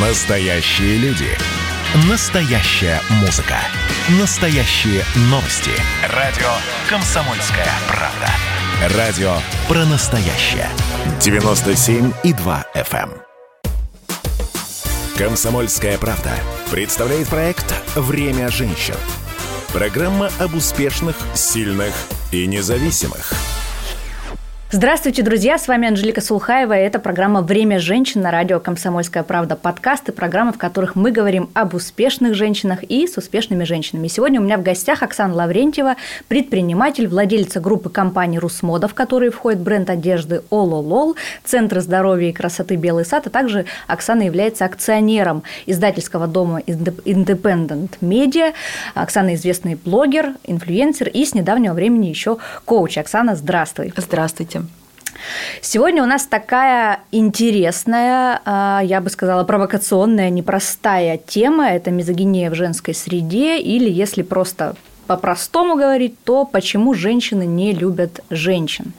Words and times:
Настоящие 0.00 0.96
люди. 0.98 1.26
Настоящая 2.08 3.00
музыка. 3.20 3.56
Настоящие 4.20 5.02
новости. 5.22 5.72
Радио 6.14 6.46
«Комсомольская 6.88 7.66
правда». 7.88 8.96
Радио 8.96 9.32
про 9.66 9.84
настоящее. 9.86 10.68
97,2 11.18 12.64
FM. 12.76 13.10
эм. 13.10 13.12
«Комсомольская 15.16 15.98
правда» 15.98 16.30
представляет 16.70 17.26
проект 17.26 17.74
«Время 17.96 18.50
женщин». 18.50 18.94
Программа 19.72 20.30
об 20.38 20.54
успешных, 20.54 21.16
сильных 21.34 21.92
и 22.30 22.46
независимых– 22.46 23.32
Здравствуйте, 24.70 25.22
друзья! 25.22 25.56
С 25.56 25.66
вами 25.66 25.88
Анжелика 25.88 26.20
Сулхаева, 26.20 26.78
и 26.78 26.82
это 26.82 26.98
программа 26.98 27.40
«Время 27.40 27.78
женщин» 27.78 28.20
на 28.20 28.30
радио 28.30 28.60
«Комсомольская 28.60 29.22
правда» 29.22 29.56
подкасты, 29.56 30.12
программы, 30.12 30.52
в 30.52 30.58
которых 30.58 30.94
мы 30.94 31.10
говорим 31.10 31.48
об 31.54 31.72
успешных 31.72 32.34
женщинах 32.34 32.82
и 32.82 33.06
с 33.06 33.16
успешными 33.16 33.64
женщинами. 33.64 34.08
Сегодня 34.08 34.42
у 34.42 34.44
меня 34.44 34.58
в 34.58 34.62
гостях 34.62 35.02
Оксана 35.02 35.34
Лаврентьева, 35.34 35.96
предприниматель, 36.28 37.08
владельца 37.08 37.60
группы 37.60 37.88
компаний 37.88 38.38
«Русмода», 38.38 38.88
в 38.88 38.94
которые 38.94 39.30
входит 39.30 39.60
бренд 39.60 39.88
одежды 39.88 40.42
«Ололол», 40.50 41.16
Центр 41.46 41.80
здоровья 41.80 42.28
и 42.28 42.34
красоты 42.34 42.76
«Белый 42.76 43.06
сад», 43.06 43.26
а 43.26 43.30
также 43.30 43.64
Оксана 43.86 44.20
является 44.20 44.66
акционером 44.66 45.44
издательского 45.64 46.26
дома 46.26 46.60
Independent 46.60 47.92
Media. 48.02 48.52
Оксана 48.92 49.34
известный 49.34 49.76
блогер, 49.76 50.34
инфлюенсер 50.44 51.08
и 51.08 51.24
с 51.24 51.32
недавнего 51.32 51.72
времени 51.72 52.08
еще 52.08 52.36
коуч. 52.66 52.98
Оксана, 52.98 53.34
здравствуй! 53.34 53.94
Здравствуйте! 53.96 54.57
Сегодня 55.60 56.02
у 56.02 56.06
нас 56.06 56.26
такая 56.26 57.00
интересная, 57.12 58.40
а, 58.44 58.80
я 58.82 59.00
бы 59.00 59.10
сказала, 59.10 59.44
провокационная, 59.44 60.30
непростая 60.30 61.18
тема. 61.18 61.68
Это 61.70 61.90
мизогиния 61.90 62.50
в 62.50 62.54
женской 62.54 62.94
среде, 62.94 63.58
или 63.58 63.90
если 63.90 64.22
просто 64.22 64.76
по-простому 65.06 65.76
говорить, 65.76 66.22
то 66.24 66.44
почему 66.44 66.94
женщины 66.94 67.46
не 67.46 67.72
любят 67.72 68.20
женщин. 68.30 68.92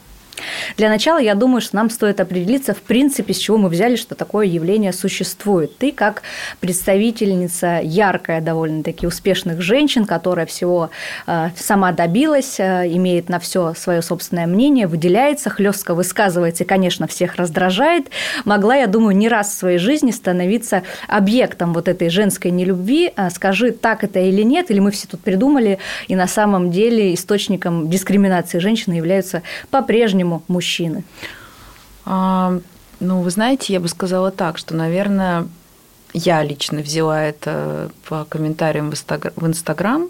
Для 0.78 0.90
начала, 0.90 1.18
я 1.18 1.36
думаю, 1.36 1.62
что 1.62 1.76
нам 1.76 1.90
стоит 1.90 2.20
определиться, 2.20 2.74
в 2.74 2.82
принципе, 2.82 3.34
с 3.34 3.38
чего 3.38 3.58
мы 3.58 3.70
взяли, 3.70 3.96
что 3.96 4.16
такое 4.16 4.46
явление 4.46 4.94
существует. 4.94 5.78
Ты, 5.78 5.92
как 5.92 6.22
представительница 6.60 7.80
яркая, 7.84 8.42
довольно-таки 8.42 9.08
успешных 9.08 9.62
женщин, 9.62 10.06
которая 10.06 10.46
всего 10.46 10.90
э, 11.28 11.50
сама 11.56 11.92
добилась, 11.92 12.60
э, 12.60 12.88
имеет 12.88 13.30
на 13.30 13.40
все 13.40 13.74
свое 13.76 14.02
собственное 14.02 14.48
мнение, 14.48 14.88
выделяется, 14.88 15.50
хлестко 15.50 15.94
высказывается 15.94 16.64
и, 16.64 16.68
конечно, 16.68 17.08
всех 17.08 17.36
раздражает, 17.36 18.08
могла, 18.46 18.76
я 18.76 18.88
думаю, 18.88 19.16
не 19.16 19.30
раз 19.30 19.50
в 19.50 19.58
своей 19.58 19.78
жизни 19.78 20.12
становиться 20.12 20.84
объектом 21.08 21.74
вот 21.74 21.88
этой 21.88 22.10
женской 22.10 22.52
нелюбви. 22.52 23.12
А 23.16 23.30
скажи, 23.30 23.72
так 23.72 24.04
это 24.04 24.20
или 24.20 24.44
нет, 24.44 24.70
или 24.72 24.80
мы 24.80 24.92
все 24.92 25.08
тут 25.08 25.22
придумали, 25.22 25.80
и 26.08 26.16
на 26.16 26.28
самом 26.28 26.72
деле 26.72 27.14
источником 27.14 27.90
дискриминации 27.90 28.60
женщины 28.60 28.96
являются 28.96 29.42
по-прежнему 29.72 30.29
по-прежнему 30.30 30.44
мужчины? 30.48 31.04
А, 32.06 32.60
ну, 33.00 33.22
вы 33.22 33.30
знаете, 33.30 33.74
я 33.74 33.80
бы 33.80 33.88
сказала 33.88 34.32
так, 34.32 34.58
что, 34.58 34.76
наверное, 34.76 35.48
я 36.14 36.44
лично 36.44 36.82
взяла 36.82 37.24
это 37.24 37.92
по 38.08 38.26
комментариям 38.26 38.92
в 38.92 39.48
Инстаграм, 39.48 40.10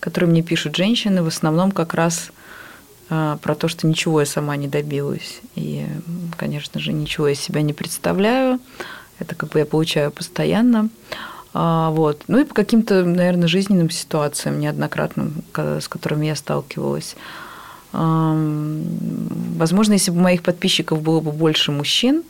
которые 0.00 0.30
мне 0.30 0.42
пишут 0.42 0.76
женщины, 0.76 1.22
в 1.22 1.26
основном 1.26 1.70
как 1.70 1.94
раз 1.94 2.30
а, 3.10 3.36
про 3.38 3.54
то, 3.54 3.68
что 3.68 3.86
ничего 3.86 4.20
я 4.20 4.26
сама 4.26 4.56
не 4.56 4.68
добилась. 4.68 5.40
И, 5.54 5.86
конечно 6.36 6.80
же, 6.80 6.92
ничего 6.92 7.28
я 7.28 7.34
себя 7.34 7.62
не 7.62 7.72
представляю. 7.72 8.58
Это 9.18 9.34
как 9.34 9.50
бы 9.50 9.60
я 9.60 9.66
получаю 9.66 10.10
постоянно. 10.10 10.88
А, 11.52 11.90
вот. 11.90 12.24
Ну 12.26 12.40
и 12.40 12.44
по 12.44 12.54
каким-то, 12.54 13.04
наверное, 13.04 13.48
жизненным 13.48 13.90
ситуациям 13.90 14.58
неоднократным, 14.58 15.44
с 15.54 15.88
которыми 15.88 16.26
я 16.26 16.36
сталкивалась. 16.36 17.16
Возможно, 17.94 19.92
если 19.92 20.10
бы 20.10 20.20
моих 20.20 20.42
подписчиков 20.42 21.00
было 21.00 21.20
бы 21.20 21.30
больше 21.30 21.70
мужчин, 21.70 22.24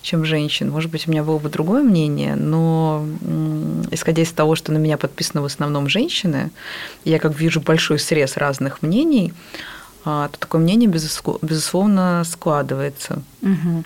чем 0.00 0.24
женщин, 0.24 0.70
может 0.70 0.90
быть, 0.90 1.06
у 1.06 1.10
меня 1.10 1.22
было 1.22 1.38
бы 1.38 1.48
другое 1.50 1.82
мнение, 1.82 2.34
но 2.34 3.04
исходя 3.90 4.22
из 4.22 4.32
того, 4.32 4.56
что 4.56 4.72
на 4.72 4.78
меня 4.78 4.96
подписаны 4.96 5.42
в 5.42 5.44
основном 5.44 5.88
женщины, 5.88 6.50
я 7.04 7.18
как 7.18 7.38
вижу 7.38 7.60
большой 7.60 7.98
срез 7.98 8.36
разных 8.36 8.82
мнений, 8.82 9.32
то 10.04 10.30
такое 10.38 10.60
мнение, 10.60 10.88
безусловно, 10.88 12.22
складывается. 12.24 13.22
Угу. 13.42 13.84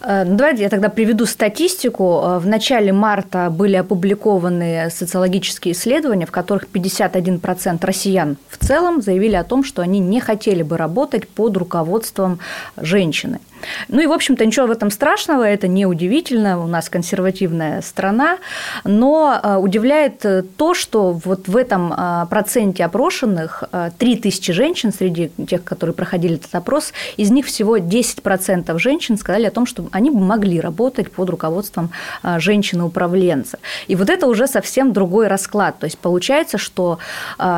Давайте 0.00 0.62
я 0.62 0.68
тогда 0.68 0.88
приведу 0.88 1.26
статистику. 1.26 2.20
Э, 2.22 2.38
в 2.38 2.46
начале 2.46 2.92
марта 2.92 3.50
были 3.50 3.76
опубликованы 3.76 4.90
социологические 4.90 5.72
исследования, 5.72 6.26
в 6.26 6.30
которых 6.30 6.66
51% 6.72 7.84
россиян 7.84 8.36
в 8.48 8.64
целом 8.64 9.02
заявили 9.02 9.36
о 9.36 9.44
том, 9.44 9.64
что 9.64 9.82
они 9.82 10.00
не 10.00 10.20
хотели 10.20 10.62
бы 10.62 10.76
работать 10.76 11.28
под 11.28 11.56
руководством 11.56 12.40
женщины. 12.76 13.40
Ну 13.88 14.00
и, 14.00 14.06
в 14.06 14.12
общем-то, 14.12 14.44
ничего 14.44 14.66
в 14.66 14.70
этом 14.70 14.90
страшного, 14.90 15.44
это 15.44 15.68
не 15.68 15.86
удивительно, 15.86 16.62
у 16.62 16.66
нас 16.66 16.88
консервативная 16.88 17.82
страна, 17.82 18.38
но 18.84 19.38
э, 19.42 19.56
удивляет 19.56 20.24
э, 20.24 20.42
то, 20.42 20.74
что 20.74 21.12
вот 21.12 21.48
в 21.48 21.56
этом 21.56 21.92
э, 21.92 22.26
проценте 22.30 22.84
опрошенных 22.84 23.64
3000 23.98 24.52
женщин 24.52 24.92
среди 24.92 25.30
тех, 25.48 25.64
которые 25.64 25.94
проходили 25.94 26.36
этот 26.36 26.54
опрос, 26.54 26.92
из 27.16 27.30
них 27.30 27.46
всего 27.46 27.78
10% 27.78 28.78
женщин 28.78 29.16
сказали 29.16 29.46
о 29.46 29.50
том, 29.50 29.66
что 29.66 29.88
они 29.92 30.10
бы 30.10 30.20
могли 30.20 30.60
работать 30.60 31.10
под 31.10 31.30
руководством 31.30 31.90
женщины-управленца. 32.22 33.58
И 33.86 33.96
вот 33.96 34.10
это 34.10 34.26
уже 34.26 34.46
совсем 34.46 34.92
другой 34.92 35.28
расклад. 35.28 35.78
То 35.78 35.84
есть 35.84 35.98
получается, 35.98 36.58
что 36.58 36.98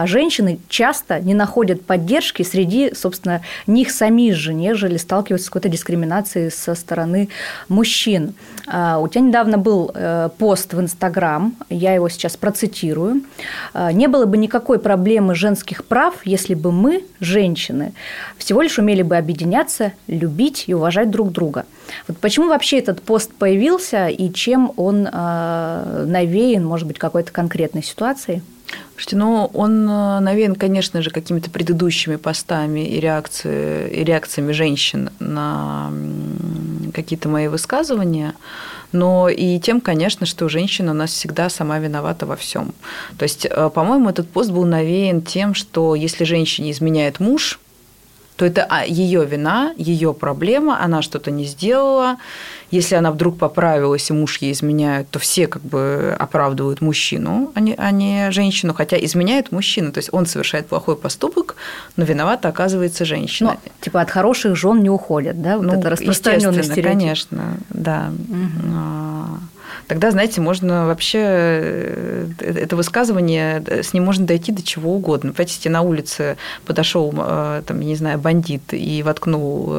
женщины 0.05 0.59
часто 0.69 1.21
не 1.21 1.35
находят 1.35 1.85
поддержки 1.85 2.43
среди, 2.43 2.95
собственно, 2.95 3.43
них 3.67 3.91
самих 3.91 4.37
же, 4.37 4.55
нежели 4.55 4.97
сталкиваются 4.97 5.47
с 5.47 5.51
какой-то 5.51 5.69
дискриминацией 5.69 5.92
дискриминации 5.93 6.49
со 6.49 6.75
стороны 6.75 7.29
мужчин. 7.69 8.35
А, 8.67 8.99
у 8.99 9.09
тебя 9.09 9.21
недавно 9.21 9.59
был 9.59 9.91
э, 9.95 10.31
пост 10.39 10.73
в 10.73 10.81
Инстаграм, 10.81 11.55
я 11.69 11.95
его 11.95 12.09
сейчас 12.09 12.37
процитирую. 12.37 13.23
«А, 13.75 13.93
«Не 13.93 14.09
было 14.09 14.25
бы 14.25 14.39
никакой 14.39 14.79
проблемы 14.79 15.35
женских 15.35 15.85
прав, 15.85 16.15
если 16.25 16.55
бы 16.55 16.73
мы, 16.73 17.05
женщины, 17.21 17.93
всего 18.39 18.63
лишь 18.63 18.79
умели 18.79 19.03
бы 19.03 19.17
объединяться, 19.17 19.93
любить 20.07 20.65
и 20.69 20.75
уважать 20.75 21.11
друг 21.11 21.33
друга». 21.33 21.65
Вот 22.09 22.19
почему 22.19 22.49
вообще 22.49 22.79
этот 22.79 23.03
пост 23.03 23.33
появился 23.35 24.09
и 24.09 24.33
чем 24.33 24.73
он 24.77 25.09
а, 25.13 26.05
навеян, 26.07 26.65
может 26.65 26.87
быть, 26.87 26.99
какой-то 26.99 27.33
конкретной 27.33 27.83
ситуацией? 27.83 28.43
Слушайте, 28.95 29.17
ну 29.17 29.51
он 29.55 29.89
э, 29.89 30.21
навеян, 30.21 30.55
конечно 30.55 31.03
же, 31.03 31.11
какими-то 31.11 31.51
предыдущими 31.51 32.17
постами 32.17 32.87
и, 32.87 33.01
реакции, 33.01 33.91
и 33.91 34.05
реакциями 34.05 34.53
женщин 34.53 35.11
на 35.19 35.91
какие-то 36.95 37.29
мои 37.29 37.49
высказывания, 37.49 38.35
но 38.93 39.29
и 39.29 39.59
тем, 39.59 39.81
конечно, 39.81 40.27
что 40.27 40.49
женщина 40.49 40.93
у 40.93 40.95
нас 40.95 41.11
всегда 41.11 41.49
сама 41.49 41.79
виновата 41.79 42.27
во 42.27 42.37
всем. 42.37 42.75
То 43.19 43.25
есть, 43.25 43.47
э, 43.47 43.71
по-моему, 43.75 44.09
этот 44.09 44.29
пост 44.29 44.51
был 44.51 44.65
навеян 44.65 45.23
тем, 45.23 45.55
что 45.55 45.95
если 45.95 46.25
женщине 46.25 46.71
изменяет 46.71 47.19
муж, 47.19 47.59
то 48.37 48.47
это 48.47 48.67
а, 48.69 48.85
ее 48.85 49.25
вина, 49.25 49.73
ее 49.77 50.15
проблема, 50.15 50.83
она 50.83 51.03
что-то 51.03 51.31
не 51.31 51.45
сделала. 51.45 52.17
Если 52.71 52.95
она 52.95 53.13
вдруг 53.13 53.39
поправилась, 53.39 54.09
и 54.09 54.13
муж 54.15 54.39
ей 54.39 54.53
изменяет, 54.53 55.09
то 55.11 55.19
все 55.19 55.47
как 55.47 55.63
бы 55.63 56.17
оправдывают 56.19 56.81
мужчину, 56.81 57.53
а 57.55 57.61
не, 57.61 57.75
а 57.77 57.91
не 57.91 58.31
женщину, 58.31 58.73
хотя 58.73 58.97
изменяет 58.97 59.53
мужчина. 59.53 59.93
То 59.93 59.99
есть 59.99 60.09
он 60.13 60.25
совершает 60.25 60.67
плохой 60.67 60.97
поступок, 60.97 61.57
но 61.97 62.05
виновата 62.05 62.49
оказывается 62.49 63.05
женщина. 63.05 63.59
Но, 63.63 63.71
типа 63.81 64.01
от 64.01 64.11
хороших 64.11 64.57
жен 64.57 64.83
не 64.83 64.89
уходят, 64.89 65.43
да? 65.43 65.59
Вот 65.59 65.67
ну, 65.67 65.79
это 65.79 65.91
распространенный 65.91 66.63
стереотип. 66.63 66.85
конечно, 66.85 67.59
да. 67.69 68.11
Угу 68.29 69.52
тогда, 69.87 70.11
знаете, 70.11 70.41
можно 70.41 70.87
вообще 70.87 71.19
э, 71.23 72.27
это 72.41 72.77
высказывание, 72.77 73.63
э, 73.67 73.83
с 73.83 73.93
ним 73.93 74.05
можно 74.05 74.27
дойти 74.27 74.53
до 74.53 74.63
чего 74.63 74.95
угодно. 74.95 75.33
Понимаете, 75.33 75.55
если 75.55 75.69
на 75.69 75.83
улице 75.83 76.37
подошел, 76.65 77.13
э, 77.17 77.63
там, 77.67 77.81
я 77.81 77.87
не 77.87 77.97
знаю, 77.97 78.19
бандит 78.19 78.63
и 78.73 79.03
воткнул 79.03 79.73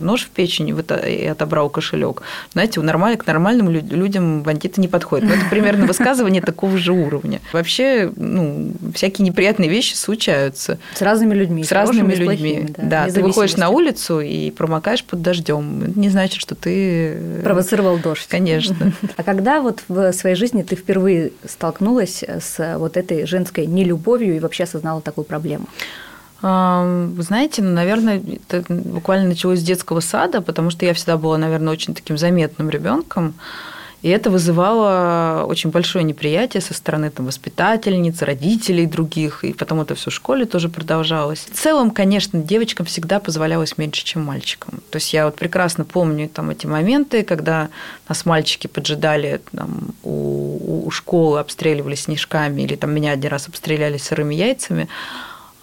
нож 0.00 0.24
в 0.24 0.30
печень 0.30 0.74
и 1.06 1.26
отобрал 1.26 1.68
кошелек, 1.68 2.22
знаете, 2.52 2.80
у 2.80 2.82
нормаль... 2.82 3.16
к 3.16 3.26
нормальным 3.26 3.70
людям 3.70 4.42
бандиты 4.42 4.80
не 4.80 4.88
подходят. 4.88 5.28
Но 5.28 5.34
это 5.34 5.44
примерно 5.50 5.86
высказывание 5.86 6.42
такого 6.42 6.78
же 6.78 6.92
уровня. 6.92 7.40
Вообще, 7.52 8.10
ну, 8.16 8.72
всякие 8.94 9.26
неприятные 9.26 9.68
вещи 9.68 9.94
случаются. 9.94 10.78
С 10.94 11.02
разными 11.02 11.34
людьми. 11.34 11.64
С 11.64 11.72
разными 11.72 12.14
людьми. 12.14 12.24
Плохими, 12.24 12.74
да, 12.76 13.06
да 13.06 13.12
ты 13.12 13.22
выходишь 13.22 13.56
на 13.56 13.70
улицу 13.70 14.20
и 14.20 14.50
промокаешь 14.50 15.04
под 15.04 15.22
дождем. 15.22 15.92
Не 15.96 16.08
значит, 16.08 16.40
что 16.40 16.54
ты... 16.54 17.40
Провоцировал 17.42 17.98
дождь. 17.98 18.26
Конечно. 18.28 18.69
А 19.16 19.22
когда 19.22 19.60
вот 19.60 19.82
в 19.88 20.12
своей 20.12 20.36
жизни 20.36 20.62
ты 20.62 20.76
впервые 20.76 21.32
столкнулась 21.44 22.22
с 22.22 22.76
вот 22.78 22.96
этой 22.96 23.26
женской 23.26 23.66
нелюбовью 23.66 24.36
и 24.36 24.40
вообще 24.40 24.64
осознала 24.64 25.00
такую 25.00 25.24
проблему? 25.24 25.66
Вы 26.42 27.22
знаете, 27.22 27.60
ну, 27.60 27.70
наверное, 27.70 28.22
это 28.48 28.64
буквально 28.72 29.28
началось 29.28 29.58
с 29.58 29.62
детского 29.62 30.00
сада, 30.00 30.40
потому 30.40 30.70
что 30.70 30.86
я 30.86 30.94
всегда 30.94 31.18
была, 31.18 31.36
наверное, 31.36 31.72
очень 31.72 31.94
таким 31.94 32.16
заметным 32.16 32.70
ребенком. 32.70 33.34
И 34.02 34.08
это 34.08 34.30
вызывало 34.30 35.44
очень 35.46 35.70
большое 35.70 36.04
неприятие 36.04 36.62
со 36.62 36.72
стороны 36.72 37.10
там, 37.10 37.26
воспитательниц, 37.26 38.22
родителей 38.22 38.86
других, 38.86 39.44
и 39.44 39.52
потом 39.52 39.80
это 39.82 39.94
все 39.94 40.10
в 40.10 40.14
школе 40.14 40.46
тоже 40.46 40.70
продолжалось. 40.70 41.46
В 41.52 41.56
целом, 41.56 41.90
конечно, 41.90 42.40
девочкам 42.40 42.86
всегда 42.86 43.20
позволялось 43.20 43.76
меньше, 43.76 44.04
чем 44.04 44.24
мальчикам. 44.24 44.80
То 44.90 44.96
есть 44.96 45.12
я 45.12 45.26
вот 45.26 45.36
прекрасно 45.36 45.84
помню 45.84 46.28
там 46.28 46.48
эти 46.48 46.66
моменты, 46.66 47.22
когда 47.24 47.68
нас 48.08 48.24
мальчики 48.24 48.66
поджидали 48.66 49.42
там, 49.52 49.94
у, 50.02 50.86
у 50.86 50.90
школы, 50.90 51.38
обстреливали 51.38 51.94
снежками, 51.94 52.62
или 52.62 52.76
там 52.76 52.92
меня 52.94 53.12
один 53.12 53.30
раз 53.30 53.48
обстреляли 53.48 53.98
сырыми 53.98 54.34
яйцами, 54.34 54.88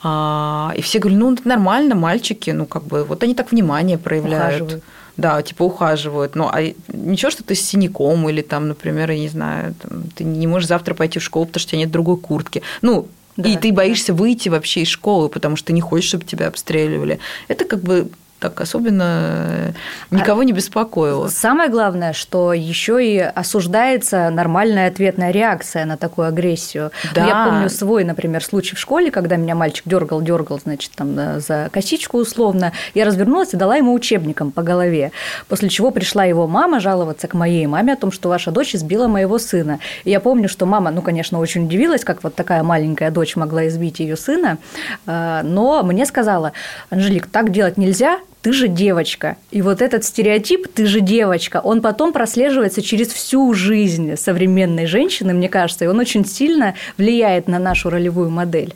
а, 0.03 0.73
и 0.75 0.81
все 0.81 0.99
говорили, 0.99 1.19
ну, 1.19 1.35
нормально, 1.43 1.95
мальчики, 1.95 2.51
ну, 2.51 2.67
как 2.67 2.83
бы, 2.83 3.03
вот 3.03 3.23
они 3.23 3.33
так 3.33 3.51
внимание 3.51 3.97
проявляют. 3.97 4.61
Ухаживают. 4.61 4.83
Да, 5.17 5.41
типа 5.41 5.63
ухаживают. 5.63 6.35
Ну, 6.35 6.47
а 6.47 6.61
ничего, 6.93 7.31
что 7.31 7.43
ты 7.43 7.55
с 7.55 7.61
синяком 7.61 8.29
или 8.29 8.41
там, 8.41 8.67
например, 8.67 9.09
я 9.11 9.19
не 9.19 9.29
знаю, 9.29 9.73
там, 9.81 10.03
ты 10.15 10.23
не 10.23 10.45
можешь 10.45 10.69
завтра 10.69 10.93
пойти 10.93 11.19
в 11.19 11.23
школу, 11.23 11.47
потому 11.47 11.59
что 11.59 11.69
у 11.69 11.71
тебя 11.71 11.79
нет 11.79 11.91
другой 11.91 12.17
куртки. 12.17 12.61
Ну, 12.83 13.07
да, 13.35 13.49
и 13.49 13.57
ты 13.57 13.71
боишься 13.71 14.13
да. 14.13 14.19
выйти 14.19 14.49
вообще 14.49 14.81
из 14.81 14.87
школы, 14.87 15.29
потому 15.29 15.55
что 15.55 15.73
не 15.73 15.81
хочешь, 15.81 16.09
чтобы 16.09 16.25
тебя 16.25 16.47
обстреливали. 16.47 17.19
Это 17.47 17.65
как 17.65 17.81
бы 17.81 18.09
так 18.39 18.61
особенно 18.61 19.73
никого 20.11 20.43
не 20.43 20.51
беспокоило. 20.51 21.27
Самое 21.27 21.69
главное, 21.69 22.13
что 22.13 22.53
еще 22.53 23.03
и 23.03 23.17
осуждается 23.19 24.29
нормальная 24.29 24.87
ответная 24.87 25.31
реакция 25.31 25.85
на 25.85 25.97
такую 25.97 26.27
агрессию. 26.27 26.91
Да. 27.13 27.21
Ну, 27.21 27.27
я 27.27 27.45
помню 27.45 27.69
свой, 27.69 28.03
например, 28.03 28.43
случай 28.43 28.75
в 28.75 28.79
школе, 28.79 29.11
когда 29.11 29.37
меня 29.37 29.55
мальчик 29.55 29.83
дергал, 29.85 30.21
дергал, 30.21 30.59
значит, 30.59 30.91
там 30.95 31.39
за 31.39 31.69
косичку 31.71 32.17
условно. 32.17 32.73
Я 32.93 33.05
развернулась 33.05 33.53
и 33.53 33.57
дала 33.57 33.77
ему 33.77 33.93
учебником 33.93 34.51
по 34.51 34.61
голове. 34.61 35.11
После 35.47 35.69
чего 35.69 35.91
пришла 35.91 36.23
его 36.25 36.47
мама 36.47 36.79
жаловаться 36.79 37.27
к 37.27 37.33
моей 37.33 37.65
маме 37.67 37.93
о 37.93 37.97
том, 37.97 38.11
что 38.11 38.29
ваша 38.29 38.51
дочь 38.51 38.75
избила 38.75 39.07
моего 39.07 39.37
сына. 39.39 39.79
И 40.03 40.11
я 40.11 40.19
помню, 40.19 40.49
что 40.49 40.65
мама, 40.65 40.91
ну, 40.91 41.01
конечно, 41.01 41.39
очень 41.39 41.65
удивилась, 41.65 42.03
как 42.03 42.23
вот 42.23 42.35
такая 42.35 42.63
маленькая 42.63 43.11
дочь 43.11 43.35
могла 43.35 43.67
избить 43.67 43.99
ее 43.99 44.15
сына, 44.15 44.57
э, 45.05 45.41
но 45.43 45.83
мне 45.83 46.05
сказала, 46.05 46.53
Анжелик, 46.89 47.27
так 47.27 47.51
делать 47.51 47.77
нельзя, 47.77 48.19
ты 48.47 48.53
же 48.53 48.69
девочка. 48.69 49.35
И 49.51 49.61
вот 49.61 49.81
этот 49.81 50.05
стереотип 50.05 50.69
«ты 50.73 50.85
же 50.85 51.01
девочка», 51.01 51.59
он 51.61 51.81
потом 51.81 52.13
прослеживается 52.13 52.81
через 52.81 53.09
всю 53.09 53.53
жизнь 53.53 54.15
современной 54.15 54.85
женщины, 54.85 55.33
мне 55.33 55.49
кажется, 55.49 55.83
и 55.83 55.89
он 55.89 55.99
очень 55.99 56.25
сильно 56.25 56.73
влияет 56.97 57.49
на 57.49 57.59
нашу 57.59 57.89
ролевую 57.89 58.29
модель. 58.29 58.73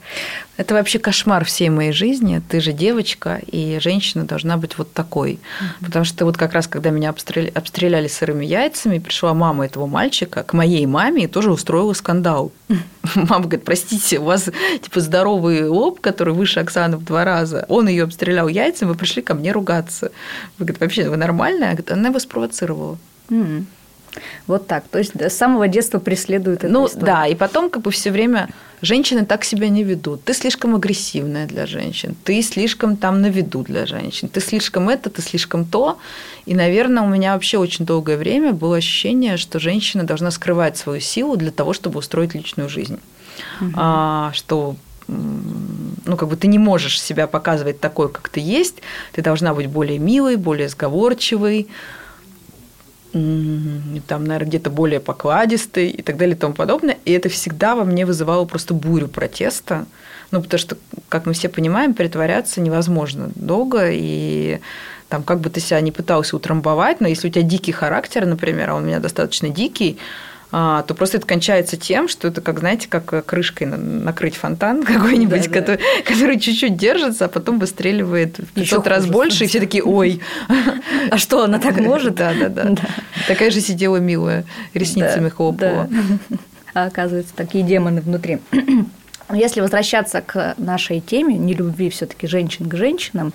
Это 0.61 0.75
вообще 0.75 0.99
кошмар 0.99 1.43
всей 1.43 1.69
моей 1.69 1.91
жизни. 1.91 2.39
Ты 2.47 2.59
же 2.59 2.71
девочка, 2.71 3.41
и 3.47 3.79
женщина 3.79 4.25
должна 4.25 4.57
быть 4.57 4.77
вот 4.77 4.93
такой. 4.93 5.39
Mm-hmm. 5.39 5.85
Потому 5.85 6.05
что 6.05 6.25
вот 6.25 6.37
как 6.37 6.53
раз, 6.53 6.67
когда 6.67 6.91
меня 6.91 7.09
обстреляли, 7.09 7.51
обстреляли 7.55 8.07
сырыми 8.07 8.45
яйцами, 8.45 8.99
пришла 8.99 9.33
мама 9.33 9.65
этого 9.65 9.87
мальчика 9.87 10.43
к 10.43 10.53
моей 10.53 10.85
маме 10.85 11.23
и 11.23 11.27
тоже 11.27 11.51
устроила 11.51 11.93
скандал. 11.93 12.51
Mm-hmm. 12.67 13.25
Мама 13.27 13.45
говорит, 13.45 13.65
простите, 13.65 14.19
у 14.19 14.25
вас 14.25 14.51
типа 14.83 14.99
здоровый 14.99 15.67
лоб, 15.67 15.99
который 15.99 16.35
выше 16.35 16.59
Оксаны 16.59 16.97
в 16.97 17.05
два 17.05 17.25
раза. 17.25 17.65
Он 17.67 17.87
ее 17.87 18.03
обстрелял 18.03 18.47
яйцами, 18.47 18.89
вы 18.89 18.95
пришли 18.95 19.23
ко 19.23 19.33
мне 19.33 19.51
ругаться. 19.51 20.11
Вы 20.59 20.65
говорите, 20.65 20.85
вообще 20.85 21.09
вы 21.09 21.17
нормальная? 21.17 21.75
Она 21.89 22.09
его 22.09 22.19
спровоцировала. 22.19 22.99
Mm-hmm. 23.29 23.65
Вот 24.47 24.67
так. 24.67 24.83
То 24.89 24.99
есть 24.99 25.19
с 25.19 25.33
самого 25.33 25.67
детства 25.67 25.99
преследует 25.99 26.63
это. 26.63 26.73
Ну 26.73 26.87
история. 26.87 27.05
да, 27.05 27.27
и 27.27 27.35
потом 27.35 27.69
как 27.69 27.83
бы 27.83 27.91
все 27.91 28.11
время 28.11 28.49
женщины 28.81 29.25
так 29.25 29.43
себя 29.43 29.69
не 29.69 29.83
ведут. 29.83 30.23
Ты 30.23 30.33
слишком 30.33 30.75
агрессивная 30.75 31.47
для 31.47 31.65
женщин, 31.65 32.15
ты 32.23 32.41
слишком 32.41 32.97
там 32.97 33.21
на 33.21 33.27
виду 33.27 33.63
для 33.63 33.85
женщин, 33.85 34.27
ты 34.27 34.41
слишком 34.41 34.89
это, 34.89 35.09
ты 35.09 35.21
слишком 35.21 35.65
то. 35.65 35.97
И, 36.45 36.55
наверное, 36.55 37.03
у 37.03 37.07
меня 37.07 37.33
вообще 37.33 37.57
очень 37.57 37.85
долгое 37.85 38.17
время 38.17 38.53
было 38.53 38.77
ощущение, 38.77 39.37
что 39.37 39.59
женщина 39.59 40.03
должна 40.03 40.31
скрывать 40.31 40.77
свою 40.77 40.99
силу 40.99 41.37
для 41.37 41.51
того, 41.51 41.73
чтобы 41.73 41.99
устроить 41.99 42.33
личную 42.33 42.69
жизнь. 42.69 42.99
Угу. 43.61 43.71
А, 43.75 44.31
что 44.33 44.75
ну, 45.07 46.17
как 46.17 46.29
бы 46.29 46.35
ты 46.35 46.47
не 46.47 46.57
можешь 46.57 47.01
себя 47.01 47.27
показывать 47.27 47.79
такой, 47.79 48.09
как 48.09 48.29
ты 48.29 48.39
есть, 48.39 48.81
ты 49.11 49.21
должна 49.21 49.53
быть 49.53 49.67
более 49.67 49.99
милой, 49.99 50.37
более 50.37 50.69
сговорчивой, 50.69 51.67
там, 53.11 54.23
наверное, 54.23 54.47
где-то 54.47 54.69
более 54.69 54.99
покладистый 54.99 55.89
и 55.89 56.01
так 56.01 56.17
далее 56.17 56.35
и 56.35 56.39
тому 56.39 56.53
подобное. 56.53 56.97
И 57.05 57.11
это 57.11 57.29
всегда 57.29 57.75
во 57.75 57.83
мне 57.83 58.05
вызывало 58.05 58.45
просто 58.45 58.73
бурю 58.73 59.07
протеста. 59.07 59.85
Ну, 60.31 60.41
потому 60.41 60.59
что, 60.59 60.77
как 61.09 61.25
мы 61.25 61.33
все 61.33 61.49
понимаем, 61.49 61.93
притворяться 61.93 62.61
невозможно 62.61 63.31
долго, 63.35 63.89
и 63.91 64.59
там, 65.09 65.23
как 65.23 65.41
бы 65.41 65.49
ты 65.49 65.59
себя 65.59 65.81
не 65.81 65.91
пытался 65.91 66.37
утрамбовать, 66.37 67.01
но 67.01 67.07
если 67.07 67.27
у 67.27 67.31
тебя 67.31 67.43
дикий 67.43 67.73
характер, 67.73 68.25
например, 68.25 68.69
а 68.69 68.75
он 68.75 68.83
у 68.83 68.85
меня 68.85 68.99
достаточно 68.99 69.49
дикий, 69.49 69.97
то 70.51 70.94
просто 70.95 71.18
это 71.18 71.25
кончается 71.25 71.77
тем, 71.77 72.09
что 72.09 72.27
это, 72.27 72.42
как 72.42 72.59
знаете, 72.59 72.88
как 72.89 73.25
крышкой 73.25 73.68
накрыть 73.68 74.36
фонтан 74.36 74.83
какой-нибудь, 74.86 75.48
да, 75.48 75.59
который, 75.59 75.77
да. 75.77 76.12
который 76.12 76.39
чуть-чуть 76.39 76.75
держится, 76.75 77.25
а 77.25 77.27
потом 77.30 77.57
выстреливает 77.57 78.38
в 78.38 78.48
500 78.53 78.88
раз 78.88 79.06
больше, 79.06 79.45
и 79.45 79.48
все 79.48 79.59
такие, 79.59 79.83
ой. 79.83 80.21
А 81.09 81.18
что, 81.18 81.44
она 81.44 81.59
так 81.59 81.80
может? 81.80 82.15
Да, 82.15 82.33
да, 82.33 82.50
да. 82.50 82.75
Такая 83.27 83.51
же 83.51 83.62
сидела 83.62 83.98
милая, 83.98 84.45
ресницами 84.74 85.30
хлопала. 85.30 85.88
А 86.74 86.86
оказывается, 86.86 87.33
такие 87.36 87.65
демоны 87.65 88.00
внутри. 88.00 88.39
Если 89.33 89.61
возвращаться 89.61 90.21
к 90.21 90.55
нашей 90.57 90.99
теме 90.99 91.35
нелюбви 91.37 91.89
все-таки 91.89 92.27
женщин 92.27 92.67
к 92.69 92.75
женщинам, 92.75 93.33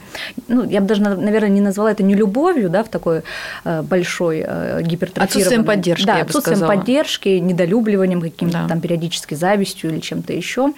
ну, 0.49 0.69
я 0.69 0.81
бы 0.81 0.87
даже, 0.87 1.03
наверное, 1.03 1.49
не 1.49 1.61
назвала 1.61 1.91
это 1.93 2.03
нелюбовью, 2.03 2.71
да, 2.71 2.83
в 2.85 2.89
такой 2.89 3.23
э, 3.65 3.83
большой 3.83 4.45
э, 4.47 4.83
гипертрофированной... 4.83 5.25
Отсутствием 5.25 5.65
поддержки, 5.65 6.07
Да, 6.07 6.21
отсутствием 6.21 6.67
поддержки, 6.67 7.29
недолюбливанием, 7.29 8.21
каким-то 8.21 8.59
да. 8.59 8.69
там 8.69 8.81
периодически 8.81 9.35
завистью 9.35 9.91
или 9.91 10.01
чем-то 10.01 10.33
еще. 10.33 10.73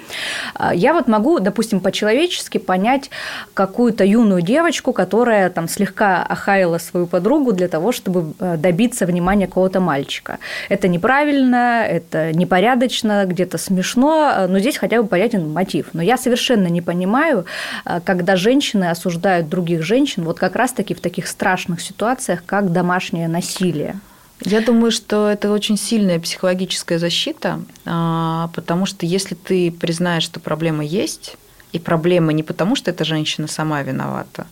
А, 0.54 0.74
я 0.74 0.92
вот 0.92 1.08
могу, 1.08 1.40
допустим, 1.40 1.80
по-человечески 1.80 2.58
понять 2.58 3.10
какую-то 3.54 4.04
юную 4.04 4.42
девочку, 4.42 4.92
которая 4.92 5.50
там 5.50 5.68
слегка 5.68 6.22
охаяла 6.22 6.78
свою 6.78 7.06
подругу 7.06 7.52
для 7.52 7.68
того, 7.68 7.92
чтобы 7.92 8.32
э, 8.38 8.56
добиться 8.56 9.06
внимания 9.06 9.46
какого-то 9.46 9.80
мальчика. 9.80 10.38
Это 10.68 10.88
неправильно, 10.88 11.84
это 11.88 12.32
непорядочно, 12.32 13.24
где-то 13.26 13.58
смешно, 13.58 14.46
но 14.48 14.58
здесь 14.58 14.76
хотя 14.76 15.02
бы 15.02 15.07
понятен 15.08 15.50
мотив. 15.52 15.88
Но 15.92 16.02
я 16.02 16.16
совершенно 16.16 16.68
не 16.68 16.80
понимаю, 16.82 17.44
э, 17.84 18.00
когда 18.04 18.36
женщины 18.36 18.90
осуждают 18.90 19.48
других 19.48 19.82
женщин 19.82 20.24
вот 20.24 20.38
как 20.38 20.54
раз-таки 20.54 20.94
в 20.94 21.00
таких 21.00 21.26
страшных 21.26 21.80
ситуациях, 21.80 22.42
как 22.46 22.72
домашнее 22.72 23.28
насилие. 23.28 23.98
Я 24.44 24.60
думаю, 24.60 24.92
что 24.92 25.28
это 25.28 25.50
очень 25.50 25.76
сильная 25.76 26.20
психологическая 26.20 26.98
защита, 26.98 27.60
а, 27.84 28.50
потому 28.54 28.86
что 28.86 29.04
если 29.04 29.34
ты 29.34 29.72
признаешь, 29.72 30.22
что 30.22 30.38
проблема 30.38 30.84
есть, 30.84 31.36
и 31.72 31.78
проблема 31.78 32.32
не 32.32 32.42
потому, 32.42 32.76
что 32.76 32.90
эта 32.90 33.04
женщина 33.04 33.48
сама 33.48 33.82
виновата, 33.82 34.46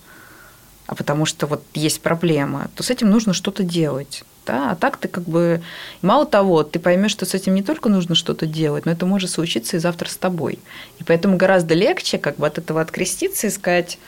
а 0.87 0.95
потому 0.95 1.25
что 1.25 1.47
вот 1.47 1.63
есть 1.75 2.01
проблема, 2.01 2.69
то 2.75 2.83
с 2.83 2.91
этим 2.91 3.11
нужно 3.11 3.33
что-то 3.33 3.63
делать. 3.63 4.25
Да? 4.47 4.71
А 4.71 4.77
так 4.77 4.97
ты 4.97 5.09
как 5.09 5.25
бы... 5.25 5.61
Мало 6.03 6.25
того, 6.25 6.63
ты 6.63 6.79
поймешь, 6.79 7.11
что 7.11 7.27
с 7.27 7.35
этим 7.35 7.55
не 7.55 7.63
только 7.63 7.89
нужно 7.89 8.15
что-то 8.15 8.47
делать, 8.47 8.87
но 8.87 8.93
это 8.93 9.05
может 9.05 9.31
случиться 9.31 9.77
и 9.77 9.81
завтра 9.81 10.09
с 10.09 10.17
тобой. 10.17 10.61
И 11.01 11.05
поэтому 11.05 11.37
гораздо 11.37 11.75
легче 11.75 12.19
как 12.19 12.37
бы 12.37 12.47
от 12.47 12.59
этого 12.59 12.81
откреститься 12.81 13.49
и 13.49 13.51
сказать, 13.51 13.99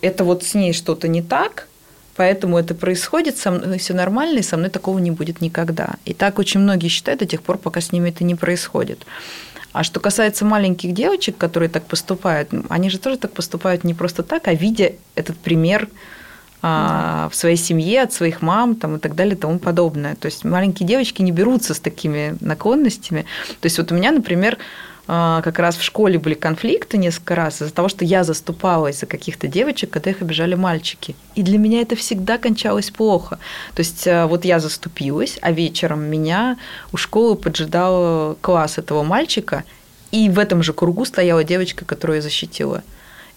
это 0.00 0.24
вот 0.24 0.44
с 0.44 0.54
ней 0.54 0.72
что-то 0.72 1.08
не 1.08 1.20
так, 1.20 1.66
поэтому 2.14 2.58
это 2.58 2.74
происходит, 2.74 3.36
со 3.38 3.50
мной 3.50 3.78
все 3.78 3.92
нормально, 3.92 4.38
и 4.38 4.42
со 4.42 4.56
мной 4.56 4.70
такого 4.70 4.98
не 4.98 5.10
будет 5.10 5.40
никогда. 5.40 5.96
И 6.04 6.14
так 6.14 6.38
очень 6.38 6.60
многие 6.60 6.88
считают 6.88 7.20
до 7.20 7.26
тех 7.26 7.42
пор, 7.42 7.58
пока 7.58 7.80
с 7.80 7.92
ними 7.92 8.10
это 8.10 8.22
не 8.24 8.36
происходит. 8.36 9.04
А 9.72 9.82
что 9.82 10.00
касается 10.00 10.44
маленьких 10.44 10.94
девочек, 10.94 11.36
которые 11.36 11.68
так 11.68 11.84
поступают, 11.84 12.50
они 12.70 12.88
же 12.88 12.98
тоже 12.98 13.18
так 13.18 13.32
поступают 13.32 13.84
не 13.84 13.92
просто 13.92 14.22
так, 14.22 14.48
а 14.48 14.54
видя 14.54 14.92
этот 15.16 15.36
пример 15.36 15.88
в 16.62 17.30
своей 17.32 17.56
семье, 17.56 18.02
от 18.02 18.12
своих 18.12 18.42
мам 18.42 18.74
там, 18.74 18.96
и 18.96 18.98
так 18.98 19.14
далее 19.14 19.36
и 19.36 19.38
тому 19.38 19.58
подобное. 19.58 20.16
То 20.16 20.26
есть 20.26 20.44
маленькие 20.44 20.88
девочки 20.88 21.22
не 21.22 21.30
берутся 21.30 21.74
с 21.74 21.80
такими 21.80 22.36
наклонностями. 22.40 23.26
То 23.60 23.66
есть 23.66 23.78
вот 23.78 23.92
у 23.92 23.94
меня, 23.94 24.10
например, 24.10 24.58
а, 25.08 25.40
как 25.42 25.58
раз 25.58 25.76
в 25.76 25.82
школе 25.82 26.18
были 26.18 26.34
конфликты 26.34 26.98
несколько 26.98 27.36
раз 27.36 27.62
из-за 27.62 27.72
того, 27.72 27.88
что 27.88 28.04
я 28.04 28.24
заступалась 28.24 29.00
за 29.00 29.06
каких-то 29.06 29.46
девочек, 29.46 29.90
когда 29.90 30.10
их 30.10 30.20
обижали 30.20 30.54
мальчики. 30.54 31.14
И 31.34 31.42
для 31.42 31.58
меня 31.58 31.82
это 31.82 31.94
всегда 31.94 32.38
кончалось 32.38 32.90
плохо. 32.90 33.38
То 33.74 33.80
есть 33.80 34.06
а, 34.08 34.26
вот 34.26 34.44
я 34.44 34.58
заступилась, 34.58 35.38
а 35.42 35.52
вечером 35.52 36.02
меня 36.04 36.58
у 36.92 36.96
школы 36.96 37.36
поджидал 37.36 38.36
класс 38.40 38.78
этого 38.78 39.04
мальчика, 39.04 39.64
и 40.10 40.28
в 40.28 40.38
этом 40.38 40.62
же 40.62 40.72
кругу 40.72 41.04
стояла 41.04 41.44
девочка, 41.44 41.84
которую 41.84 42.16
я 42.16 42.22
защитила. 42.22 42.82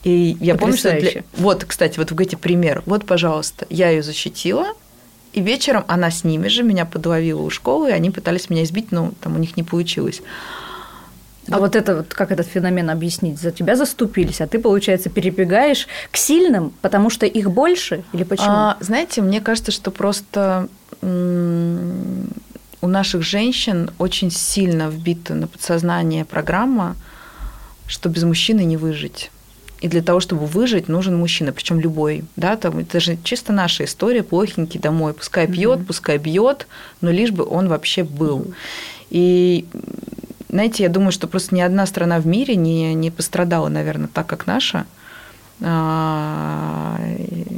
И 0.04 0.38
я 0.40 0.56
помню, 0.56 0.78
что 0.78 0.92
для... 0.98 1.24
вот, 1.34 1.66
кстати, 1.66 1.98
вот 2.00 2.12
в 2.12 2.16
Гэти 2.16 2.36
пример. 2.36 2.84
Вот, 2.86 3.06
пожалуйста, 3.06 3.68
я 3.70 3.90
ее 3.90 4.02
защитила, 4.02 4.68
и 5.34 5.42
вечером 5.42 5.84
она 5.88 6.10
с 6.10 6.24
ними 6.24 6.48
же 6.48 6.64
меня 6.64 6.86
подловила 6.86 7.42
у 7.42 7.50
школы, 7.50 7.90
и 7.90 7.94
они 7.94 8.10
пытались 8.10 8.50
меня 8.50 8.64
избить, 8.64 8.92
но 8.92 9.12
там 9.22 9.36
у 9.36 9.40
них 9.40 9.58
не 9.58 9.64
получилось. 9.64 10.22
А 11.50 11.54
вот, 11.54 11.62
вот 11.62 11.76
это 11.76 11.98
вот 11.98 12.14
как 12.14 12.32
этот 12.32 12.48
феномен 12.48 12.90
объяснить? 12.90 13.40
За 13.40 13.52
тебя 13.52 13.76
заступились, 13.76 14.40
а 14.42 14.48
ты, 14.48 14.60
получается, 14.60 15.10
перебегаешь 15.10 15.88
к 16.12 16.18
сильным, 16.18 16.72
потому 16.82 17.10
что 17.10 17.26
их 17.26 17.50
больше 17.52 18.04
или 18.14 18.24
почему? 18.24 18.50
А, 18.50 18.78
знаете, 18.80 19.22
мне 19.22 19.42
кажется, 19.42 19.72
что 19.72 19.92
просто 19.92 20.70
у 21.02 22.88
наших 22.88 23.24
женщин 23.24 23.92
очень 23.98 24.32
сильно 24.32 24.90
вбита 24.90 25.34
на 25.34 25.48
подсознание 25.48 26.24
программа, 26.24 26.96
что 27.88 28.10
без 28.10 28.24
мужчины 28.24 28.64
не 28.64 28.78
выжить. 28.78 29.32
И 29.82 29.88
для 29.88 30.02
того, 30.02 30.20
чтобы 30.20 30.46
выжить, 30.46 30.90
нужен 30.90 31.18
мужчина, 31.18 31.54
причем 31.54 31.80
любой. 31.80 32.24
Да, 32.36 32.58
там, 32.58 32.80
это 32.80 33.00
же 33.00 33.18
чисто 33.24 33.54
наша 33.54 33.86
история, 33.86 34.24
плохенький 34.24 34.80
домой. 34.80 35.14
Пускай 35.14 35.48
пьет, 35.48 35.80
mm-hmm. 35.80 35.86
пускай 35.86 36.18
бьет, 36.18 36.68
но 37.02 37.12
лишь 37.12 37.32
бы 37.32 37.46
он 37.46 37.70
вообще 37.70 38.04
был. 38.04 38.40
Mm-hmm. 38.40 38.54
И 39.12 39.66
знаете, 40.50 40.84
я 40.84 40.90
думаю, 40.90 41.12
что 41.12 41.28
просто 41.28 41.56
ни 41.56 41.62
одна 41.62 41.86
страна 41.86 42.20
в 42.20 42.28
мире 42.28 42.56
не, 42.56 42.94
не 42.94 43.12
пострадала, 43.12 43.70
наверное, 43.70 44.10
так, 44.12 44.28
как 44.28 44.48
наша. 44.48 44.86
А, 45.62 46.98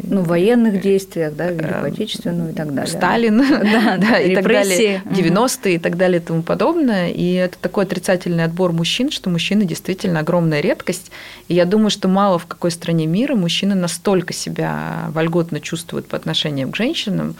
ну, 0.04 0.22
в 0.22 0.28
военных 0.28 0.82
действиях, 0.82 1.36
да, 1.36 1.52
Великую 1.52 1.86
э, 1.86 1.88
Отечественную 1.88 2.52
и 2.52 2.54
так 2.54 2.74
далее. 2.74 2.92
Сталин, 2.92 3.38
да, 3.50 3.98
да, 3.98 4.20
и 4.20 4.34
так 4.34 4.44
далее, 4.44 5.04
90-е 5.06 5.76
и 5.76 5.78
так 5.78 5.98
далее 5.98 6.20
и 6.20 6.24
тому 6.24 6.42
подобное. 6.42 7.10
И 7.10 7.34
это 7.34 7.58
такой 7.60 7.84
отрицательный 7.84 8.44
отбор 8.44 8.72
мужчин, 8.72 9.12
что 9.12 9.30
мужчины 9.30 9.66
действительно 9.66 10.22
огромная 10.22 10.62
редкость. 10.62 11.12
И 11.48 11.54
я 11.54 11.66
думаю, 11.66 11.92
что 11.92 12.08
мало 12.08 12.40
в 12.40 12.48
какой 12.48 12.72
стране 12.72 13.06
мира 13.06 13.36
мужчины 13.36 13.76
настолько 13.76 14.34
себя 14.34 15.10
вольготно 15.10 15.60
чувствуют 15.60 16.08
по 16.08 16.18
отношению 16.18 16.70
к 16.72 16.76
женщинам, 16.76 17.36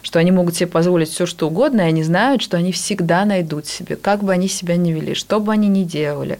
что 0.00 0.18
они 0.18 0.30
могут 0.30 0.56
себе 0.56 0.68
позволить 0.68 1.10
все, 1.10 1.26
что 1.26 1.48
угодно, 1.48 1.82
и 1.82 1.84
они 1.84 2.02
знают, 2.02 2.40
что 2.40 2.56
они 2.56 2.72
всегда 2.72 3.26
найдут 3.26 3.66
себе, 3.66 3.96
как 3.96 4.24
бы 4.24 4.32
они 4.32 4.48
себя 4.48 4.76
ни 4.76 4.90
вели, 4.90 5.12
что 5.12 5.38
бы 5.38 5.52
они 5.52 5.68
ни 5.68 5.84
делали 5.84 6.38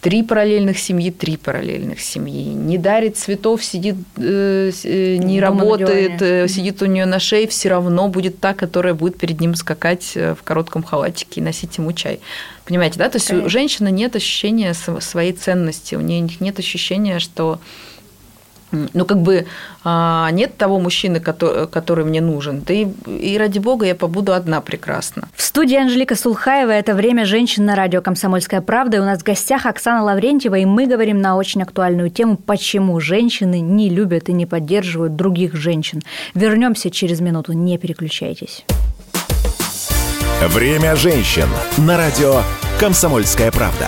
три 0.00 0.22
параллельных 0.22 0.78
семьи, 0.78 1.10
три 1.10 1.36
параллельных 1.36 2.00
семьи. 2.00 2.44
Не 2.44 2.78
дарит 2.78 3.16
цветов, 3.16 3.62
сидит, 3.62 3.96
э, 4.16 4.70
э 4.84 5.16
не 5.16 5.40
Дома 5.40 5.60
работает, 5.60 6.22
э, 6.22 6.48
сидит 6.48 6.82
у 6.82 6.86
нее 6.86 7.06
на 7.06 7.18
шее, 7.20 7.46
все 7.46 7.68
равно 7.68 8.08
будет 8.08 8.40
та, 8.40 8.54
которая 8.54 8.94
будет 8.94 9.18
перед 9.18 9.40
ним 9.40 9.54
скакать 9.54 10.12
э, 10.14 10.34
в 10.34 10.42
коротком 10.42 10.82
халатике 10.82 11.40
и 11.40 11.44
носить 11.44 11.76
ему 11.78 11.92
чай. 11.92 12.20
Понимаете, 12.64 12.98
да? 12.98 13.08
То 13.08 13.16
есть 13.16 13.28
Конечно. 13.28 13.46
у 13.46 13.50
женщины 13.50 13.90
нет 13.90 14.16
ощущения 14.16 14.74
своей 14.74 15.32
ценности, 15.32 15.94
у 15.94 16.00
нее 16.00 16.28
нет 16.40 16.58
ощущения, 16.58 17.18
что 17.18 17.60
ну, 18.72 19.04
как 19.04 19.20
бы 19.20 19.46
а, 19.84 20.30
нет 20.32 20.56
того 20.56 20.78
мужчины, 20.78 21.20
который, 21.20 21.66
который 21.66 22.04
мне 22.04 22.20
нужен. 22.20 22.62
Да 22.66 22.74
и, 22.74 22.86
и 23.06 23.38
ради 23.38 23.58
бога 23.58 23.86
я 23.86 23.94
побуду 23.94 24.32
одна 24.32 24.60
прекрасно. 24.60 25.28
В 25.34 25.42
студии 25.42 25.76
Анжелика 25.76 26.14
Сулхаева 26.16 26.70
«Это 26.70 26.94
время 26.94 27.24
женщин» 27.24 27.64
на 27.64 27.76
радио 27.76 28.02
«Комсомольская 28.02 28.60
правда». 28.60 28.98
И 28.98 29.00
у 29.00 29.04
нас 29.04 29.20
в 29.20 29.24
гостях 29.24 29.66
Оксана 29.66 30.02
Лаврентьева, 30.04 30.56
и 30.56 30.64
мы 30.64 30.86
говорим 30.86 31.20
на 31.20 31.36
очень 31.36 31.62
актуальную 31.62 32.10
тему 32.10 32.36
«Почему 32.36 33.00
женщины 33.00 33.60
не 33.60 33.88
любят 33.88 34.28
и 34.28 34.32
не 34.32 34.46
поддерживают 34.46 35.16
других 35.16 35.54
женщин». 35.54 36.02
Вернемся 36.34 36.90
через 36.90 37.20
минуту, 37.20 37.52
не 37.52 37.78
переключайтесь. 37.78 38.64
Время 40.40 40.96
женщин 40.96 41.48
на 41.76 41.96
радио 41.96 42.40
«Комсомольская 42.78 43.50
правда». 43.50 43.86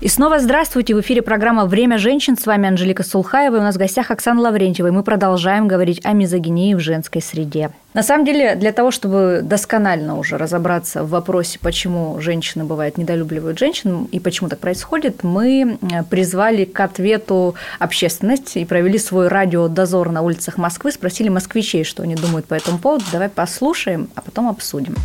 И 0.00 0.08
снова 0.08 0.38
здравствуйте. 0.38 0.94
В 0.94 1.00
эфире 1.02 1.20
программа 1.20 1.66
«Время 1.66 1.98
женщин». 1.98 2.34
С 2.38 2.46
вами 2.46 2.66
Анжелика 2.66 3.02
Сулхаева. 3.02 3.56
И 3.56 3.58
у 3.58 3.62
нас 3.62 3.74
в 3.74 3.78
гостях 3.78 4.10
Оксана 4.10 4.40
Лаврентьева. 4.40 4.86
И 4.86 4.90
мы 4.90 5.02
продолжаем 5.02 5.68
говорить 5.68 6.00
о 6.04 6.14
мизогинии 6.14 6.72
в 6.72 6.80
женской 6.80 7.20
среде. 7.20 7.70
На 7.92 8.02
самом 8.02 8.24
деле, 8.24 8.54
для 8.54 8.72
того, 8.72 8.92
чтобы 8.92 9.40
досконально 9.42 10.16
уже 10.16 10.38
разобраться 10.38 11.04
в 11.04 11.10
вопросе, 11.10 11.58
почему 11.60 12.18
женщины, 12.18 12.64
бывает, 12.64 12.96
недолюбливают 12.96 13.58
женщин 13.58 14.04
и 14.04 14.20
почему 14.20 14.48
так 14.48 14.58
происходит, 14.60 15.22
мы 15.22 15.76
э, 15.82 16.02
призвали 16.04 16.64
к 16.64 16.80
ответу 16.80 17.54
общественность 17.78 18.56
и 18.56 18.64
провели 18.64 18.96
свой 18.96 19.28
радиодозор 19.28 20.12
на 20.12 20.22
улицах 20.22 20.56
Москвы, 20.56 20.92
спросили 20.92 21.28
москвичей, 21.28 21.84
что 21.84 22.04
они 22.04 22.14
думают 22.14 22.46
по 22.46 22.54
этому 22.54 22.78
поводу. 22.78 23.04
Давай 23.12 23.28
послушаем, 23.28 24.08
а 24.14 24.22
потом 24.22 24.48
обсудим. 24.48 24.96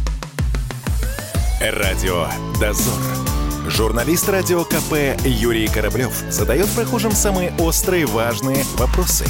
Радио 1.60 2.28
«Дозор». 2.62 3.45
Журналист 3.68 4.30
радио 4.30 4.64
КП 4.64 5.20
Юрий 5.26 5.68
Кораблев 5.68 6.14
задает 6.30 6.68
прохожим 6.70 7.12
самые 7.12 7.52
острые 7.60 8.06
важные 8.06 8.64
вопросы. 8.78 9.26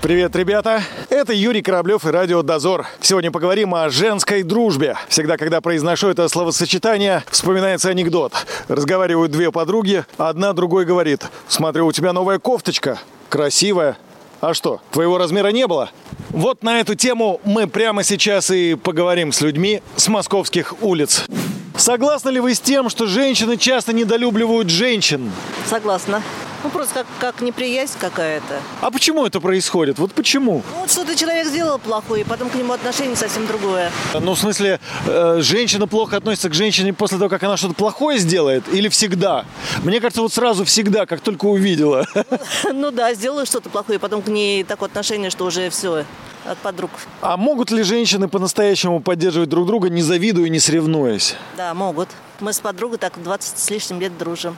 Привет, 0.00 0.34
ребята! 0.34 0.82
Это 1.10 1.34
Юрий 1.34 1.60
Кораблев 1.60 2.06
и 2.06 2.10
Радио 2.10 2.42
Дозор. 2.42 2.86
Сегодня 3.02 3.30
поговорим 3.30 3.74
о 3.74 3.90
женской 3.90 4.42
дружбе. 4.42 4.96
Всегда, 5.10 5.36
когда 5.36 5.60
произношу 5.60 6.08
это 6.08 6.26
словосочетание, 6.28 7.22
вспоминается 7.30 7.90
анекдот. 7.90 8.32
Разговаривают 8.68 9.30
две 9.30 9.52
подруги, 9.52 10.06
одна 10.16 10.54
другой 10.54 10.86
говорит, 10.86 11.26
«Смотрю, 11.46 11.86
у 11.86 11.92
тебя 11.92 12.14
новая 12.14 12.38
кофточка. 12.38 12.98
Красивая. 13.28 13.98
А 14.40 14.54
что, 14.54 14.80
твоего 14.90 15.18
размера 15.18 15.48
не 15.48 15.66
было? 15.66 15.90
Вот 16.30 16.62
на 16.62 16.80
эту 16.80 16.94
тему 16.94 17.42
мы 17.44 17.66
прямо 17.66 18.04
сейчас 18.04 18.50
и 18.50 18.74
поговорим 18.74 19.32
с 19.32 19.42
людьми 19.42 19.82
с 19.96 20.08
московских 20.08 20.82
улиц. 20.82 21.26
Согласны 21.80 22.28
ли 22.28 22.40
вы 22.40 22.54
с 22.54 22.60
тем, 22.60 22.90
что 22.90 23.06
женщины 23.06 23.56
часто 23.56 23.94
недолюбливают 23.94 24.68
женщин? 24.68 25.32
Согласна. 25.66 26.22
Ну, 26.62 26.68
просто 26.68 26.92
как, 26.92 27.06
как 27.18 27.40
неприязнь 27.40 27.94
какая-то. 27.98 28.60
А 28.82 28.90
почему 28.90 29.24
это 29.24 29.40
происходит? 29.40 29.98
Вот 29.98 30.12
почему? 30.12 30.62
Ну, 30.74 30.80
вот 30.80 30.90
что-то 30.90 31.16
человек 31.16 31.46
сделал 31.46 31.78
плохое, 31.78 32.20
и 32.20 32.24
потом 32.24 32.50
к 32.50 32.54
нему 32.54 32.74
отношение 32.74 33.16
совсем 33.16 33.46
другое. 33.46 33.90
Ну, 34.12 34.34
в 34.34 34.38
смысле, 34.38 34.78
э, 35.06 35.38
женщина 35.40 35.86
плохо 35.86 36.18
относится 36.18 36.50
к 36.50 36.54
женщине 36.54 36.92
после 36.92 37.16
того, 37.16 37.30
как 37.30 37.42
она 37.44 37.56
что-то 37.56 37.72
плохое 37.72 38.18
сделает? 38.18 38.62
Или 38.74 38.90
всегда? 38.90 39.46
Мне 39.82 40.00
кажется, 40.00 40.20
вот 40.20 40.34
сразу 40.34 40.66
всегда, 40.66 41.06
как 41.06 41.22
только 41.22 41.46
увидела. 41.46 42.06
Ну 42.72 42.90
да, 42.90 43.14
сделала 43.14 43.46
что-то 43.46 43.70
плохое, 43.70 43.98
и 43.98 44.00
потом 44.00 44.20
к 44.20 44.28
ней 44.28 44.64
такое 44.64 44.88
отношение, 44.90 45.30
что 45.30 45.46
уже 45.46 45.70
все, 45.70 46.04
от 46.44 46.58
подруг. 46.58 46.90
А 47.20 47.36
могут 47.36 47.70
ли 47.70 47.82
женщины 47.82 48.28
по-настоящему 48.28 49.00
поддерживать 49.00 49.48
друг 49.48 49.66
друга, 49.66 49.88
не 49.88 50.02
завидуя, 50.02 50.48
не 50.48 50.58
соревнуясь? 50.58 51.36
Да, 51.56 51.74
могут. 51.74 52.08
Мы 52.40 52.52
с 52.52 52.60
подругой 52.60 52.98
так 52.98 53.22
20 53.22 53.58
с 53.58 53.70
лишним 53.70 54.00
лет 54.00 54.16
дружим. 54.16 54.56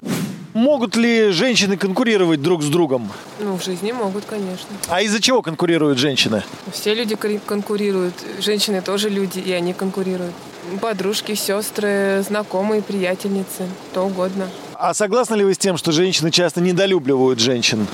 Могут 0.55 0.97
ли 0.97 1.31
женщины 1.31 1.79
конкурировать 1.79 2.43
друг 2.43 2.63
с 2.63 2.67
другом? 2.67 3.11
Ну, 3.41 3.57
в 3.57 3.65
жизни 3.65 3.91
могут, 3.91 4.25
конечно. 4.27 4.69
А 4.89 5.01
из-за 5.01 5.21
чего 5.21 5.41
конкурируют 5.41 5.99
женщины? 5.99 6.43
Все 6.71 6.95
люди 6.95 7.17
конкурируют. 7.47 8.15
Женщины 8.39 8.83
тоже 8.83 9.09
люди, 9.09 9.39
и 9.39 9.51
они 9.53 9.73
конкурируют. 9.73 10.35
Подружки, 10.81 11.35
сестры, 11.35 12.23
знакомые, 12.29 12.83
приятельницы, 12.83 13.67
то 13.95 14.03
угодно. 14.03 14.49
А 14.75 14.95
согласны 14.95 15.37
ли 15.37 15.45
вы 15.45 15.55
с 15.55 15.59
тем, 15.59 15.77
что 15.77 15.91
женщины 15.91 16.31
часто 16.31 16.61
недолюбливают 16.61 17.41
женщин? 17.41 17.87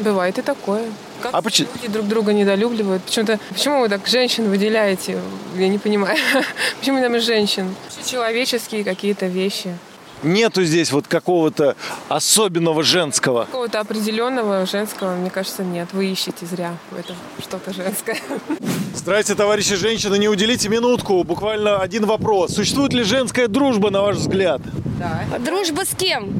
Бывает 0.00 0.38
и 0.38 0.42
такое. 0.42 0.84
Как 1.22 1.34
а 1.34 1.42
почему? 1.42 1.68
люди 1.74 1.88
друг 1.88 2.06
друга 2.06 2.32
недолюбливают? 2.32 3.02
Почему-то, 3.02 3.38
почему 3.48 3.80
вы 3.80 3.88
так 3.88 4.06
женщин 4.06 4.48
выделяете? 4.50 5.20
Я 5.56 5.68
не 5.68 5.78
понимаю. 5.78 6.18
почему 6.80 6.98
именно 6.98 7.20
женщин? 7.20 7.74
Человеческие 8.04 8.84
какие-то 8.84 9.26
вещи 9.26 9.76
нету 10.22 10.64
здесь 10.64 10.92
вот 10.92 11.06
какого-то 11.06 11.76
особенного 12.08 12.82
женского? 12.82 13.44
Какого-то 13.44 13.80
определенного 13.80 14.66
женского, 14.66 15.14
мне 15.14 15.30
кажется, 15.30 15.64
нет. 15.64 15.88
Вы 15.92 16.06
ищете 16.06 16.46
зря 16.46 16.76
в 16.90 16.98
этом 16.98 17.16
что-то 17.40 17.72
женское. 17.72 18.18
Здрасте, 18.94 19.34
товарищи 19.34 19.76
женщины, 19.76 20.18
не 20.18 20.28
уделите 20.28 20.68
минутку. 20.68 21.22
Буквально 21.24 21.80
один 21.80 22.06
вопрос. 22.06 22.54
Существует 22.54 22.92
ли 22.92 23.02
женская 23.02 23.48
дружба, 23.48 23.90
на 23.90 24.02
ваш 24.02 24.16
взгляд? 24.16 24.60
Да. 24.98 25.24
Дружба 25.38 25.84
с 25.84 25.94
кем? 25.94 26.32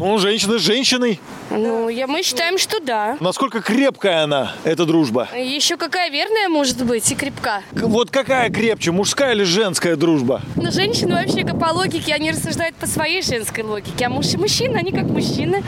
Ну, 0.00 0.16
женщина 0.16 0.58
с 0.58 0.62
женщиной. 0.62 1.20
Ну, 1.50 1.90
я, 1.90 2.06
мы 2.06 2.22
считаем, 2.22 2.56
что 2.56 2.80
да. 2.80 3.18
Насколько 3.20 3.60
крепкая 3.60 4.24
она, 4.24 4.54
эта 4.64 4.86
дружба? 4.86 5.28
Еще 5.36 5.76
какая 5.76 6.08
верная 6.10 6.48
может 6.48 6.82
быть 6.86 7.12
и 7.12 7.14
крепка. 7.14 7.60
Вот 7.72 8.10
какая 8.10 8.48
крепче, 8.48 8.92
мужская 8.92 9.34
или 9.34 9.42
женская 9.42 9.96
дружба? 9.96 10.40
Ну, 10.56 10.72
женщины 10.72 11.16
вообще 11.16 11.44
по 11.44 11.74
логике, 11.74 12.14
они 12.14 12.30
рассуждают 12.30 12.76
по 12.76 12.86
своей 12.86 13.20
женской 13.20 13.62
логике, 13.62 14.06
а 14.06 14.08
муж 14.08 14.32
и 14.32 14.38
мужчина, 14.38 14.78
они 14.78 14.90
как 14.90 15.04
мужчины. 15.04 15.62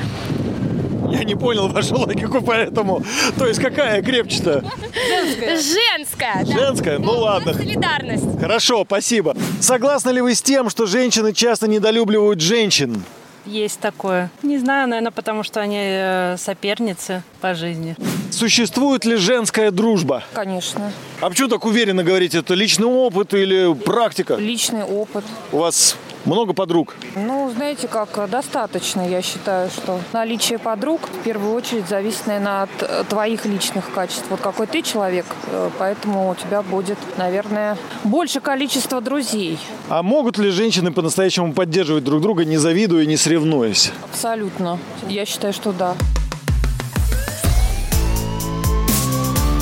Я 1.11 1.25
не 1.25 1.35
понял 1.35 1.69
вашу 1.69 1.99
логику, 1.99 2.41
поэтому... 2.41 3.05
То 3.37 3.47
есть 3.47 3.61
какая 3.61 4.03
крепче-то? 4.03 4.65
Женская. 5.09 5.61
Женская, 5.61 6.45
да. 6.47 6.53
Женская? 6.59 6.99
Ну, 6.99 7.05
ну 7.13 7.19
ладно. 7.19 7.53
Солидарность. 7.53 8.41
Хорошо, 8.41 8.85
спасибо. 8.87 9.37
Согласны 9.61 10.09
ли 10.09 10.23
вы 10.23 10.35
с 10.35 10.41
тем, 10.41 10.71
что 10.71 10.87
женщины 10.87 11.35
часто 11.35 11.69
недолюбливают 11.69 12.41
женщин? 12.41 13.05
Есть 13.53 13.81
такое. 13.81 14.31
Не 14.43 14.57
знаю, 14.59 14.89
наверное, 14.89 15.13
потому 15.13 15.43
что 15.43 15.61
они 15.61 15.77
э, 15.79 16.37
соперницы 16.39 17.23
по 17.43 17.55
жизни. 17.55 17.95
Существует 18.31 19.05
ли 19.05 19.17
женская 19.17 19.71
дружба? 19.71 20.25
Конечно. 20.33 20.91
А 21.21 21.29
почему 21.29 21.49
так 21.49 21.67
уверенно 21.67 22.03
говорите? 22.03 22.39
Это 22.39 22.55
личный 22.55 22.87
опыт 22.87 23.35
или 23.35 23.75
практика? 23.75 24.37
Личный 24.37 24.85
опыт. 24.85 25.25
У 25.53 25.59
вас 25.59 25.99
много 26.25 26.53
подруг? 26.53 26.95
Ну, 27.17 27.51
знаете 27.55 27.89
как, 27.89 28.29
достаточно, 28.31 29.07
я 29.07 29.23
считаю, 29.23 29.71
что 29.71 30.01
наличие 30.13 30.59
подруг 30.59 31.09
в 31.09 31.23
первую 31.25 31.55
очередь 31.55 31.89
зависит, 31.89 32.27
наверное, 32.27 32.63
от 32.63 32.71
э, 32.81 33.05
твоих 33.09 33.45
личных 33.45 33.91
качеств. 33.93 34.25
Вот 34.31 34.41
какой 34.41 34.67
ты 34.67 34.83
человек, 34.83 35.27
э, 35.47 35.71
поэтому 35.79 36.31
у 36.31 36.35
тебя 36.35 36.63
будет, 36.63 36.99
наверное, 37.17 37.77
больше 38.05 38.41
количество 38.41 39.01
друзей. 39.01 39.59
А 39.89 40.03
могут 40.03 40.39
ли 40.39 40.51
женщины 40.51 40.93
по-настоящему 40.93 41.53
поддерживать 41.53 42.05
друг 42.05 42.21
друга, 42.21 42.45
не 42.45 42.57
завидуя, 42.57 43.05
не 43.07 43.17
соревнуясь? 43.17 43.93
Абсолютно. 44.05 44.79
Я 45.09 45.25
считаю, 45.25 45.53
что 45.53 45.73
да. 45.73 45.95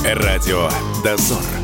Радио 0.05 0.69
«Дозор». 1.05 1.60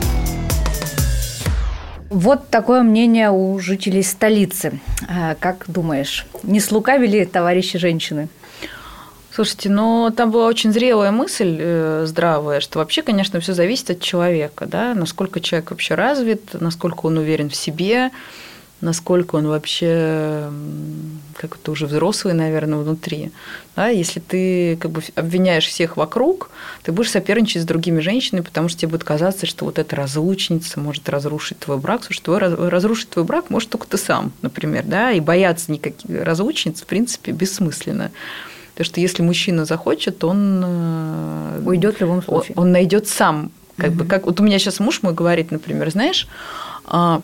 Вот 2.11 2.49
такое 2.51 2.83
мнение 2.83 3.31
у 3.31 3.59
жителей 3.59 4.03
столицы. 4.03 4.81
А, 5.09 5.35
как 5.35 5.65
думаешь, 5.69 6.27
не 6.43 6.61
слукавили 6.61 7.25
товарищи 7.25 7.79
женщины? 7.79 8.29
Слушайте, 9.33 9.69
ну 9.69 10.11
там 10.17 10.31
была 10.31 10.47
очень 10.47 10.73
зрелая 10.73 11.11
мысль 11.11 11.59
э, 11.61 12.05
здравая, 12.07 12.61
что 12.61 12.79
вообще, 12.79 13.03
конечно, 13.03 13.39
все 13.41 13.53
зависит 13.53 13.91
от 13.91 14.01
человека, 14.01 14.65
да, 14.67 14.95
насколько 14.95 15.41
человек 15.41 15.73
вообще 15.73 15.95
развит, 15.95 16.59
насколько 16.59 17.05
он 17.07 17.19
уверен 17.19 17.51
в 17.51 17.57
себе, 17.57 18.13
насколько 18.81 19.37
он 19.37 19.47
вообще 19.47 20.51
как 21.37 21.57
то 21.57 21.73
уже 21.73 21.87
взрослый, 21.87 22.35
наверное, 22.35 22.79
внутри. 22.79 23.31
Да, 23.75 23.89
если 23.89 24.21
ты 24.21 24.77
как 24.77 24.91
бы 24.91 25.03
обвиняешь 25.15 25.67
всех 25.67 25.97
вокруг, 25.97 26.51
ты 26.83 26.93
будешь 26.93 27.11
соперничать 27.11 27.63
с 27.63 27.65
другими 27.67 28.01
женщинами, 28.01 28.43
потому 28.43 28.69
что 28.69 28.81
тебе 28.81 28.93
будет 28.93 29.05
казаться, 29.05 29.47
что 29.47 29.65
вот 29.65 29.79
эта 29.79 29.97
разлучница 29.97 30.81
может 30.81 31.09
разрушить 31.09 31.59
твой 31.59 31.79
брак, 31.79 32.01
потому 32.01 32.15
что 32.15 32.25
твой, 32.25 32.69
разрушить 32.69 33.11
твой 33.11 33.25
брак 33.25 33.51
может 33.51 33.71
только 33.71 33.87
ты 33.87 33.97
сам, 33.97 34.33
например, 34.43 34.85
да, 34.87 35.13
и 35.13 35.21
бояться 35.21 35.73
никаких 35.73 36.23
разлучниц, 36.23 36.83
в 36.83 36.87
принципе, 36.87 37.33
бессмысленно. 37.33 38.11
Потому 38.73 38.87
что 38.87 39.01
если 39.01 39.23
мужчина 39.23 39.65
захочет, 39.65 40.23
он 40.23 40.63
э, 40.63 41.63
уйдет 41.65 41.97
в 41.97 42.01
любом 42.03 42.23
случае. 42.23 42.53
Он, 42.57 42.65
он 42.65 42.73
найдет 42.73 43.09
сам. 43.09 43.51
Как 43.79 43.91
угу. 43.91 44.01
бы, 44.01 44.05
как, 44.05 44.27
вот 44.27 44.39
у 44.39 44.43
меня 44.43 44.59
сейчас 44.59 44.81
муж 44.81 45.03
мой 45.03 45.15
говорит, 45.15 45.51
например, 45.51 45.91
знаешь, 45.91 46.29
а, 46.85 47.23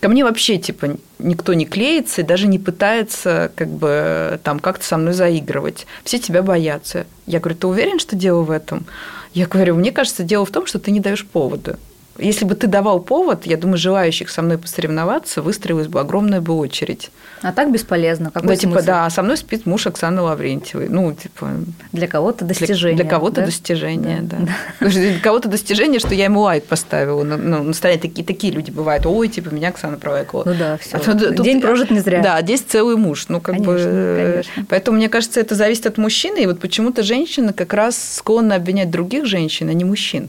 ко 0.00 0.08
мне 0.08 0.24
вообще 0.24 0.58
типа 0.58 0.96
никто 1.18 1.54
не 1.54 1.66
клеится 1.66 2.22
и 2.22 2.24
даже 2.24 2.46
не 2.48 2.58
пытается 2.58 3.52
как 3.54 3.68
бы 3.68 4.40
там 4.42 4.58
как-то 4.58 4.84
со 4.84 4.96
мной 4.96 5.12
заигрывать. 5.12 5.86
Все 6.04 6.18
тебя 6.18 6.42
боятся. 6.42 7.06
Я 7.26 7.40
говорю, 7.40 7.58
ты 7.58 7.66
уверен, 7.66 7.98
что 7.98 8.16
дело 8.16 8.42
в 8.42 8.50
этом? 8.50 8.86
Я 9.34 9.46
говорю, 9.46 9.76
мне 9.76 9.92
кажется, 9.92 10.24
дело 10.24 10.44
в 10.44 10.50
том, 10.50 10.66
что 10.66 10.78
ты 10.78 10.90
не 10.90 11.00
даешь 11.00 11.26
повода. 11.26 11.78
Если 12.18 12.44
бы 12.44 12.54
ты 12.54 12.66
давал 12.66 13.00
повод, 13.00 13.46
я 13.46 13.56
думаю, 13.56 13.78
желающих 13.78 14.30
со 14.30 14.42
мной 14.42 14.58
посоревноваться 14.58 15.42
выстроилась 15.42 15.86
бы 15.86 16.00
огромная 16.00 16.40
бы 16.40 16.54
очередь. 16.54 17.10
А 17.42 17.52
так 17.52 17.72
бесполезно. 17.72 18.30
Какой 18.30 18.48
да, 18.48 18.56
типа, 18.56 18.82
да, 18.82 19.08
со 19.08 19.22
мной 19.22 19.36
спит 19.38 19.64
муж 19.64 19.86
Оксаны 19.86 20.20
Лаврентьевой. 20.20 20.88
Ну, 20.88 21.14
типа... 21.14 21.48
Для 21.92 22.06
кого-то 22.06 22.44
достижение. 22.44 22.96
Для, 22.96 23.04
для 23.04 23.10
кого-то 23.10 23.36
да? 23.36 23.46
достижение, 23.46 24.20
да. 24.20 24.36
да. 24.38 24.52
да. 24.80 24.88
Для 24.88 25.20
кого-то 25.20 25.48
достижение, 25.48 26.00
что 26.00 26.14
я 26.14 26.24
ему 26.24 26.40
лайк 26.40 26.64
поставила. 26.64 27.22
Ну, 27.22 27.38
ну, 27.38 27.62
на 27.62 27.72
столе 27.72 27.96
такие, 27.96 28.24
такие 28.26 28.52
люди 28.52 28.70
бывают. 28.70 29.06
Ой, 29.06 29.28
типа, 29.28 29.48
меня 29.54 29.68
Оксана 29.68 29.96
провлекла. 29.96 30.42
Ну 30.44 30.54
да, 30.54 30.76
все. 30.76 30.98
А 30.98 31.00
тут, 31.00 31.42
День 31.42 31.62
прожит 31.62 31.90
не 31.90 32.00
зря. 32.00 32.22
Да, 32.22 32.42
здесь 32.42 32.60
целый 32.60 32.96
муж. 32.96 33.26
Ну, 33.28 33.40
как 33.40 33.54
конечно, 33.54 33.74
бы... 33.74 34.32
Конечно. 34.32 34.66
Поэтому, 34.68 34.96
мне 34.98 35.08
кажется, 35.08 35.40
это 35.40 35.54
зависит 35.54 35.86
от 35.86 35.96
мужчины. 35.96 36.42
И 36.42 36.46
вот 36.46 36.60
почему-то 36.60 37.02
женщина 37.02 37.54
как 37.54 37.72
раз 37.72 37.96
склонна 38.16 38.56
обвинять 38.56 38.90
других 38.90 39.24
женщин, 39.24 39.70
а 39.70 39.72
не 39.72 39.84
мужчин. 39.84 40.28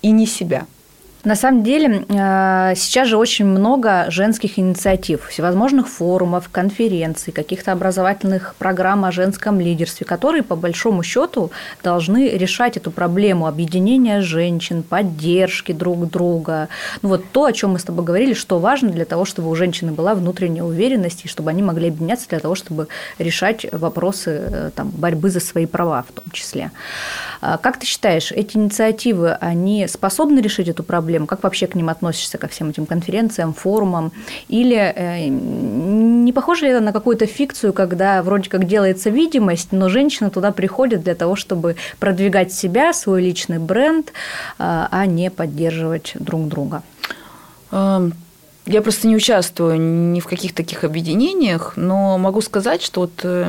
И 0.00 0.10
не 0.10 0.26
себя. 0.26 0.66
На 1.24 1.36
самом 1.36 1.62
деле, 1.62 2.04
э, 2.08 2.74
сейчас 2.74 3.06
же 3.06 3.16
очень 3.16 3.44
много 3.44 4.06
женских 4.08 4.58
инициатив, 4.58 5.28
всевозможных 5.28 5.88
форумов, 5.88 6.48
конференций, 6.50 7.32
каких-то 7.32 7.70
образовательных 7.70 8.56
программ 8.58 9.04
о 9.04 9.12
женском 9.12 9.60
лидерстве, 9.60 10.04
которые, 10.04 10.42
по 10.42 10.56
большому 10.56 11.04
счету, 11.04 11.52
должны 11.84 12.28
решать 12.30 12.76
эту 12.76 12.90
проблему 12.90 13.46
объединения 13.46 14.20
женщин, 14.20 14.82
поддержки 14.82 15.70
друг 15.70 16.10
друга. 16.10 16.68
Ну 17.02 17.10
вот 17.10 17.24
то, 17.30 17.44
о 17.44 17.52
чем 17.52 17.72
мы 17.72 17.78
с 17.78 17.84
тобой 17.84 18.04
говорили, 18.04 18.34
что 18.34 18.58
важно 18.58 18.90
для 18.90 19.04
того, 19.04 19.24
чтобы 19.24 19.48
у 19.48 19.54
женщины 19.54 19.92
была 19.92 20.16
внутренняя 20.16 20.64
уверенность, 20.64 21.24
и 21.24 21.28
чтобы 21.28 21.50
они 21.50 21.62
могли 21.62 21.88
объединяться 21.88 22.28
для 22.28 22.40
того, 22.40 22.56
чтобы 22.56 22.88
решать 23.18 23.64
вопросы 23.70 24.30
э, 24.30 24.70
там, 24.74 24.90
борьбы 24.90 25.30
за 25.30 25.38
свои 25.38 25.66
права 25.66 26.02
в 26.02 26.12
том 26.12 26.24
числе. 26.32 26.72
А 27.40 27.58
как 27.58 27.78
ты 27.78 27.86
считаешь, 27.86 28.32
эти 28.32 28.56
инициативы, 28.56 29.34
они 29.34 29.86
способны 29.86 30.40
решить 30.40 30.66
эту 30.66 30.82
проблему? 30.82 31.11
Проблем? 31.12 31.26
Как 31.26 31.42
вообще 31.42 31.66
к 31.66 31.74
ним 31.74 31.88
относишься, 31.88 32.38
ко 32.38 32.46
всем 32.46 32.70
этим 32.70 32.86
конференциям, 32.86 33.52
форумам? 33.52 34.12
Или 34.50 34.76
э, 34.76 35.28
не 35.28 36.32
похоже 36.32 36.66
ли 36.66 36.72
это 36.72 36.80
на 36.80 36.92
какую-то 36.92 37.26
фикцию, 37.26 37.72
когда 37.72 38.22
вроде 38.22 38.48
как 38.48 38.66
делается 38.66 39.10
видимость, 39.10 39.72
но 39.72 39.88
женщины 39.88 40.30
туда 40.30 40.50
приходят 40.50 41.02
для 41.02 41.14
того, 41.14 41.36
чтобы 41.36 41.76
продвигать 41.98 42.52
себя, 42.52 42.92
свой 42.92 43.22
личный 43.22 43.58
бренд, 43.58 44.08
э, 44.08 44.12
а 44.58 45.06
не 45.06 45.30
поддерживать 45.30 46.14
друг 46.14 46.48
друга? 46.48 46.82
Эм, 47.72 48.14
я 48.66 48.80
просто 48.80 49.08
не 49.08 49.16
участвую 49.16 49.78
ни 50.12 50.20
в 50.20 50.26
каких 50.26 50.54
таких 50.54 50.84
объединениях, 50.84 51.74
но 51.76 52.18
могу 52.18 52.40
сказать, 52.40 52.82
что 52.82 53.00
вот 53.00 53.20
э, 53.24 53.46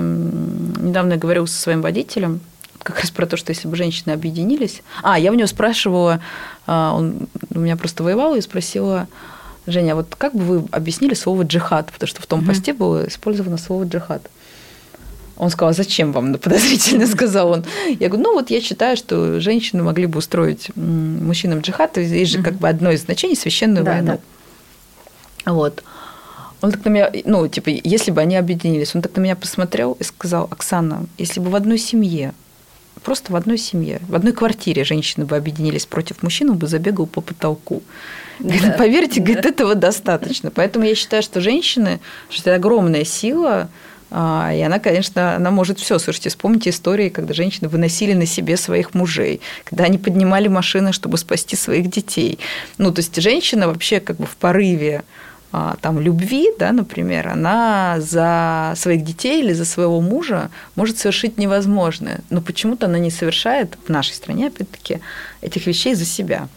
недавно 0.82 1.14
я 1.14 1.20
говорила 1.20 1.46
со 1.46 1.62
своим 1.62 1.82
водителем, 1.82 2.40
как 2.84 3.00
раз 3.00 3.12
про 3.12 3.26
то, 3.26 3.38
что 3.38 3.52
если 3.52 3.68
бы 3.68 3.76
женщины 3.76 4.12
объединились. 4.12 4.84
А, 5.02 5.18
я 5.18 5.32
у 5.32 5.36
него 5.36 5.48
спрашивала, 5.48 6.20
а, 6.68 6.94
он 6.96 7.28
у 7.54 7.60
меня 7.60 7.78
просто 7.78 8.04
воевал 8.04 8.36
и 8.36 8.42
спросила, 8.42 9.08
Женя, 9.66 9.94
а 9.94 9.96
вот 9.96 10.16
как 10.16 10.36
бы 10.36 10.44
вы 10.44 10.68
объяснили 10.72 11.14
слово 11.14 11.44
джихад? 11.44 11.92
Потому 11.92 12.08
что 12.08 12.22
в 12.22 12.28
том 12.28 12.46
посте 12.46 12.74
было 12.74 13.08
использовано 13.08 13.58
слово 13.58 13.86
джихад. 13.86 14.30
Он 15.38 15.50
сказал, 15.50 15.72
а 15.72 15.74
зачем 15.74 16.12
вам? 16.12 16.34
Подозрительно 16.38 17.08
сказал 17.08 17.50
он. 17.52 17.66
Я 18.00 18.10
говорю, 18.10 18.24
ну 18.24 18.34
вот 18.34 18.50
я 18.50 18.62
считаю, 18.62 18.98
что 18.98 19.40
женщины 19.40 19.82
могли 19.82 20.06
бы 20.06 20.20
устроить 20.20 20.76
мужчинам 20.76 21.62
джихад. 21.62 21.98
Есть 21.98 22.32
же 22.32 22.44
как 22.44 22.56
бы 22.56 22.68
одно 22.68 22.92
из 22.92 23.04
значений 23.04 23.36
священную 23.36 23.84
да, 23.84 23.92
войну. 23.94 24.20
Да. 25.46 25.54
Вот. 25.54 25.84
Он 26.62 26.72
так 26.72 26.86
на 26.86 26.90
меня, 26.90 27.12
ну, 27.26 27.46
типа, 27.48 27.70
если 27.70 28.12
бы 28.12 28.22
они 28.22 28.38
объединились, 28.38 28.96
он 28.96 29.02
так 29.02 29.14
на 29.18 29.22
меня 29.22 29.36
посмотрел 29.36 29.98
и 30.00 30.04
сказал, 30.04 30.48
Оксана, 30.50 31.08
если 31.18 31.42
бы 31.42 31.50
в 31.50 31.56
одной 31.56 31.78
семье 31.78 32.34
просто 33.04 33.32
в 33.32 33.36
одной 33.36 33.58
семье, 33.58 34.00
в 34.08 34.16
одной 34.16 34.34
квартире 34.34 34.84
женщины 34.84 35.26
бы 35.26 35.36
объединились 35.36 35.86
против 35.86 36.24
мужчин, 36.24 36.50
он 36.50 36.58
бы 36.58 36.68
забегал 36.68 37.06
по 37.06 37.22
потолку. 37.22 37.84
Да. 38.40 38.76
Поверьте, 38.78 39.20
да. 39.20 39.26
говорит, 39.26 39.46
этого 39.46 39.76
достаточно. 39.76 40.52
Поэтому 40.52 40.86
я 40.86 40.96
считаю, 40.96 41.22
что 41.22 41.42
женщины, 41.42 42.00
что 42.30 42.50
это 42.50 42.56
огромная 42.56 43.06
сила, 43.06 43.70
а, 44.16 44.52
и 44.54 44.62
она, 44.62 44.78
конечно, 44.80 45.36
она 45.36 45.50
может 45.50 45.80
все. 45.80 45.98
Слушайте, 45.98 46.30
вспомните 46.30 46.70
истории, 46.70 47.10
когда 47.10 47.34
женщины 47.34 47.68
выносили 47.68 48.14
на 48.14 48.28
себе 48.28 48.58
своих 48.58 48.94
мужей, 48.94 49.42
когда 49.64 49.86
они 49.86 49.98
поднимали 49.98 50.48
машины, 50.48 50.94
чтобы 50.94 51.18
спасти 51.18 51.56
своих 51.56 51.90
детей. 51.90 52.38
Ну, 52.78 52.92
то 52.92 53.00
есть 53.00 53.20
женщина 53.20 53.68
вообще 53.68 54.00
как 54.00 54.18
бы 54.18 54.28
в 54.28 54.36
порыве 54.36 55.04
там, 55.82 56.00
любви, 56.00 56.50
да, 56.58 56.72
например, 56.72 57.28
она 57.28 57.98
за 58.00 58.74
своих 58.76 59.04
детей 59.04 59.44
или 59.44 59.54
за 59.54 59.66
своего 59.66 60.02
мужа 60.02 60.50
может 60.76 60.98
совершить 60.98 61.38
невозможное. 61.38 62.22
Но 62.30 62.42
почему-то 62.42 62.88
она 62.88 62.98
не 62.98 63.12
совершает 63.12 63.78
в 63.86 63.90
нашей 63.90 64.14
стране, 64.16 64.48
опять-таки, 64.48 65.00
этих 65.42 65.68
вещей 65.68 65.94
за 65.96 66.06
себя 66.06 66.48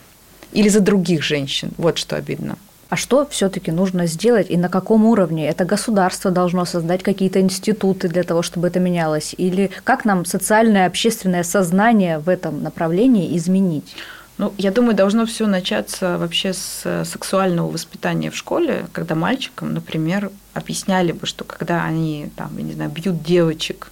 или 0.53 0.69
за 0.71 0.81
других 0.81 1.23
женщин. 1.23 1.71
Вот 1.77 1.99
что 1.99 2.17
обидно. 2.17 2.57
А 2.89 2.97
что 2.97 3.27
все-таки 3.27 3.73
нужно 3.73 4.07
сделать 4.07 4.47
и 4.49 4.57
на 4.57 4.69
каком 4.69 5.05
уровне? 5.05 5.49
Это 5.49 5.65
государство 5.65 6.31
должно 6.31 6.65
создать 6.65 7.03
какие-то 7.03 7.41
институты 7.41 8.09
для 8.09 8.23
того, 8.23 8.43
чтобы 8.43 8.69
это 8.69 8.79
менялось? 8.79 9.35
Или 9.37 9.71
как 9.83 10.05
нам 10.05 10.25
социальное 10.25 10.87
общественное 10.87 11.43
сознание 11.43 12.19
в 12.19 12.29
этом 12.29 12.63
направлении 12.63 13.37
изменить? 13.37 13.97
Ну, 14.39 14.53
я 14.59 14.71
думаю, 14.71 14.95
должно 14.95 15.25
все 15.25 15.47
начаться 15.47 16.19
вообще 16.19 16.53
с 16.53 16.83
э, 16.85 17.05
сексуального 17.07 17.71
воспитания 17.71 18.31
в 18.31 18.37
школе, 18.37 18.87
когда 18.93 19.15
мальчикам, 19.15 19.73
например, 19.73 20.31
объясняли 20.53 21.13
бы, 21.13 21.27
что 21.27 21.45
когда 21.45 21.85
они, 21.85 22.31
там, 22.37 22.51
я 22.59 22.63
не 22.63 22.73
знаю, 22.75 22.91
бьют 22.91 23.23
девочек 23.23 23.91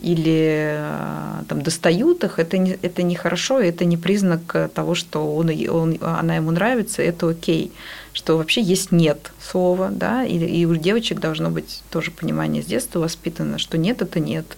или 0.00 0.78
э, 0.78 1.42
там 1.46 1.60
достают 1.60 2.24
их, 2.24 2.38
это 2.38 2.56
не, 2.56 2.78
это 2.80 3.02
не 3.02 3.14
хорошо, 3.16 3.60
это 3.60 3.84
не 3.84 3.98
признак 3.98 4.70
того, 4.74 4.94
что 4.94 5.36
он, 5.36 5.50
он, 5.68 5.98
она 6.00 6.36
ему 6.36 6.52
нравится, 6.52 7.02
это 7.02 7.28
окей, 7.28 7.70
что 8.14 8.38
вообще 8.38 8.62
есть 8.62 8.92
нет 8.92 9.30
слова, 9.42 9.90
да, 9.90 10.24
и, 10.24 10.38
и 10.38 10.64
у 10.64 10.74
девочек 10.74 11.20
должно 11.20 11.50
быть 11.50 11.82
тоже 11.90 12.12
понимание 12.12 12.62
с 12.62 12.66
детства 12.66 12.98
воспитано, 12.98 13.58
что 13.58 13.76
нет 13.76 14.00
это 14.00 14.20
нет, 14.20 14.56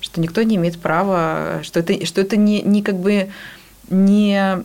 что 0.00 0.20
никто 0.20 0.40
не 0.42 0.54
имеет 0.54 0.78
права, 0.78 1.62
что 1.64 1.80
это, 1.80 2.06
что 2.06 2.20
это 2.20 2.36
не, 2.36 2.62
не 2.62 2.84
как 2.84 2.96
бы 3.00 3.28
не 3.92 4.62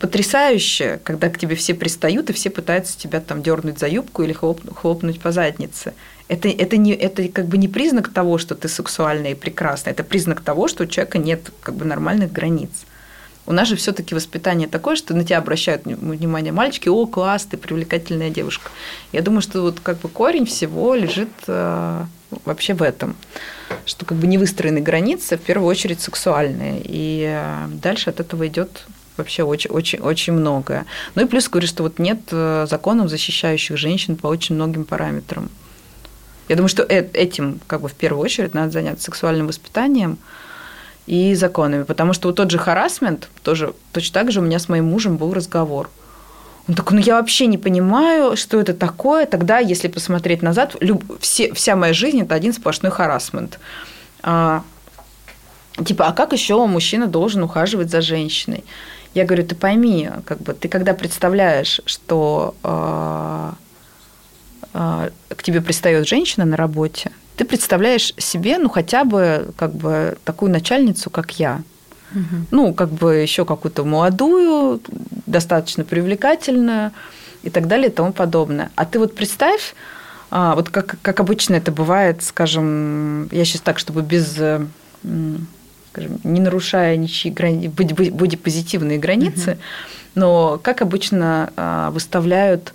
потрясающе, 0.00 1.00
когда 1.04 1.28
к 1.28 1.38
тебе 1.38 1.56
все 1.56 1.74
пристают 1.74 2.30
и 2.30 2.32
все 2.32 2.50
пытаются 2.50 2.98
тебя 2.98 3.20
там 3.20 3.42
дернуть 3.42 3.78
за 3.78 3.88
юбку 3.88 4.22
или 4.22 4.32
хлоп, 4.32 4.60
хлопнуть 4.74 5.20
по 5.20 5.32
заднице. 5.32 5.92
Это, 6.28 6.48
это, 6.48 6.76
не, 6.76 6.92
это 6.92 7.28
как 7.28 7.46
бы 7.46 7.58
не 7.58 7.68
признак 7.68 8.12
того, 8.12 8.38
что 8.38 8.54
ты 8.54 8.68
сексуальная 8.68 9.32
и 9.32 9.34
прекрасная, 9.34 9.92
это 9.92 10.04
признак 10.04 10.40
того, 10.40 10.68
что 10.68 10.84
у 10.84 10.86
человека 10.86 11.18
нет 11.18 11.50
как 11.60 11.74
бы 11.74 11.84
нормальных 11.84 12.32
границ. 12.32 12.70
У 13.46 13.52
нас 13.52 13.66
же 13.66 13.74
все-таки 13.74 14.14
воспитание 14.14 14.68
такое, 14.68 14.94
что 14.94 15.14
на 15.14 15.24
тебя 15.24 15.38
обращают 15.38 15.84
внимание 15.84 16.52
мальчики, 16.52 16.88
о, 16.88 17.06
класс, 17.06 17.46
ты 17.46 17.56
привлекательная 17.56 18.30
девушка. 18.30 18.70
Я 19.10 19.22
думаю, 19.22 19.42
что 19.42 19.62
вот 19.62 19.80
как 19.80 19.98
бы 19.98 20.08
корень 20.08 20.46
всего 20.46 20.94
лежит 20.94 21.30
э, 21.48 22.04
вообще 22.44 22.74
в 22.74 22.82
этом, 22.82 23.16
что 23.86 24.06
как 24.06 24.18
бы 24.18 24.26
не 24.26 24.38
выстроены 24.38 24.80
границы, 24.80 25.36
в 25.36 25.40
первую 25.40 25.68
очередь 25.68 26.00
сексуальные, 26.00 26.82
и 26.84 27.24
э, 27.28 27.66
дальше 27.68 28.10
от 28.10 28.20
этого 28.20 28.46
идет 28.46 28.86
вообще 29.16 29.42
очень, 29.42 29.70
очень, 29.70 30.00
очень 30.00 30.32
многое. 30.32 30.86
Ну 31.14 31.22
и 31.22 31.26
плюс 31.26 31.48
говорю, 31.48 31.66
что 31.66 31.82
вот 31.82 31.98
нет 31.98 32.20
э, 32.30 32.66
законов, 32.68 33.08
защищающих 33.08 33.76
женщин 33.76 34.16
по 34.16 34.28
очень 34.28 34.54
многим 34.54 34.84
параметрам. 34.84 35.50
Я 36.48 36.56
думаю, 36.56 36.68
что 36.68 36.82
этим 36.82 37.60
как 37.66 37.82
бы 37.82 37.88
в 37.88 37.94
первую 37.94 38.24
очередь 38.24 38.54
надо 38.54 38.72
заняться 38.72 39.04
сексуальным 39.04 39.46
воспитанием, 39.46 40.18
и 41.10 41.34
законами. 41.34 41.82
Потому 41.82 42.12
что 42.12 42.28
вот 42.28 42.36
тот 42.36 42.50
же 42.50 42.58
харасмент, 42.58 43.28
тоже 43.42 43.74
точно 43.92 44.14
так 44.14 44.30
же 44.30 44.40
у 44.40 44.44
меня 44.44 44.58
с 44.60 44.68
моим 44.68 44.84
мужем 44.84 45.16
был 45.16 45.34
разговор. 45.34 45.90
Он 46.70 46.76
такой, 46.76 46.98
ну 46.98 47.04
я 47.04 47.16
вообще 47.16 47.46
не 47.46 47.58
понимаю, 47.58 48.36
что 48.36 48.60
это 48.60 48.74
такое. 48.74 49.26
Тогда, 49.26 49.58
если 49.58 49.88
посмотреть 49.88 50.40
назад, 50.40 50.76
люб... 50.78 51.02
все, 51.20 51.52
вся 51.52 51.74
моя 51.74 51.92
жизнь– 51.92 52.20
это 52.22 52.36
один 52.36 52.52
сплошной 52.52 52.92
харасмент. 52.92 53.58
А, 54.22 54.62
типа, 55.84 56.06
а 56.06 56.12
как 56.12 56.32
еще 56.32 56.64
мужчина 56.66 57.08
должен 57.08 57.42
ухаживать 57.42 57.90
за 57.90 58.00
женщиной? 58.00 58.62
Я 59.14 59.24
говорю, 59.24 59.44
ты 59.44 59.56
пойми, 59.56 60.10
как 60.24 60.38
бы, 60.42 60.54
ты 60.54 60.68
когда 60.68 60.94
представляешь, 60.94 61.80
что 61.86 62.54
э, 62.62 63.50
э, 64.74 65.10
к 65.34 65.42
тебе 65.42 65.60
пристает 65.60 66.06
женщина 66.06 66.44
на 66.44 66.56
работе, 66.56 67.10
ты 67.34 67.44
представляешь 67.44 68.14
себе, 68.16 68.58
ну, 68.58 68.68
хотя 68.68 69.02
бы, 69.02 69.52
как 69.56 69.74
бы, 69.74 70.16
такую 70.22 70.52
начальницу, 70.52 71.10
как 71.10 71.40
я. 71.40 71.62
Угу. 72.14 72.46
Ну, 72.50 72.74
как 72.74 72.90
бы 72.90 73.16
еще 73.16 73.44
какую-то 73.44 73.84
молодую, 73.84 74.80
достаточно 75.26 75.84
привлекательную 75.84 76.92
и 77.42 77.50
так 77.50 77.66
далее 77.66 77.88
и 77.88 77.92
тому 77.92 78.12
подобное. 78.12 78.70
А 78.74 78.84
ты 78.84 78.98
вот 78.98 79.14
представь, 79.14 79.74
а, 80.30 80.54
вот 80.54 80.70
как, 80.70 80.96
как 81.02 81.20
обычно 81.20 81.54
это 81.54 81.72
бывает, 81.72 82.22
скажем, 82.22 83.28
я 83.32 83.44
сейчас 83.44 83.62
так, 83.62 83.78
чтобы 83.78 84.02
без 84.02 84.38
скажем, 85.92 86.20
не 86.24 86.40
нарушая 86.40 86.96
ничьи 86.96 87.30
грани... 87.30 87.68
бодипозитивные 87.68 88.98
границы, 88.98 89.52
угу. 89.52 89.60
но 90.14 90.60
как 90.62 90.82
обычно 90.82 91.52
а, 91.56 91.90
выставляют 91.90 92.74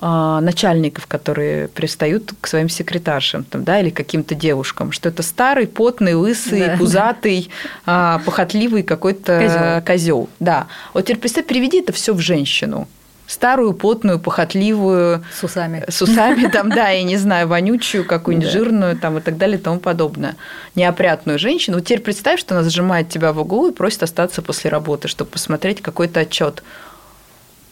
начальников, 0.00 1.06
которые 1.06 1.68
пристают 1.68 2.32
к 2.40 2.46
своим 2.46 2.68
секретаршам 2.68 3.44
там, 3.44 3.64
да, 3.64 3.80
или 3.80 3.90
каким-то 3.90 4.34
девушкам, 4.34 4.92
что 4.92 5.08
это 5.08 5.22
старый, 5.22 5.66
потный, 5.66 6.14
лысый, 6.14 6.66
да. 6.66 6.76
пузатый, 6.76 7.50
а, 7.86 8.20
похотливый 8.24 8.82
какой-то 8.82 9.82
козел. 9.86 10.28
Да. 10.40 10.66
Вот 10.92 11.02
теперь 11.02 11.18
представь, 11.18 11.46
переведи 11.46 11.80
это 11.80 11.92
все 11.92 12.12
в 12.12 12.20
женщину 12.20 12.88
старую, 13.26 13.72
потную, 13.72 14.18
похотливую. 14.18 15.24
С 15.32 15.44
усами. 15.44 15.84
С 15.88 16.02
усами, 16.02 16.48
там, 16.52 16.70
да, 16.70 16.90
я 16.90 17.02
не 17.02 17.16
знаю, 17.16 17.48
вонючую, 17.48 18.04
какую-нибудь 18.04 18.52
да. 18.52 18.58
жирную, 18.58 18.96
там, 18.96 19.18
и 19.18 19.20
так 19.20 19.36
далее, 19.36 19.58
и 19.58 19.60
тому 19.60 19.80
подобное. 19.80 20.36
Неопрятную 20.74 21.38
женщину. 21.38 21.78
Вот 21.78 21.86
теперь 21.86 22.00
представь, 22.00 22.40
что 22.40 22.54
она 22.54 22.62
зажимает 22.62 23.08
тебя 23.08 23.32
в 23.32 23.38
углу 23.38 23.70
и 23.70 23.72
просит 23.72 24.02
остаться 24.02 24.42
после 24.42 24.70
работы, 24.70 25.08
чтобы 25.08 25.30
посмотреть 25.30 25.80
какой-то 25.80 26.20
отчет. 26.20 26.62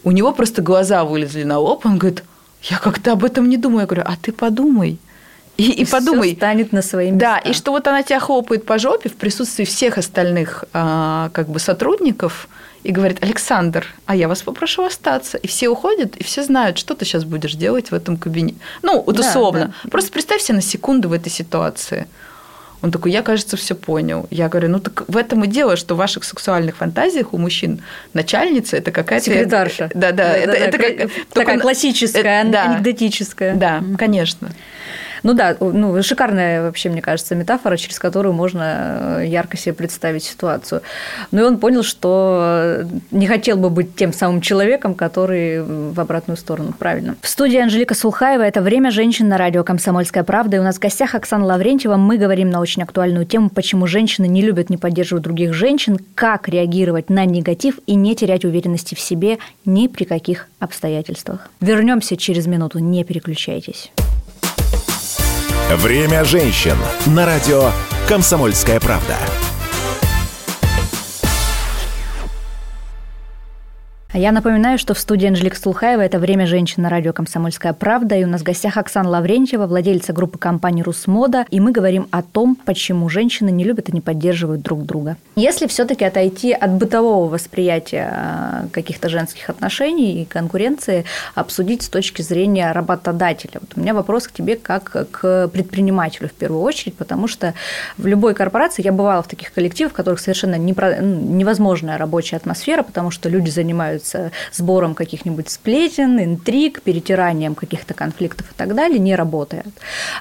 У 0.04 0.10
него 0.10 0.32
просто 0.32 0.62
глаза 0.62 1.04
вылезли 1.04 1.44
на 1.44 1.58
лоб, 1.58 1.86
он 1.86 1.98
говорит, 1.98 2.24
я 2.62 2.78
как-то 2.78 3.12
об 3.12 3.24
этом 3.24 3.48
не 3.48 3.56
думаю. 3.56 3.80
Я 3.80 3.86
говорю, 3.86 4.04
а 4.06 4.16
ты 4.20 4.32
подумай. 4.32 4.98
И, 5.56 5.70
и, 5.70 5.82
и 5.82 5.84
подумай. 5.84 6.34
станет 6.34 6.72
на 6.72 6.82
свои 6.82 7.10
места. 7.10 7.20
Да, 7.20 7.38
и 7.38 7.52
что 7.52 7.72
вот 7.72 7.86
она 7.86 8.02
тебя 8.02 8.20
хлопает 8.20 8.64
по 8.64 8.78
жопе 8.78 9.08
в 9.08 9.16
присутствии 9.16 9.64
всех 9.64 9.98
остальных 9.98 10.64
а, 10.72 11.30
как 11.32 11.48
бы 11.48 11.58
сотрудников– 11.58 12.48
и 12.82 12.90
говорит, 12.90 13.22
Александр, 13.22 13.86
а 14.06 14.16
я 14.16 14.28
вас 14.28 14.42
попрошу 14.42 14.84
остаться. 14.84 15.38
И 15.38 15.46
все 15.46 15.68
уходят, 15.68 16.16
и 16.16 16.24
все 16.24 16.42
знают, 16.42 16.78
что 16.78 16.94
ты 16.94 17.04
сейчас 17.04 17.24
будешь 17.24 17.54
делать 17.54 17.90
в 17.90 17.94
этом 17.94 18.16
кабинете. 18.16 18.58
Ну, 18.82 19.02
вот 19.02 19.16
да, 19.16 19.20
условно. 19.28 19.74
Да. 19.84 19.90
Просто 19.90 20.10
представь 20.10 20.42
себе 20.42 20.56
на 20.56 20.62
секунду 20.62 21.08
в 21.08 21.12
этой 21.12 21.30
ситуации. 21.30 22.08
Он 22.82 22.90
такой, 22.90 23.12
я, 23.12 23.22
кажется, 23.22 23.56
все 23.56 23.74
понял. 23.74 24.26
Я 24.30 24.48
говорю, 24.48 24.68
ну 24.68 24.80
так 24.80 25.04
в 25.08 25.16
этом 25.16 25.44
и 25.44 25.46
дело, 25.46 25.76
что 25.76 25.94
в 25.94 25.98
ваших 25.98 26.24
сексуальных 26.24 26.76
фантазиях 26.76 27.32
у 27.32 27.38
мужчин 27.38 27.82
начальница 28.12 28.76
это 28.76 28.90
какая-то... 28.90 29.24
Секретарша. 29.24 29.90
Да, 29.94 30.10
да. 30.10 30.24
да 30.24 30.36
это, 30.36 30.52
да, 30.52 30.58
это, 30.58 30.78
как... 30.78 31.10
Такая 31.32 31.46
только... 31.46 31.60
классическая, 31.60 32.44
это, 32.44 32.62
анекдотическая. 32.62 33.54
Да, 33.54 33.82
конечно. 33.96 34.50
Ну 35.22 35.34
да, 35.34 35.56
ну, 35.60 36.02
шикарная 36.02 36.62
вообще, 36.62 36.88
мне 36.88 37.02
кажется, 37.02 37.34
метафора, 37.34 37.76
через 37.76 37.98
которую 37.98 38.32
можно 38.32 39.18
э, 39.20 39.26
ярко 39.26 39.56
себе 39.56 39.72
представить 39.74 40.24
ситуацию. 40.24 40.82
Ну 41.30 41.40
и 41.40 41.44
он 41.44 41.58
понял, 41.58 41.82
что 41.82 42.84
не 43.10 43.26
хотел 43.26 43.56
бы 43.56 43.70
быть 43.70 43.94
тем 43.94 44.12
самым 44.12 44.40
человеком, 44.40 44.94
который 44.94 45.62
в 45.62 45.98
обратную 46.00 46.36
сторону. 46.36 46.74
Правильно. 46.78 47.16
В 47.20 47.28
студии 47.28 47.58
Анжелика 47.58 47.94
Сулхаева. 47.94 48.42
Это 48.42 48.60
«Время 48.60 48.90
женщин» 48.90 49.28
на 49.28 49.38
радио 49.38 49.62
«Комсомольская 49.64 50.24
правда». 50.24 50.56
И 50.56 50.60
у 50.60 50.62
нас 50.62 50.76
в 50.76 50.80
гостях 50.80 51.14
Оксана 51.14 51.46
Лаврентьева. 51.46 51.96
Мы 51.96 52.16
говорим 52.16 52.50
на 52.50 52.60
очень 52.60 52.82
актуальную 52.82 53.26
тему, 53.26 53.48
почему 53.48 53.86
женщины 53.86 54.26
не 54.26 54.42
любят, 54.42 54.70
не 54.70 54.76
поддерживать 54.76 55.24
других 55.24 55.54
женщин, 55.54 55.98
как 56.14 56.48
реагировать 56.48 57.10
на 57.10 57.24
негатив 57.24 57.78
и 57.86 57.94
не 57.94 58.16
терять 58.16 58.44
уверенности 58.44 58.94
в 58.94 59.00
себе 59.00 59.38
ни 59.64 59.86
при 59.86 60.04
каких 60.04 60.48
обстоятельствах. 60.58 61.48
Вернемся 61.60 62.16
через 62.16 62.46
минуту, 62.46 62.78
не 62.78 63.04
переключайтесь. 63.04 63.92
Время 65.76 66.22
женщин 66.24 66.76
на 67.06 67.24
радио 67.24 67.70
«Комсомольская 68.06 68.78
правда». 68.78 69.16
Я 74.14 74.30
напоминаю, 74.30 74.76
что 74.76 74.92
в 74.92 74.98
студии 74.98 75.26
Анжелика 75.26 75.56
Стулхаева 75.56 76.02
это 76.02 76.18
«Время 76.18 76.46
женщин» 76.46 76.82
на 76.82 76.90
радио 76.90 77.14
«Комсомольская 77.14 77.72
правда». 77.72 78.14
И 78.14 78.24
у 78.24 78.26
нас 78.26 78.42
в 78.42 78.44
гостях 78.44 78.76
Оксана 78.76 79.08
Лаврентьева, 79.08 79.66
владельца 79.66 80.12
группы 80.12 80.36
компании 80.36 80.82
«Русмода». 80.82 81.46
И 81.50 81.60
мы 81.60 81.72
говорим 81.72 82.08
о 82.10 82.20
том, 82.20 82.54
почему 82.54 83.08
женщины 83.08 83.48
не 83.50 83.64
любят 83.64 83.88
и 83.88 83.92
не 83.92 84.02
поддерживают 84.02 84.60
друг 84.60 84.84
друга. 84.84 85.16
Если 85.34 85.66
все 85.66 85.86
таки 85.86 86.04
отойти 86.04 86.52
от 86.52 86.72
бытового 86.72 87.26
восприятия 87.26 88.12
э, 88.14 88.66
каких-то 88.70 89.08
женских 89.08 89.48
отношений 89.48 90.20
и 90.20 90.24
конкуренции, 90.26 91.06
обсудить 91.34 91.82
с 91.82 91.88
точки 91.88 92.20
зрения 92.20 92.70
работодателя. 92.72 93.60
Вот 93.60 93.70
у 93.76 93.80
меня 93.80 93.94
вопрос 93.94 94.28
к 94.28 94.32
тебе 94.32 94.56
как 94.56 95.08
к 95.10 95.48
предпринимателю 95.48 96.28
в 96.28 96.32
первую 96.32 96.60
очередь, 96.60 96.96
потому 96.98 97.28
что 97.28 97.54
в 97.96 98.06
любой 98.06 98.34
корпорации 98.34 98.84
я 98.84 98.92
бывала 98.92 99.22
в 99.22 99.28
таких 99.28 99.54
коллективах, 99.54 99.92
в 99.92 99.96
которых 99.96 100.20
совершенно 100.20 100.56
невозможная 100.56 101.96
рабочая 101.96 102.36
атмосфера, 102.36 102.82
потому 102.82 103.10
что 103.10 103.30
люди 103.30 103.48
занимаются 103.48 104.01
занимаются 104.02 104.32
сбором 104.52 104.94
каких-нибудь 104.94 105.48
сплетен, 105.50 106.22
интриг, 106.22 106.82
перетиранием 106.82 107.54
каких-то 107.54 107.94
конфликтов 107.94 108.50
и 108.50 108.54
так 108.54 108.74
далее, 108.74 108.98
не 108.98 109.14
работает. 109.14 109.66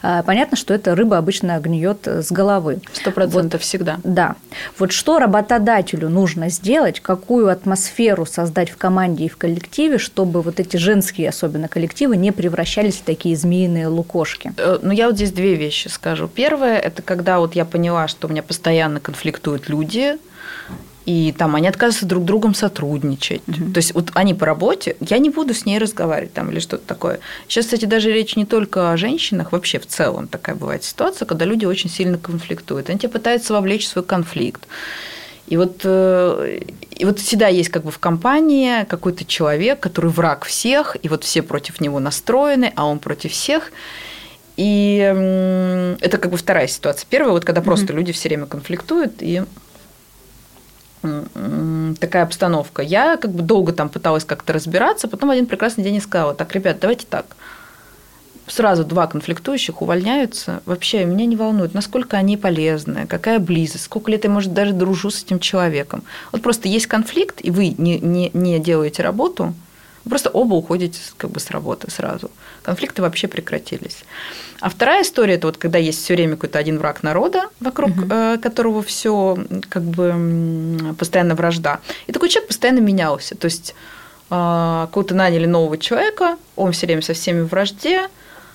А, 0.02 0.24
понятно, 0.24 0.58
что 0.58 0.74
эта 0.74 0.96
рыба 0.96 1.18
обычно 1.18 1.60
гниет 1.60 2.08
с 2.08 2.32
головы. 2.32 2.82
Сто 2.94 3.12
процентов 3.12 3.62
вот, 3.62 3.62
всегда. 3.62 4.00
Да. 4.04 4.36
Вот 4.78 4.92
что 4.92 5.20
работодателю 5.20 6.10
нужно 6.10 6.50
сделать, 6.50 7.00
какую 7.00 7.50
атмосферу 7.50 8.26
создать 8.26 8.70
в 8.70 8.78
команде 8.78 9.26
и 9.26 9.30
в 9.30 9.38
коллективе, 9.38 9.98
чтобы 9.98 10.42
вот 10.42 10.60
эти 10.60 10.78
женские 10.78 11.30
особенно 11.30 11.68
коллективы 11.68 12.18
не 12.18 12.32
превращались 12.32 12.98
в 12.98 13.04
такие 13.04 13.36
змеиные 13.36 13.88
лукошки? 13.88 14.54
Э, 14.58 14.80
ну, 14.82 14.92
я 14.92 15.08
вот 15.08 15.16
здесь 15.16 15.32
две 15.32 15.56
вещи 15.56 15.88
скажу. 15.88 16.28
Первое– 16.28 16.78
это 16.80 17.02
когда 17.02 17.40
вот 17.40 17.56
я 17.56 17.66
поняла, 17.66 18.08
что 18.08 18.28
у 18.28 18.32
меня 18.32 18.44
постоянно 18.44 19.00
конфликтуют 19.00 19.70
люди, 19.70 20.18
и 21.06 21.34
там 21.36 21.56
они 21.56 21.68
отказываются 21.68 22.06
друг 22.06 22.26
другом 22.26 22.54
сотрудничать. 22.54 23.42
Угу. 23.48 23.74
То 23.74 23.78
есть 23.78 23.94
вот 23.94 24.12
они 24.14 24.34
по 24.34 24.46
работе, 24.46 24.96
я 25.00 25.18
не 25.18 25.30
буду 25.30 25.54
с 25.54 25.66
ней 25.66 25.80
разговаривать 25.80 26.34
там 26.34 26.52
или 26.52 26.60
что-то 26.60 26.86
такое. 26.86 27.20
Сейчас, 27.48 27.66
кстати, 27.66 27.86
даже 27.86 28.12
речь 28.12 28.36
не 28.36 28.46
только 28.46 28.92
о 28.92 28.98
женщинах, 28.98 29.52
вообще 29.52 29.80
в 29.80 29.88
целом 29.88 30.28
такая 30.28 30.56
бывает 30.56 30.84
ситуация, 30.84 31.26
когда 31.26 31.46
люди 31.46 31.66
очень 31.66 31.90
сильно 31.90 32.18
конфликтуют. 32.18 32.90
Они 32.90 33.00
тебя 33.00 33.10
пытаются 33.10 33.54
вовлечь 33.54 33.86
в 33.86 33.90
свой 33.90 34.04
конфликт. 34.04 34.68
И 35.48 35.58
вот, 35.58 35.82
э, 35.84 36.60
и 36.92 37.04
вот 37.04 37.20
всегда 37.20 37.48
есть 37.48 37.70
как 37.70 37.84
бы 37.84 37.92
в 37.92 38.00
компании 38.00 38.86
какой-то 38.86 39.26
человек, 39.26 39.80
который 39.80 40.12
враг 40.12 40.46
всех, 40.46 40.96
и 41.02 41.10
вот 41.10 41.24
все 41.24 41.42
против 41.42 41.82
него 41.82 42.00
настроены, 42.00 42.72
а 42.76 42.86
он 42.86 43.00
против 43.00 43.32
всех. 43.32 43.72
И 44.56 44.98
это 46.00 46.18
как 46.20 46.32
бы 46.32 46.38
вторая 46.38 46.68
ситуация. 46.68 47.08
Первая, 47.10 47.32
вот 47.32 47.44
когда 47.44 47.62
просто 47.62 47.88
mm-hmm. 47.88 47.96
люди 47.96 48.12
все 48.12 48.30
время 48.30 48.46
конфликтуют, 48.46 49.16
и 49.20 49.44
такая 52.00 52.24
обстановка. 52.24 52.82
Я 52.82 53.18
как 53.18 53.32
бы 53.32 53.42
долго 53.42 53.74
там 53.74 53.90
пыталась 53.90 54.24
как-то 54.26 54.54
разбираться, 54.54 55.08
потом 55.08 55.32
один 55.32 55.46
прекрасный 55.46 55.84
день 55.84 55.96
я 55.96 56.02
сказала, 56.02 56.34
так, 56.34 56.54
ребят, 56.54 56.80
давайте 56.80 57.06
так. 57.10 57.26
Сразу 58.48 58.84
два 58.84 59.08
конфликтующих 59.08 59.82
увольняются. 59.82 60.62
Вообще 60.66 61.06
меня 61.06 61.26
не 61.26 61.36
волнует, 61.36 61.74
насколько 61.74 62.18
они 62.18 62.38
полезны, 62.38 63.08
какая 63.08 63.40
близость, 63.40 63.86
сколько 63.86 64.12
лет 64.12 64.24
я, 64.26 64.30
может, 64.30 64.54
даже 64.54 64.74
дружу 64.74 65.10
с 65.10 65.24
этим 65.24 65.40
человеком. 65.40 66.04
Вот 66.32 66.42
просто 66.42 66.68
есть 66.68 66.88
конфликт, 66.88 67.40
и 67.42 67.50
вы 67.50 67.70
не, 67.78 68.00
не, 68.00 68.30
не 68.34 68.60
делаете 68.60 69.04
работу, 69.04 69.54
просто 70.08 70.30
оба 70.30 70.56
уходите 70.56 71.00
как 71.18 71.32
бы 71.32 71.40
с 71.40 71.50
работы 71.50 71.90
сразу. 71.90 72.30
Конфликты 72.64 73.02
вообще 73.02 73.28
прекратились. 73.28 74.04
А 74.60 74.70
вторая 74.70 75.02
история 75.02 75.36
это 75.36 75.48
вот 75.48 75.58
когда 75.58 75.80
есть 75.80 76.04
все 76.04 76.14
время 76.14 76.36
какой-то 76.36 76.60
один 76.60 76.78
враг 76.78 77.02
народа, 77.02 77.50
вокруг 77.60 77.90
угу. 77.92 78.40
которого 78.42 78.84
все 78.84 79.38
как 79.70 79.84
бы 79.84 80.94
постоянно 80.98 81.34
вражда. 81.34 81.80
И 82.06 82.12
такой 82.12 82.30
человек 82.30 82.48
постоянно 82.50 82.80
менялся. 82.80 83.36
То 83.36 83.46
есть 83.46 83.74
э, 84.30 84.88
кого-то 84.92 85.16
наняли 85.16 85.48
нового 85.48 85.80
человека, 85.80 86.38
он 86.56 86.74
все 86.74 86.86
время 86.86 87.02
со 87.02 87.14
всеми 87.14 87.42
в 87.42 87.48
вражде, 87.48 88.08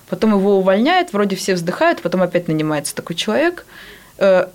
потом 0.09 0.33
его 0.33 0.59
увольняют, 0.59 1.11
вроде 1.11 1.35
все 1.35 1.55
вздыхают, 1.55 2.01
потом 2.01 2.21
опять 2.21 2.47
нанимается 2.47 2.95
такой 2.95 3.17
человек. 3.17 3.65
Э, 4.17 4.47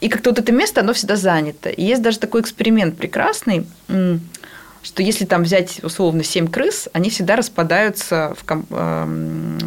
и 0.00 0.08
как-то 0.08 0.30
вот 0.30 0.38
это 0.40 0.50
место, 0.50 0.80
оно 0.80 0.92
всегда 0.92 1.14
занято. 1.16 1.70
И 1.70 1.82
есть 1.82 2.02
даже 2.02 2.18
такой 2.18 2.40
эксперимент 2.40 2.96
прекрасный 2.96 3.66
что 4.84 5.02
если 5.02 5.24
там 5.24 5.42
взять 5.42 5.82
условно 5.82 6.22
7 6.22 6.46
крыс, 6.48 6.88
они 6.92 7.08
всегда 7.08 7.36
распадаются 7.36 8.34
в, 8.36 8.44
эм, 8.70 9.58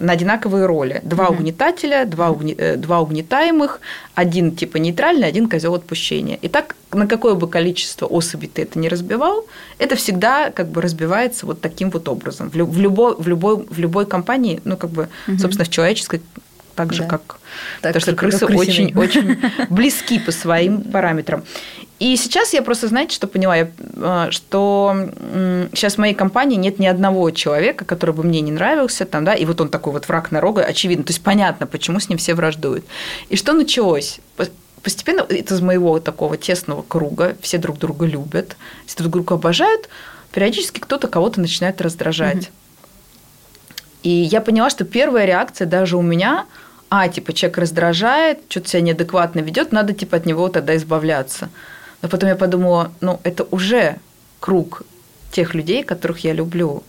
на 0.00 0.12
одинаковые 0.12 0.66
роли. 0.66 1.00
Два 1.02 1.26
угу. 1.26 1.38
угнетателя, 1.38 2.04
два, 2.06 2.30
угне, 2.30 2.54
э, 2.56 2.76
два 2.76 3.00
угнетаемых, 3.00 3.80
один 4.14 4.54
типа 4.54 4.76
нейтральный, 4.76 5.26
один 5.26 5.48
козел 5.48 5.74
отпущения. 5.74 6.38
И 6.40 6.48
так 6.48 6.76
на 6.92 7.08
какое 7.08 7.34
бы 7.34 7.48
количество 7.48 8.06
особей 8.06 8.48
ты 8.48 8.62
это 8.62 8.78
не 8.78 8.88
разбивал, 8.88 9.46
это 9.78 9.96
всегда 9.96 10.52
как 10.52 10.68
бы 10.68 10.80
разбивается 10.80 11.44
вот 11.44 11.60
таким 11.60 11.90
вот 11.90 12.08
образом. 12.08 12.50
В, 12.50 12.56
любой, 12.56 13.16
в, 13.16 13.26
любой, 13.26 13.66
в 13.68 13.78
любой 13.80 14.06
компании, 14.06 14.60
ну 14.64 14.76
как 14.76 14.90
бы, 14.90 15.08
угу. 15.26 15.38
собственно, 15.38 15.64
в 15.64 15.70
человеческой 15.70 16.22
так 16.78 16.92
же, 16.92 17.02
да. 17.02 17.08
как... 17.08 17.40
Так 17.82 17.92
потому 17.92 18.00
что 18.00 18.14
крысы 18.14 18.46
очень-очень 18.46 19.40
близки 19.68 20.20
по 20.20 20.30
своим 20.30 20.80
параметрам. 20.82 21.42
И 21.98 22.16
сейчас 22.16 22.54
я 22.54 22.62
просто, 22.62 22.86
знаете, 22.86 23.16
что 23.16 23.26
поняла? 23.26 23.56
Я, 23.56 23.70
э, 23.96 24.28
что 24.30 25.10
сейчас 25.72 25.94
в 25.96 25.98
моей 25.98 26.14
компании 26.14 26.56
нет 26.56 26.78
ни 26.78 26.86
одного 26.86 27.32
человека, 27.32 27.84
который 27.84 28.14
бы 28.14 28.22
мне 28.22 28.40
не 28.42 28.52
нравился, 28.52 29.06
там, 29.06 29.24
да, 29.24 29.34
и 29.34 29.44
вот 29.44 29.60
он 29.60 29.70
такой 29.70 29.92
вот 29.92 30.06
враг 30.06 30.30
на 30.30 30.40
рога, 30.40 30.62
очевидно. 30.62 31.02
То 31.02 31.10
есть 31.10 31.20
понятно, 31.20 31.66
почему 31.66 31.98
с 31.98 32.08
ним 32.08 32.18
все 32.18 32.34
враждуют. 32.34 32.84
И 33.28 33.34
что 33.34 33.52
началось? 33.54 34.20
Постепенно 34.84 35.26
это 35.28 35.54
из 35.54 35.60
моего 35.60 35.98
такого 35.98 36.36
тесного 36.36 36.82
круга, 36.82 37.36
все 37.40 37.58
друг 37.58 37.78
друга 37.78 38.06
любят, 38.06 38.56
все 38.86 38.98
друг 38.98 39.10
друга 39.14 39.34
обожают, 39.34 39.88
периодически 40.32 40.78
кто-то 40.78 41.08
кого-то 41.08 41.40
начинает 41.40 41.80
раздражать. 41.80 42.52
И 44.04 44.10
я 44.10 44.40
поняла, 44.40 44.70
что 44.70 44.84
первая 44.84 45.24
реакция 45.26 45.66
даже 45.66 45.96
у 45.96 46.02
меня– 46.02 46.46
а, 46.90 47.08
типа, 47.08 47.32
человек 47.32 47.58
раздражает, 47.58 48.40
что-то 48.48 48.68
себя 48.68 48.80
неадекватно 48.80 49.40
ведет, 49.40 49.72
надо, 49.72 49.92
типа, 49.92 50.16
от 50.16 50.26
него 50.26 50.48
тогда 50.48 50.76
избавляться. 50.76 51.50
Но 52.00 52.08
потом 52.08 52.30
я 52.30 52.36
подумала, 52.36 52.92
ну, 53.00 53.20
это 53.24 53.44
уже 53.50 53.98
круг 54.40 54.82
тех 55.30 55.54
людей, 55.54 55.82
которых 55.82 56.20
я 56.20 56.32
люблю. 56.32 56.82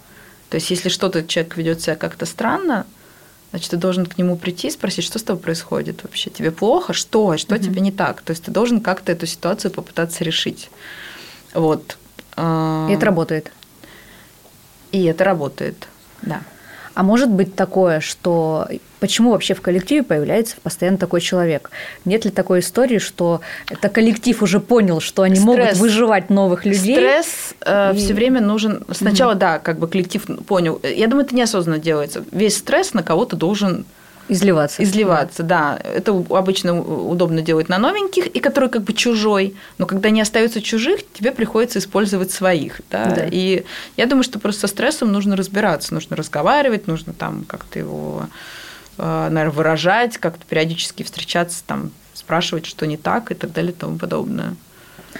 То 0.49 0.55
есть, 0.55 0.69
если 0.69 0.89
что-то 0.89 1.25
человек 1.25 1.57
ведет 1.57 1.81
себя 1.81 1.95
как-то 1.95 2.25
странно, 2.25 2.85
значит, 3.51 3.71
ты 3.71 3.77
должен 3.77 4.05
к 4.05 4.17
нему 4.17 4.37
прийти 4.37 4.67
и 4.67 4.71
спросить, 4.71 5.03
что 5.03 5.19
с 5.19 5.23
тобой 5.23 5.41
происходит 5.41 6.03
вообще? 6.03 6.29
Тебе 6.29 6.51
плохо? 6.51 6.93
Что? 6.93 7.37
Что 7.37 7.55
угу. 7.55 7.63
тебе 7.63 7.81
не 7.81 7.91
так? 7.91 8.21
То 8.21 8.31
есть, 8.31 8.43
ты 8.43 8.51
должен 8.51 8.79
как-то 8.79 9.11
эту 9.11 9.25
ситуацию 9.25 9.71
попытаться 9.71 10.23
решить. 10.23 10.69
Вот. 11.53 11.97
И 12.37 12.93
это 12.93 13.05
работает. 13.05 13.51
И 14.91 15.03
это 15.03 15.23
работает, 15.23 15.87
да. 16.21 16.41
А 16.99 17.03
может 17.03 17.29
быть 17.29 17.55
такое, 17.55 18.01
что 18.01 18.67
почему 18.99 19.31
вообще 19.31 19.53
в 19.53 19.61
коллективе 19.61 20.03
появляется 20.03 20.57
постоянно 20.61 20.97
такой 20.97 21.21
человек? 21.21 21.71
Нет 22.03 22.25
ли 22.25 22.29
такой 22.29 22.59
истории, 22.59 22.97
что 22.97 23.39
это 23.69 23.87
коллектив 23.87 24.43
уже 24.43 24.59
понял, 24.59 24.99
что 24.99 25.21
они 25.21 25.37
Стресс. 25.37 25.47
могут 25.47 25.77
выживать 25.77 26.29
новых 26.29 26.65
людей? 26.65 26.95
Стресс 26.95 27.55
э, 27.61 27.93
и... 27.95 27.97
все 27.97 28.13
время 28.13 28.41
нужен. 28.41 28.83
Сначала, 28.91 29.31
угу. 29.31 29.39
да, 29.39 29.59
как 29.59 29.79
бы 29.79 29.87
коллектив 29.87 30.25
понял. 30.45 30.81
Я 30.83 31.07
думаю, 31.07 31.25
это 31.25 31.33
неосознанно 31.33 31.79
делается. 31.79 32.21
Весь 32.33 32.57
стресс 32.57 32.93
на 32.93 33.01
кого-то 33.01 33.37
должен 33.37 33.85
Изливаться. 34.29 34.81
Изливаться, 34.83 35.43
да. 35.43 35.79
да. 35.83 35.89
Это 35.89 36.11
обычно 36.29 36.79
удобно 36.79 37.41
делать 37.41 37.67
на 37.67 37.79
новеньких, 37.79 38.27
и 38.27 38.39
который 38.39 38.69
как 38.69 38.83
бы 38.83 38.93
чужой. 38.93 39.55
Но 39.79 39.87
когда 39.87 40.11
не 40.11 40.21
остается 40.21 40.61
чужих, 40.61 41.01
тебе 41.13 41.31
приходится 41.31 41.79
использовать 41.79 42.31
своих. 42.31 42.81
Да? 42.91 43.05
Да. 43.05 43.27
И 43.29 43.65
я 43.97 44.05
думаю, 44.05 44.23
что 44.23 44.39
просто 44.39 44.61
со 44.61 44.67
стрессом 44.67 45.11
нужно 45.11 45.35
разбираться, 45.35 45.93
нужно 45.93 46.15
разговаривать, 46.15 46.87
нужно 46.87 47.13
там 47.13 47.43
как-то 47.45 47.79
его, 47.79 48.27
э, 48.99 49.27
наверное, 49.29 49.49
выражать, 49.49 50.17
как-то 50.17 50.45
периодически 50.47 51.01
встречаться, 51.01 51.63
там, 51.65 51.91
спрашивать, 52.13 52.67
что 52.67 52.85
не 52.85 52.97
так 52.97 53.31
и 53.31 53.33
так 53.33 53.51
далее 53.51 53.71
и 53.71 53.75
тому 53.75 53.97
подобное. 53.97 54.55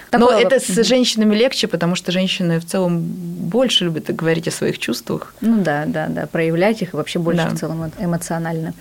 Такое 0.09 0.35
Но 0.35 0.39
это 0.39 0.59
с 0.59 0.83
женщинами 0.83 1.35
легче, 1.35 1.67
потому 1.67 1.95
что 1.95 2.11
женщины 2.11 2.59
в 2.59 2.65
целом 2.65 2.99
больше 3.01 3.85
любят 3.85 4.13
говорить 4.13 4.47
о 4.47 4.51
своих 4.51 4.79
чувствах. 4.79 5.33
Ну 5.41 5.61
да, 5.61 5.85
да, 5.85 6.07
да, 6.07 6.27
проявлять 6.27 6.81
их 6.81 6.93
вообще 6.93 7.19
больше 7.19 7.43
да. 7.43 7.49
в 7.49 7.59
целом 7.59 7.91
эмоционально. 7.99 8.73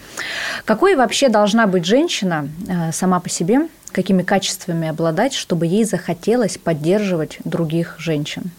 Какой 0.64 0.96
вообще 0.96 1.28
должна 1.28 1.66
быть 1.66 1.84
женщина 1.84 2.48
э, 2.68 2.92
сама 2.92 3.20
по 3.20 3.28
себе, 3.28 3.68
какими 3.92 4.22
качествами 4.22 4.88
обладать, 4.88 5.34
чтобы 5.34 5.66
ей 5.66 5.84
захотелось 5.84 6.58
поддерживать 6.58 7.38
других 7.44 7.96
женщин? 7.98 8.50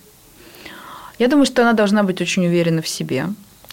Я 1.18 1.28
думаю, 1.28 1.46
что 1.46 1.62
она 1.64 1.74
должна 1.74 2.04
быть 2.04 2.22
очень 2.22 2.46
уверена 2.46 2.82
в 2.82 2.88
себе, 2.88 3.26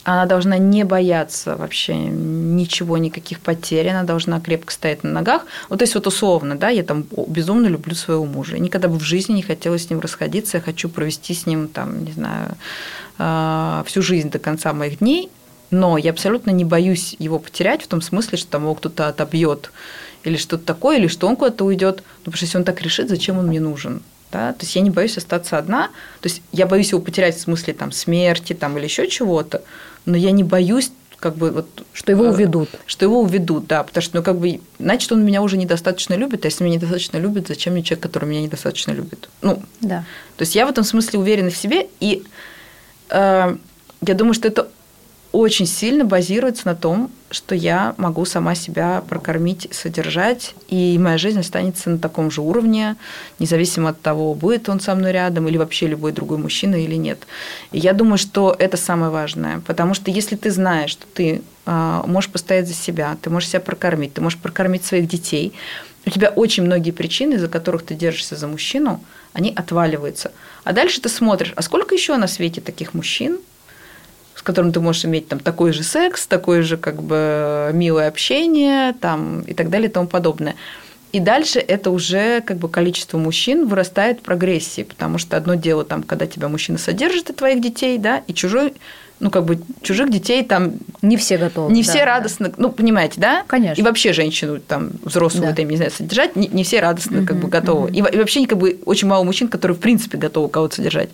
она 0.07 0.27
должна 0.27 0.57
не 0.57 0.85
бояться 0.85 1.57
вообще 1.57 1.97
ничего, 1.97 2.97
никаких 2.97 3.41
потерь, 3.41 3.89
она 3.89 4.05
должна 4.05 4.41
крепко 4.41 4.73
стоять 4.73 5.03
на 5.03 5.11
ногах. 5.11 5.43
Вот 5.69 5.81
то 5.81 5.83
есть 5.83 5.97
вот 5.97 6.07
условно, 6.07 6.57
да, 6.57 6.69
я 6.69 6.85
там 6.85 7.05
безумно 7.27 7.67
люблю 7.67 7.97
своего 7.97 8.25
мужа. 8.25 8.57
Никогда 8.57 8.87
бы 8.87 9.01
в 9.01 9.03
жизни 9.03 9.33
не 9.33 9.43
хотела 9.43 9.77
с 9.77 9.91
ним 9.91 9.99
расходиться, 9.99 10.59
я 10.59 10.63
хочу 10.63 10.89
провести 10.89 11.35
с 11.35 11.45
ним, 11.45 11.67
там, 11.67 12.05
не 12.05 12.13
знаю, 12.13 12.55
а, 13.19 13.83
всю 13.89 14.01
жизнь 14.01 14.31
до 14.31 14.39
конца 14.39 14.73
моих 14.73 15.01
дней, 15.01 15.29
но 15.73 15.99
я 15.99 16.13
абсолютно 16.13 16.53
не 16.53 16.65
боюсь 16.65 17.17
его 17.19 17.41
потерять 17.41 17.83
в 17.83 17.89
том 17.89 18.01
смысле, 18.01 18.39
что 18.39 18.49
там 18.49 18.63
его 18.63 18.77
кто-то 18.77 19.09
отобьет 19.09 19.73
или 20.23 20.37
что-то 20.37 20.65
такое, 20.65 20.99
или 20.99 21.09
что 21.09 21.27
он 21.27 21.35
куда-то 21.35 21.65
уйдет. 21.65 22.05
Ну, 22.19 22.31
потому 22.31 22.37
что 22.37 22.45
если 22.45 22.59
он 22.59 22.65
так 22.65 22.81
решит, 22.81 23.09
зачем 23.09 23.39
он 23.39 23.49
мне 23.49 23.59
нужен? 23.59 24.03
Да? 24.31 24.53
То 24.53 24.63
есть 24.63 24.77
я 24.77 24.83
не 24.83 24.91
боюсь 24.91 25.17
остаться 25.17 25.59
одна. 25.59 25.89
То 26.21 26.29
есть 26.29 26.43
я 26.53 26.67
боюсь 26.67 26.93
его 26.93 27.01
потерять 27.01 27.37
в 27.37 27.41
смысле 27.41 27.75
там, 27.75 27.91
смерти 27.91 28.53
там, 28.53 28.79
или 28.79 28.85
еще 28.85 29.09
чего-то, 29.09 29.63
но 30.07 30.17
я 30.17 30.31
не 30.31 30.45
боюсь 30.45 30.91
как 31.19 31.37
бы 31.37 31.51
вот 31.51 31.67
что 31.93 32.13
его 32.13 32.25
э, 32.25 32.31
уведут. 32.31 32.69
что 32.87 33.05
его 33.05 33.21
уведут 33.21 33.67
да 33.67 33.83
потому 33.83 34.03
что 34.03 34.17
ну 34.17 34.23
как 34.23 34.39
бы 34.39 34.61
значит 34.79 35.11
он 35.13 35.25
меня 35.25 35.43
уже 35.43 35.57
недостаточно 35.57 36.15
любит 36.15 36.45
а 36.45 36.49
если 36.49 36.63
меня 36.65 36.77
недостаточно 36.77 37.17
любит 37.19 37.49
зачем 37.49 37.73
мне 37.73 37.83
человек 37.83 38.03
который 38.03 38.27
меня 38.27 38.43
недостаточно 38.43 38.93
любит? 38.93 39.29
Ну 39.43 39.63
да. 39.81 40.05
то 40.37 40.43
есть 40.43 40.55
я 40.55 40.67
в 40.67 40.71
этом 40.71 40.85
смысле 40.85 41.19
уверена 41.19 41.51
в 41.51 41.57
себе 41.57 41.89
и 42.01 42.25
э, 43.11 43.57
я 44.07 44.15
думаю 44.15 44.35
что 44.35 44.49
это 44.49 44.69
очень 45.37 45.67
сильно 45.67 46.05
базируется 46.05 46.67
на 46.67 46.75
том, 46.75 47.11
что 47.31 47.55
я 47.55 47.95
могу 47.99 48.25
сама 48.25 48.55
себя 48.55 49.03
прокормить, 49.09 49.69
содержать, 49.73 50.55
и 50.69 50.97
моя 50.99 51.19
жизнь 51.19 51.41
останется 51.41 51.91
на 51.91 51.99
таком 51.99 52.31
же 52.31 52.41
уровне, 52.41 52.97
независимо 53.39 53.91
от 53.91 54.01
того, 54.01 54.35
будет 54.35 54.69
он 54.69 54.81
со 54.81 54.95
мной 54.95 55.13
рядом 55.13 55.49
или 55.49 55.59
вообще 55.59 55.89
любой 55.89 56.13
другой 56.13 56.39
мужчина 56.39 56.77
или 56.77 56.95
нет. 56.95 57.27
И 57.73 57.79
я 57.79 57.93
думаю, 57.93 58.19
что 58.19 58.55
это 58.59 58.77
самое 58.77 59.11
важное, 59.11 59.61
потому 59.67 59.95
что 59.95 60.11
если 60.11 60.37
ты 60.37 60.51
знаешь, 60.51 60.91
что 60.91 61.05
ты 61.13 61.43
а, 61.67 62.05
можешь 62.07 62.31
постоять 62.31 62.69
за 62.69 62.75
себя, 62.75 63.17
ты 63.21 63.29
можешь 63.29 63.51
себя 63.51 63.61
прокормить, 63.61 64.15
ты 64.15 64.21
можешь 64.21 64.39
прокормить 64.39 64.85
своих 64.85 65.09
детей, 65.09 65.53
у 66.07 66.11
тебя 66.11 66.29
очень 66.29 66.63
многие 66.63 66.93
причины, 66.93 67.35
из-за 67.35 67.49
которых 67.49 67.85
ты 67.85 67.95
держишься 67.95 68.37
за 68.37 68.47
мужчину, 68.47 69.03
они 69.33 69.53
отваливаются. 69.55 70.31
А 70.63 70.73
дальше 70.73 71.01
ты 71.01 71.09
смотришь, 71.09 71.53
а 71.57 71.63
сколько 71.63 71.95
еще 71.95 72.17
на 72.17 72.29
свете 72.29 72.61
таких 72.61 72.95
мужчин, 72.95 73.39
которым 74.43 74.73
ты 74.73 74.81
можешь 74.81 75.05
иметь 75.05 75.29
там 75.29 75.39
такой 75.39 75.73
же 75.73 75.83
секс, 75.83 76.27
такое 76.27 76.63
же 76.63 76.77
как 76.77 77.03
бы 77.03 77.71
милое 77.73 78.09
общение 78.09 78.93
там, 79.01 79.41
и 79.43 79.55
так 79.55 79.71
далее 79.71 79.89
и 79.89 79.93
тому 79.93 80.09
подобное. 80.09 80.55
И 81.13 81.21
дальше 81.21 81.61
это 81.61 81.91
уже 81.91 82.43
как 82.43 82.59
бы 82.59 82.69
количество 82.69 83.17
мужчин 83.17 83.67
вырастает 83.67 84.19
в 84.19 84.23
прогрессии, 84.23 84.83
потому 84.83 85.19
что 85.19 85.37
одно 85.37 85.55
дело 85.55 85.85
там, 85.85 86.03
когда 86.03 86.27
тебя 86.27 86.49
мужчина 86.49 86.77
содержит 86.77 87.31
и 87.31 87.33
твоих 87.33 87.63
детей, 87.63 87.97
да, 87.97 88.23
и 88.27 88.35
чужой 88.35 88.75
ну, 89.19 89.31
как 89.31 89.45
бы 89.45 89.59
чужих 89.83 90.11
детей 90.11 90.45
там... 90.45 90.75
Не 91.01 91.17
все 91.17 91.39
готовы. 91.39 91.73
Не 91.73 91.83
да, 91.83 91.91
все 91.91 92.05
радостно, 92.05 92.49
да. 92.49 92.55
ну, 92.59 92.71
понимаете, 92.71 93.15
да? 93.19 93.45
Конечно. 93.47 93.81
И 93.81 93.85
вообще 93.85 94.13
женщину 94.13 94.61
там 94.61 94.91
взрослую, 95.03 95.49
да. 95.49 95.55
там, 95.55 95.69
не 95.69 95.77
знаю, 95.77 95.91
содержать, 95.91 96.37
не, 96.37 96.49
не 96.49 96.65
все 96.65 96.81
радостно 96.81 97.21
угу, 97.21 97.27
как 97.27 97.37
бы 97.39 97.49
готовы. 97.49 97.87
Угу. 97.87 97.95
И, 97.95 97.99
и 97.99 98.19
вообще 98.19 98.47
как 98.47 98.59
бы 98.59 98.79
очень 98.85 99.09
мало 99.09 99.25
мужчин, 99.25 99.49
которые 99.49 99.77
в 99.77 99.81
принципе 99.81 100.19
готовы 100.19 100.51
кого-то 100.51 100.77
содержать. 100.77 101.09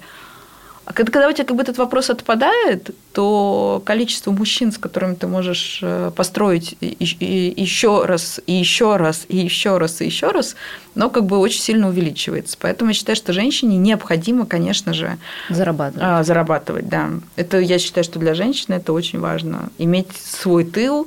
А 0.84 0.92
когда, 0.92 1.12
когда 1.12 1.28
у 1.28 1.32
тебя 1.32 1.44
как 1.44 1.56
бы 1.56 1.62
этот 1.62 1.78
вопрос 1.78 2.10
отпадает, 2.10 2.90
то 3.12 3.80
количество 3.84 4.32
мужчин, 4.32 4.72
с 4.72 4.78
которыми 4.78 5.14
ты 5.14 5.28
можешь 5.28 5.78
э, 5.80 6.10
построить 6.14 6.76
еще 6.80 8.04
раз, 8.04 8.40
и 8.46 8.52
еще 8.52 8.96
раз, 8.96 9.24
и 9.28 9.36
еще 9.36 9.78
раз, 9.78 10.00
и 10.00 10.06
еще 10.06 10.32
раз, 10.32 10.56
но 10.96 11.08
как 11.08 11.26
бы 11.26 11.38
очень 11.38 11.60
сильно 11.60 11.88
увеличивается. 11.88 12.56
Поэтому 12.60 12.90
я 12.90 12.94
считаю, 12.94 13.14
что 13.14 13.32
женщине 13.32 13.76
необходимо, 13.76 14.44
конечно 14.44 14.92
же, 14.92 15.18
зарабатывать. 15.48 16.02
А, 16.04 16.24
зарабатывать, 16.24 16.88
да. 16.88 17.10
Это 17.36 17.58
я 17.58 17.78
считаю, 17.78 18.02
что 18.02 18.18
для 18.18 18.34
женщины 18.34 18.74
это 18.74 18.92
очень 18.92 19.20
важно. 19.20 19.70
Иметь 19.78 20.08
свой 20.16 20.64
тыл, 20.64 21.06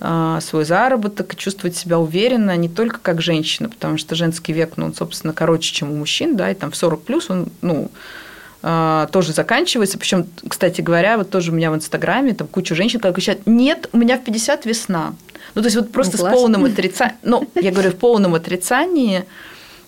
а, 0.00 0.40
свой 0.42 0.66
заработок, 0.66 1.34
чувствовать 1.34 1.76
себя 1.76 1.98
уверенно 1.98 2.54
не 2.58 2.68
только 2.68 2.98
как 3.00 3.22
женщина, 3.22 3.70
потому 3.70 3.96
что 3.96 4.14
женский 4.16 4.52
век, 4.52 4.74
ну, 4.76 4.84
он, 4.84 4.94
собственно, 4.94 5.32
короче, 5.32 5.72
чем 5.72 5.90
у 5.92 5.96
мужчин, 5.96 6.36
да, 6.36 6.50
и 6.50 6.54
там 6.54 6.70
в 6.70 6.76
40 6.76 7.02
плюс 7.04 7.30
он, 7.30 7.48
ну, 7.62 7.90
а, 8.66 9.08
тоже 9.08 9.34
заканчивается. 9.34 9.98
Причем, 9.98 10.26
кстати 10.48 10.80
говоря, 10.80 11.18
вот 11.18 11.28
тоже 11.28 11.52
у 11.52 11.54
меня 11.54 11.70
в 11.70 11.74
Инстаграме 11.74 12.32
там 12.32 12.48
куча 12.48 12.74
женщин, 12.74 12.98
которые 12.98 13.14
кричат, 13.16 13.40
нет, 13.44 13.90
у 13.92 13.98
меня 13.98 14.16
в 14.16 14.24
50 14.24 14.64
весна. 14.64 15.12
Ну, 15.54 15.60
то 15.60 15.66
есть 15.66 15.76
вот 15.76 15.92
просто 15.92 16.16
ну, 16.16 16.26
с 16.26 16.32
полным 16.32 16.64
отрицанием, 16.64 17.16
ну, 17.22 17.46
я 17.56 17.70
говорю, 17.70 17.90
в 17.90 17.96
полном 17.96 18.34
отрицании 18.34 19.26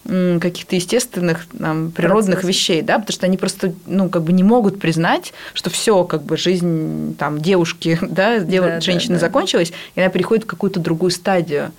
каких-то 0.04 0.76
естественных 0.76 1.46
там, 1.58 1.90
природных 1.90 2.40
Процесс. 2.40 2.48
вещей, 2.48 2.82
да, 2.82 2.98
потому 2.98 3.14
что 3.14 3.24
они 3.24 3.38
просто, 3.38 3.72
ну, 3.86 4.10
как 4.10 4.24
бы 4.24 4.32
не 4.32 4.44
могут 4.44 4.78
признать, 4.78 5.32
что 5.54 5.70
все, 5.70 6.04
как 6.04 6.22
бы 6.22 6.36
жизнь 6.36 7.16
там 7.16 7.40
девушки, 7.40 7.98
да, 8.02 8.40
дев... 8.40 8.62
да 8.62 8.80
женщины 8.82 9.14
да, 9.14 9.20
да. 9.20 9.26
закончилась, 9.26 9.72
и 9.94 10.00
она 10.02 10.10
переходит 10.10 10.44
в 10.44 10.48
какую-то 10.48 10.80
другую 10.80 11.10
стадию. 11.10 11.72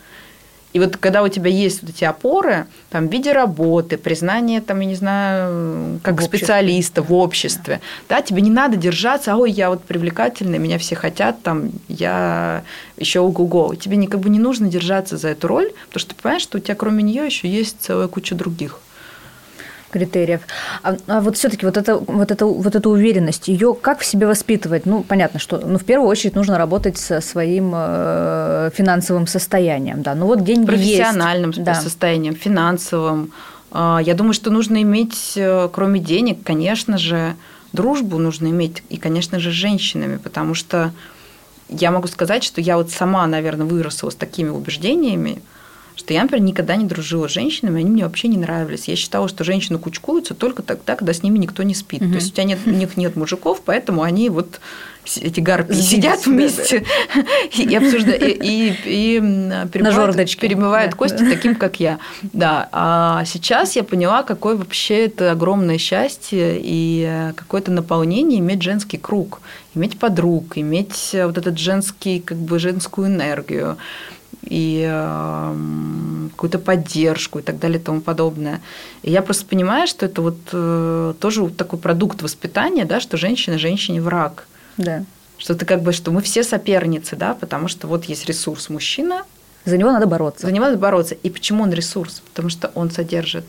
И 0.78 0.80
вот 0.80 0.96
когда 0.96 1.24
у 1.24 1.28
тебя 1.28 1.50
есть 1.50 1.82
вот 1.82 1.90
эти 1.90 2.04
опоры, 2.04 2.68
там, 2.92 3.08
в 3.08 3.12
виде 3.12 3.32
работы, 3.32 3.98
признание, 3.98 4.62
там, 4.62 4.80
я 4.82 4.86
не 4.86 4.94
знаю, 4.94 6.00
как 6.04 6.22
в 6.22 6.24
специалиста 6.24 7.02
в 7.02 7.12
обществе, 7.12 7.82
да. 8.08 8.18
да, 8.18 8.22
тебе 8.22 8.44
не 8.44 8.52
надо 8.52 8.78
держаться, 8.78 9.36
ой, 9.36 9.50
я 9.50 9.72
вот 9.72 9.84
привлекательная, 9.84 10.60
меня 10.60 10.78
все 10.78 10.96
хотят, 10.96 11.42
там, 11.42 11.72
я 11.88 12.62
еще 12.96 13.22
ого-го. 13.22 13.74
Тебе 13.74 13.98
не, 13.98 14.06
как 14.06 14.20
бы 14.20 14.30
не 14.30 14.38
нужно 14.38 14.68
держаться 14.70 15.18
за 15.18 15.30
эту 15.30 15.48
роль, 15.48 15.72
потому 15.88 16.00
что 16.00 16.14
ты 16.14 16.22
понимаешь, 16.22 16.44
что 16.44 16.60
у 16.60 16.62
тебя 16.62 16.76
кроме 16.76 17.02
нее 17.02 17.26
еще 17.26 17.48
есть 17.48 17.78
целая 17.80 18.08
куча 18.08 18.36
других 18.36 18.80
критериев. 19.98 20.42
А, 20.84 20.96
а 21.08 21.22
вот 21.22 21.38
все-таки 21.38 21.66
вот 21.66 21.78
это, 21.78 21.98
вот, 21.98 22.32
это, 22.32 22.46
вот 22.46 22.76
эта 22.76 22.90
уверенность, 22.90 23.48
ее 23.48 23.74
как 23.74 24.00
в 24.00 24.06
себе 24.06 24.28
воспитывать? 24.28 24.86
Ну, 24.86 25.04
понятно, 25.04 25.40
что 25.40 25.58
ну, 25.58 25.78
в 25.78 25.86
первую 25.86 26.10
очередь 26.10 26.36
нужно 26.36 26.58
работать 26.58 26.98
со 26.98 27.22
своим 27.22 27.74
э, 27.76 28.70
финансовым 28.74 29.28
состоянием. 29.28 30.02
Да. 30.02 30.16
Ну, 30.16 30.26
вот 30.26 30.44
деньги 30.44 30.66
Профессиональным 30.66 31.52
есть. 31.52 31.82
состоянием, 31.82 32.34
да. 32.34 32.40
финансовым. 32.40 33.32
А, 33.72 34.00
я 34.04 34.14
думаю, 34.14 34.34
что 34.34 34.52
нужно 34.52 34.82
иметь, 34.82 35.34
э, 35.36 35.70
кроме 35.72 36.00
денег, 36.00 36.40
конечно 36.44 36.98
же, 36.98 37.36
дружбу 37.74 38.18
нужно 38.18 38.48
иметь, 38.48 38.84
и, 38.90 38.98
конечно 38.98 39.40
же, 39.40 39.52
с 39.52 39.54
женщинами, 39.54 40.18
потому 40.18 40.54
что 40.54 40.92
я 41.70 41.92
могу 41.92 42.08
сказать, 42.08 42.44
что 42.44 42.62
я 42.62 42.78
вот 42.78 42.92
сама, 42.92 43.28
наверное, 43.28 43.66
выросла 43.66 44.10
с 44.10 44.16
такими 44.16 44.50
убеждениями, 44.50 45.42
что 45.98 46.14
я, 46.14 46.22
например, 46.22 46.46
никогда 46.46 46.76
не 46.76 46.86
дружила 46.86 47.28
с 47.28 47.32
женщинами, 47.32 47.82
они 47.82 47.90
мне 47.90 48.04
вообще 48.04 48.28
не 48.28 48.38
нравились. 48.38 48.88
Я 48.88 48.96
считала, 48.96 49.28
что 49.28 49.44
женщины 49.44 49.80
кучкуются 49.80 50.36
только 50.36 50.62
тогда, 50.62 50.96
когда 50.96 51.12
с 51.12 51.24
ними 51.24 51.40
никто 51.40 51.64
не 51.64 51.74
спит. 51.74 52.02
Угу. 52.02 52.12
То 52.12 52.16
есть 52.16 52.30
у 52.30 52.32
тебя 52.34 52.44
нет, 52.44 52.60
у 52.66 52.70
них 52.70 52.96
нет 52.98 53.16
мужиков, 53.16 53.62
поэтому 53.66 54.04
они 54.04 54.30
вот 54.30 54.60
эти 55.16 55.40
гарпии 55.40 55.74
сидят 55.74 56.26
вместе 56.26 56.86
и 57.58 57.76
обсуждают, 57.76 58.22
и, 58.24 58.76
и, 58.86 59.20
перемывают, 59.72 60.38
перемывают 60.38 60.96
кости 60.96 61.24
таким, 61.28 61.56
как 61.56 61.80
я. 61.80 61.98
Да. 62.22 62.70
А 62.72 63.24
сейчас 63.26 63.76
я 63.76 63.84
поняла, 63.84 64.24
какое 64.24 64.56
вообще 64.56 65.06
это 65.06 65.32
огромное 65.32 65.78
счастье 65.78 66.60
и 66.62 67.32
какое-то 67.36 67.72
наполнение 67.72 68.40
иметь 68.40 68.62
женский 68.62 68.98
круг, 68.98 69.42
иметь 69.74 69.98
подруг, 69.98 70.58
иметь 70.58 71.12
вот 71.14 71.38
этот 71.38 71.58
женский, 71.58 72.20
как 72.20 72.38
бы 72.38 72.60
женскую 72.60 73.08
энергию 73.08 73.78
и 74.50 74.88
э, 74.90 76.30
какую-то 76.32 76.60
поддержку 76.60 77.40
и 77.40 77.42
так 77.42 77.60
далее 77.60 77.80
и 77.80 77.82
тому 77.82 78.02
подобное. 78.02 78.62
И 79.04 79.12
я 79.12 79.22
просто 79.22 79.46
понимаю, 79.46 79.88
что 79.88 80.06
это 80.06 80.22
вот 80.22 80.38
э, 80.52 81.14
тоже 81.20 81.50
такой 81.50 81.80
продукт 81.80 82.22
воспитания, 82.22 82.86
да, 82.86 83.00
что 83.00 83.18
женщина 83.18 83.58
женщине 83.58 84.02
враг. 84.02 84.48
Да. 84.78 85.04
Что 85.38 85.56
ты 85.56 85.66
как 85.66 85.82
бы, 85.82 85.94
что 85.94 86.12
мы 86.12 86.22
все 86.22 86.44
соперницы, 86.44 87.16
да, 87.16 87.34
потому 87.34 87.68
что 87.68 87.88
вот 87.88 88.06
есть 88.06 88.26
ресурс 88.26 88.70
мужчина. 88.70 89.24
За 89.66 89.78
него 89.78 89.92
надо 89.92 90.08
бороться. 90.08 90.48
За 90.48 90.54
него 90.54 90.66
надо 90.66 90.78
бороться. 90.78 91.16
И 91.16 91.30
почему 91.30 91.64
он 91.64 91.74
ресурс? 91.74 92.22
Потому 92.30 92.50
что 92.50 92.72
он 92.74 92.90
содержит 92.90 93.46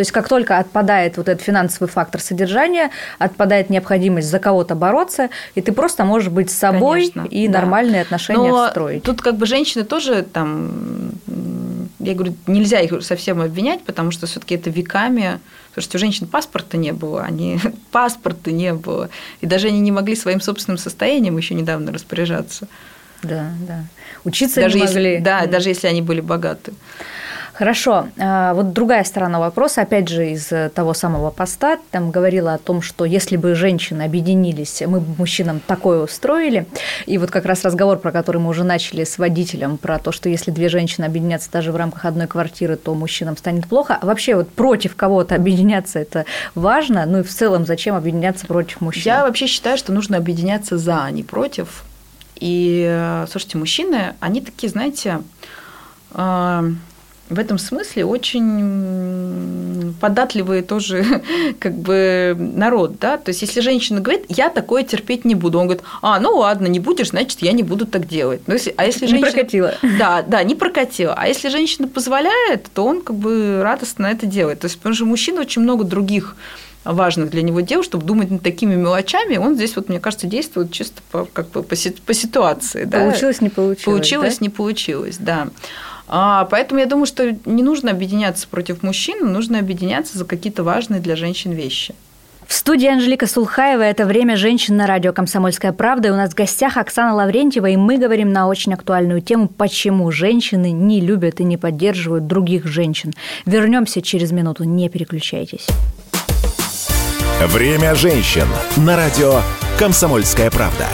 то 0.00 0.02
есть 0.02 0.12
как 0.12 0.28
только 0.28 0.56
отпадает 0.56 1.18
вот 1.18 1.28
этот 1.28 1.44
финансовый 1.44 1.86
фактор 1.86 2.22
содержания, 2.22 2.90
отпадает 3.18 3.68
необходимость 3.68 4.30
за 4.30 4.38
кого-то 4.38 4.74
бороться, 4.74 5.28
и 5.54 5.60
ты 5.60 5.72
просто 5.72 6.06
можешь 6.06 6.30
быть 6.30 6.50
собой 6.50 7.10
Конечно, 7.10 7.28
и 7.30 7.48
да. 7.48 7.58
нормальные 7.58 8.00
отношения 8.00 8.48
Но 8.48 8.68
строить. 8.70 9.02
Тут 9.02 9.20
как 9.20 9.36
бы 9.36 9.44
женщины 9.44 9.84
тоже 9.84 10.22
там, 10.22 11.10
я 11.98 12.14
говорю, 12.14 12.34
нельзя 12.46 12.80
их 12.80 13.04
совсем 13.04 13.42
обвинять, 13.42 13.82
потому 13.82 14.10
что 14.10 14.26
все-таки 14.26 14.54
это 14.54 14.70
веками 14.70 15.38
Потому 15.68 15.82
что 15.82 15.98
у 15.98 16.00
женщин 16.00 16.26
паспорта 16.26 16.78
не 16.78 16.94
было, 16.94 17.22
они 17.22 17.60
паспорта 17.92 18.52
не 18.52 18.72
было. 18.72 19.10
И 19.42 19.46
даже 19.46 19.66
они 19.66 19.80
не 19.80 19.92
могли 19.92 20.16
своим 20.16 20.40
собственным 20.40 20.78
состоянием 20.78 21.36
еще 21.36 21.52
недавно 21.52 21.92
распоряжаться. 21.92 22.68
Да, 23.22 23.52
да. 23.68 23.84
Учиться 24.24 24.62
даже 24.62 24.78
не 24.78 24.84
могли. 24.84 25.10
Если, 25.10 25.22
да, 25.22 25.44
даже 25.44 25.68
если 25.68 25.88
они 25.88 26.00
были 26.00 26.22
богаты. 26.22 26.72
Хорошо. 27.60 28.08
А, 28.18 28.54
вот 28.54 28.72
другая 28.72 29.04
сторона 29.04 29.38
вопроса, 29.38 29.82
опять 29.82 30.08
же, 30.08 30.30
из 30.30 30.50
того 30.74 30.94
самого 30.94 31.30
поста, 31.30 31.78
там 31.90 32.10
говорила 32.10 32.54
о 32.54 32.58
том, 32.58 32.80
что 32.80 33.04
если 33.04 33.36
бы 33.36 33.54
женщины 33.54 34.00
объединились, 34.00 34.82
мы 34.86 35.00
бы 35.00 35.14
мужчинам 35.18 35.60
такое 35.66 36.02
устроили. 36.02 36.64
И 37.04 37.18
вот 37.18 37.30
как 37.30 37.44
раз 37.44 37.62
разговор, 37.62 37.98
про 37.98 38.12
который 38.12 38.40
мы 38.40 38.48
уже 38.48 38.64
начали 38.64 39.04
с 39.04 39.18
водителем, 39.18 39.76
про 39.76 39.98
то, 39.98 40.10
что 40.10 40.30
если 40.30 40.50
две 40.50 40.70
женщины 40.70 41.04
объединятся 41.04 41.50
даже 41.52 41.70
в 41.70 41.76
рамках 41.76 42.06
одной 42.06 42.26
квартиры, 42.26 42.76
то 42.76 42.94
мужчинам 42.94 43.36
станет 43.36 43.66
плохо. 43.66 43.98
А 44.00 44.06
вообще 44.06 44.36
вот 44.36 44.48
против 44.48 44.96
кого-то 44.96 45.34
объединяться 45.34 45.98
это 45.98 46.24
важно. 46.54 47.04
Ну 47.04 47.18
и 47.18 47.22
в 47.22 47.28
целом 47.28 47.66
зачем 47.66 47.94
объединяться 47.94 48.46
против 48.46 48.80
мужчин? 48.80 49.02
Я 49.04 49.24
вообще 49.24 49.46
считаю, 49.46 49.76
что 49.76 49.92
нужно 49.92 50.16
объединяться 50.16 50.78
за, 50.78 51.04
а 51.04 51.10
не 51.10 51.24
против. 51.24 51.84
И, 52.36 52.86
э, 52.88 53.26
слушайте, 53.30 53.58
мужчины, 53.58 54.14
они 54.20 54.40
такие, 54.40 54.70
знаете, 54.70 55.20
а, 56.12 56.64
в 57.30 57.38
этом 57.38 57.58
смысле 57.58 58.04
очень 58.04 59.94
податливый 60.00 60.62
тоже 60.62 61.22
как 61.58 61.74
бы 61.74 62.36
народ, 62.36 62.98
да, 62.98 63.16
то 63.18 63.30
есть 63.30 63.42
если 63.42 63.60
женщина 63.60 64.00
говорит, 64.00 64.24
я 64.28 64.50
такое 64.50 64.82
терпеть 64.82 65.24
не 65.24 65.34
буду, 65.34 65.58
он 65.58 65.66
говорит, 65.66 65.84
а, 66.02 66.18
ну 66.18 66.36
ладно, 66.36 66.66
не 66.66 66.80
будешь, 66.80 67.10
значит, 67.10 67.40
я 67.40 67.52
не 67.52 67.62
буду 67.62 67.86
так 67.86 68.08
делать. 68.08 68.42
Но 68.46 68.54
если, 68.54 68.74
а 68.76 68.84
если 68.84 69.06
женщина... 69.06 69.26
Не 69.26 69.32
прокатила. 69.32 69.74
Да, 69.98 70.22
да, 70.22 70.42
не 70.42 70.54
прокатила. 70.54 71.14
А 71.16 71.28
если 71.28 71.48
женщина 71.48 71.86
позволяет, 71.86 72.66
то 72.72 72.84
он 72.84 73.02
как 73.02 73.16
бы 73.16 73.60
радостно 73.62 74.06
это 74.06 74.26
делает. 74.26 74.60
То 74.60 74.66
есть, 74.66 74.78
потому 74.78 74.94
что 74.94 75.04
мужчина 75.04 75.42
очень 75.42 75.62
много 75.62 75.84
других 75.84 76.36
важных 76.84 77.30
для 77.30 77.42
него 77.42 77.60
дел, 77.60 77.82
чтобы 77.82 78.06
думать 78.06 78.30
над 78.30 78.42
такими 78.42 78.74
мелочами, 78.74 79.36
он 79.36 79.54
здесь, 79.54 79.76
вот, 79.76 79.88
мне 79.88 80.00
кажется, 80.00 80.26
действует 80.26 80.72
чисто 80.72 81.02
по, 81.10 81.26
как 81.26 81.50
бы 81.50 81.62
по, 81.62 81.76
по 81.76 82.14
ситуации. 82.14 82.84
Получилось, 82.84 83.38
да? 83.38 83.44
не 83.44 83.50
получилось. 83.50 83.84
Получилось, 83.84 84.38
да? 84.38 84.44
не 84.44 84.48
получилось, 84.48 85.16
да. 85.18 85.48
А, 86.12 86.44
поэтому 86.50 86.80
я 86.80 86.86
думаю, 86.86 87.06
что 87.06 87.36
не 87.44 87.62
нужно 87.62 87.92
объединяться 87.92 88.48
против 88.48 88.82
мужчин, 88.82 89.32
нужно 89.32 89.60
объединяться 89.60 90.18
за 90.18 90.24
какие-то 90.24 90.64
важные 90.64 91.00
для 91.00 91.14
женщин 91.14 91.52
вещи. 91.52 91.94
В 92.48 92.52
студии 92.52 92.88
Анжелика 92.88 93.28
Сулхаева 93.28 93.82
«Это 93.82 94.06
время 94.06 94.36
женщин» 94.36 94.76
на 94.76 94.88
радио 94.88 95.12
«Комсомольская 95.12 95.72
правда». 95.72 96.08
И 96.08 96.10
у 96.10 96.16
нас 96.16 96.32
в 96.32 96.34
гостях 96.34 96.78
Оксана 96.78 97.14
Лаврентьева, 97.14 97.66
и 97.66 97.76
мы 97.76 97.96
говорим 97.96 98.32
на 98.32 98.48
очень 98.48 98.74
актуальную 98.74 99.20
тему 99.20 99.46
«Почему 99.46 100.10
женщины 100.10 100.72
не 100.72 101.00
любят 101.00 101.38
и 101.38 101.44
не 101.44 101.56
поддерживают 101.56 102.26
других 102.26 102.66
женщин». 102.66 103.12
Вернемся 103.46 104.02
через 104.02 104.32
минуту, 104.32 104.64
не 104.64 104.88
переключайтесь. 104.88 105.68
Время 107.40 107.94
женщин 107.94 108.48
на 108.78 108.96
радио 108.96 109.42
«Комсомольская 109.78 110.50
правда». 110.50 110.86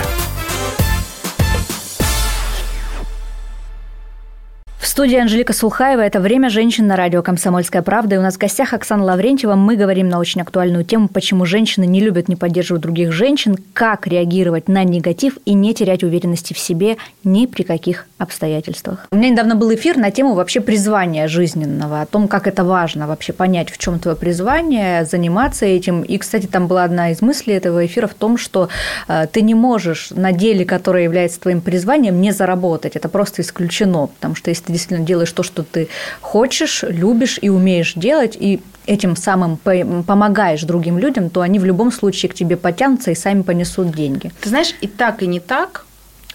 Студии 4.97 5.19
Анжелика 5.19 5.53
Сулхаева. 5.53 6.01
Это 6.01 6.21
«Время 6.21 6.49
женщин» 6.49 6.87
на 6.87 6.97
радио 6.97 7.23
«Комсомольская 7.23 7.83
правда». 7.83 8.15
И 8.15 8.19
у 8.19 8.23
нас 8.23 8.37
в 8.37 8.39
гостях 8.39 8.73
Оксана 8.73 9.05
Лаврентьева. 9.05 9.55
Мы 9.55 9.77
говорим 9.77 10.09
на 10.09 10.19
очень 10.19 10.41
актуальную 10.41 10.87
тему, 10.87 11.09
почему 11.09 11.45
женщины 11.45 11.85
не 11.85 12.01
любят, 12.01 12.29
не 12.29 12.35
поддерживают 12.35 12.83
других 12.83 13.13
женщин, 13.13 13.59
как 13.75 14.07
реагировать 14.07 14.69
на 14.69 14.85
негатив 14.85 15.37
и 15.45 15.53
не 15.53 15.75
терять 15.75 16.03
уверенности 16.03 16.55
в 16.55 16.59
себе 16.59 16.97
ни 17.25 17.45
при 17.45 17.63
каких 17.63 18.07
обстоятельствах. 18.17 19.07
У 19.11 19.17
меня 19.17 19.29
недавно 19.29 19.55
был 19.55 19.75
эфир 19.75 19.99
на 19.99 20.11
тему 20.11 20.33
вообще 20.33 20.61
призвания 20.61 21.29
жизненного, 21.29 22.01
о 22.01 22.07
том, 22.07 22.27
как 22.27 22.47
это 22.47 22.65
важно 22.65 23.07
вообще 23.07 23.35
понять, 23.35 23.69
в 23.69 23.77
чем 23.77 23.99
твое 23.99 24.17
призвание, 24.17 25.05
заниматься 25.05 25.67
этим. 25.67 26.01
И, 26.05 26.17
кстати, 26.17 26.47
там 26.47 26.69
была 26.69 26.85
одна 26.85 27.11
из 27.11 27.21
мыслей 27.21 27.53
этого 27.57 27.85
эфира 27.85 28.07
в 28.07 28.15
том, 28.15 28.39
что 28.39 28.71
э, 29.09 29.27
ты 29.31 29.43
не 29.43 29.55
можешь 29.55 30.11
на 30.13 30.33
деле, 30.33 30.65
которое 30.65 31.05
является 31.05 31.39
твоим 31.39 31.61
призванием, 31.61 32.19
не 32.19 32.33
заработать. 32.33 32.97
Это 32.97 33.11
просто 33.11 33.43
исключено, 33.43 34.07
потому 34.07 34.35
что 34.35 34.49
если 34.49 34.65
ты 34.65 34.73
действительно 34.87 35.07
делаешь 35.07 35.33
то, 35.33 35.43
что 35.43 35.63
ты 35.63 35.89
хочешь, 36.21 36.85
любишь 36.89 37.39
и 37.43 37.49
умеешь 37.49 37.95
делать, 37.95 38.37
и 38.39 38.61
этим 38.87 39.17
самым 39.17 39.57
помогаешь 39.57 40.63
другим 40.63 40.99
людям, 40.99 41.29
то 41.29 41.41
они 41.41 41.59
в 41.59 41.65
любом 41.65 41.91
случае 41.91 42.31
к 42.31 42.35
тебе 42.35 42.57
потянутся 42.57 43.11
и 43.11 43.15
сами 43.15 43.43
понесут 43.43 43.93
деньги. 43.95 44.31
Ты 44.41 44.49
знаешь, 44.49 44.75
и 44.81 44.87
так, 44.87 45.23
и 45.23 45.27
не 45.27 45.41
так. 45.41 45.85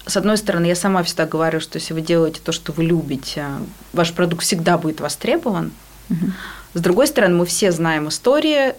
С 0.05 0.17
одной 0.17 0.37
стороны, 0.37 0.65
я 0.65 0.75
сама 0.75 1.03
всегда 1.03 1.25
говорю, 1.25 1.61
что 1.61 1.77
если 1.77 1.93
вы 1.93 2.01
делаете 2.01 2.41
то, 2.43 2.51
что 2.51 2.73
вы 2.73 2.83
любите, 2.83 3.45
ваш 3.93 4.11
продукт 4.11 4.43
всегда 4.43 4.77
будет 4.77 4.99
востребован. 4.99 5.71
Угу. 6.09 6.31
С 6.73 6.79
другой 6.79 7.07
стороны, 7.07 7.35
мы 7.35 7.45
все 7.45 7.71
знаем 7.71 8.07
истории 8.07 8.73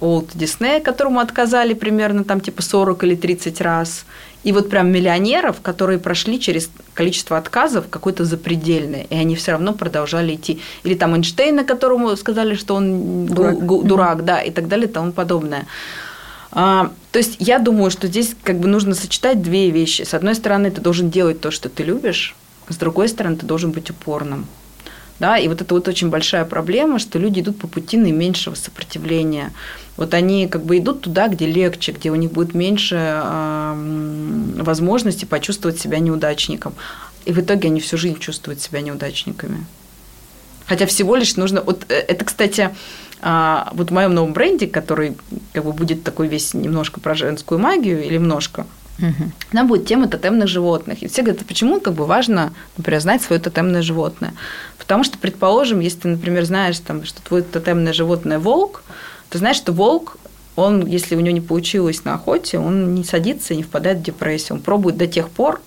Олд 0.00 0.30
Диснея, 0.34 0.80
которому 0.80 1.20
отказали 1.20 1.74
примерно 1.74 2.24
там 2.24 2.40
типа 2.40 2.62
40 2.62 3.04
или 3.04 3.14
30 3.16 3.60
раз. 3.60 4.04
И 4.46 4.52
вот 4.52 4.70
прям 4.70 4.92
миллионеров, 4.92 5.60
которые 5.60 5.98
прошли 5.98 6.38
через 6.38 6.70
количество 6.94 7.36
отказов 7.36 7.86
какое-то 7.90 8.24
запредельное, 8.24 9.04
и 9.10 9.16
они 9.16 9.34
все 9.34 9.50
равно 9.50 9.72
продолжали 9.72 10.36
идти. 10.36 10.60
Или 10.84 10.94
там 10.94 11.16
Эйнштейна, 11.16 11.64
которому 11.64 12.14
сказали, 12.16 12.54
что 12.54 12.76
он 12.76 13.26
дурак, 13.26 13.66
дурак 13.66 14.24
да, 14.24 14.40
и 14.40 14.52
так 14.52 14.68
далее 14.68 14.86
и 14.86 14.92
тому 14.92 15.10
подобное. 15.10 15.66
А, 16.52 16.92
то 17.10 17.18
есть 17.18 17.38
я 17.40 17.58
думаю, 17.58 17.90
что 17.90 18.06
здесь 18.06 18.36
как 18.44 18.60
бы 18.60 18.68
нужно 18.68 18.94
сочетать 18.94 19.42
две 19.42 19.70
вещи. 19.70 20.02
С 20.02 20.14
одной 20.14 20.36
стороны, 20.36 20.70
ты 20.70 20.80
должен 20.80 21.10
делать 21.10 21.40
то, 21.40 21.50
что 21.50 21.68
ты 21.68 21.82
любишь, 21.82 22.36
с 22.68 22.76
другой 22.76 23.08
стороны, 23.08 23.34
ты 23.34 23.46
должен 23.46 23.72
быть 23.72 23.90
упорным. 23.90 24.46
Да, 25.18 25.38
и 25.38 25.48
вот 25.48 25.62
это 25.62 25.74
вот 25.74 25.88
очень 25.88 26.10
большая 26.10 26.44
проблема, 26.44 26.98
что 26.98 27.18
люди 27.18 27.40
идут 27.40 27.58
по 27.58 27.66
пути 27.66 27.96
наименьшего 27.96 28.54
сопротивления. 28.54 29.52
Вот 29.96 30.12
они 30.12 30.46
как 30.46 30.64
бы 30.64 30.76
идут 30.76 31.00
туда, 31.00 31.28
где 31.28 31.46
легче, 31.46 31.92
где 31.92 32.10
у 32.10 32.16
них 32.16 32.32
будет 32.32 32.54
меньше 32.54 32.96
э, 32.98 34.52
возможности 34.58 35.24
почувствовать 35.24 35.80
себя 35.80 36.00
неудачником. 36.00 36.74
И 37.24 37.32
в 37.32 37.40
итоге 37.40 37.68
они 37.68 37.80
всю 37.80 37.96
жизнь 37.96 38.18
чувствуют 38.18 38.60
себя 38.60 38.82
неудачниками. 38.82 39.64
Хотя 40.66 40.86
всего 40.86 41.16
лишь 41.16 41.36
нужно... 41.36 41.62
Вот 41.62 41.86
э, 41.88 41.94
это, 41.94 42.24
кстати, 42.24 42.74
а, 43.22 43.70
вот 43.72 43.90
в 43.90 43.94
моем 43.94 44.14
новом 44.14 44.32
бренде, 44.34 44.66
который 44.66 45.16
как 45.52 45.64
бы 45.64 45.72
будет 45.72 46.04
такой 46.04 46.28
весь 46.28 46.52
немножко 46.52 47.00
про 47.00 47.14
женскую 47.14 47.58
магию 47.58 48.04
или 48.04 48.14
немножко, 48.14 48.66
Угу. 48.98 49.30
Там 49.52 49.66
будет 49.66 49.86
тема 49.86 50.08
тотемных 50.08 50.48
животных. 50.48 51.02
И 51.02 51.08
все 51.08 51.22
говорят, 51.22 51.44
почему 51.46 51.80
как 51.80 51.94
бы 51.94 52.06
важно, 52.06 52.52
например, 52.76 53.00
знать 53.00 53.22
свое 53.22 53.40
тотемное 53.40 53.82
животное. 53.82 54.32
Потому 54.78 55.04
что, 55.04 55.18
предположим, 55.18 55.80
если 55.80 56.00
ты, 56.00 56.08
например, 56.08 56.44
знаешь, 56.44 56.78
там, 56.78 57.04
что 57.04 57.20
твое 57.22 57.42
тотемное 57.42 57.92
животное 57.92 58.38
волк, 58.38 58.82
ты 59.28 59.38
знаешь, 59.38 59.56
что 59.56 59.72
волк 59.72 60.16
он, 60.54 60.86
если 60.86 61.16
у 61.16 61.20
него 61.20 61.34
не 61.34 61.42
получилось 61.42 62.04
на 62.04 62.14
охоте, 62.14 62.58
он 62.58 62.94
не 62.94 63.04
садится 63.04 63.52
и 63.52 63.58
не 63.58 63.62
впадает 63.62 63.98
в 63.98 64.02
депрессию. 64.02 64.56
Он 64.56 64.62
пробует 64.62 64.96
до 64.96 65.06
тех 65.06 65.28
пор, 65.28 65.60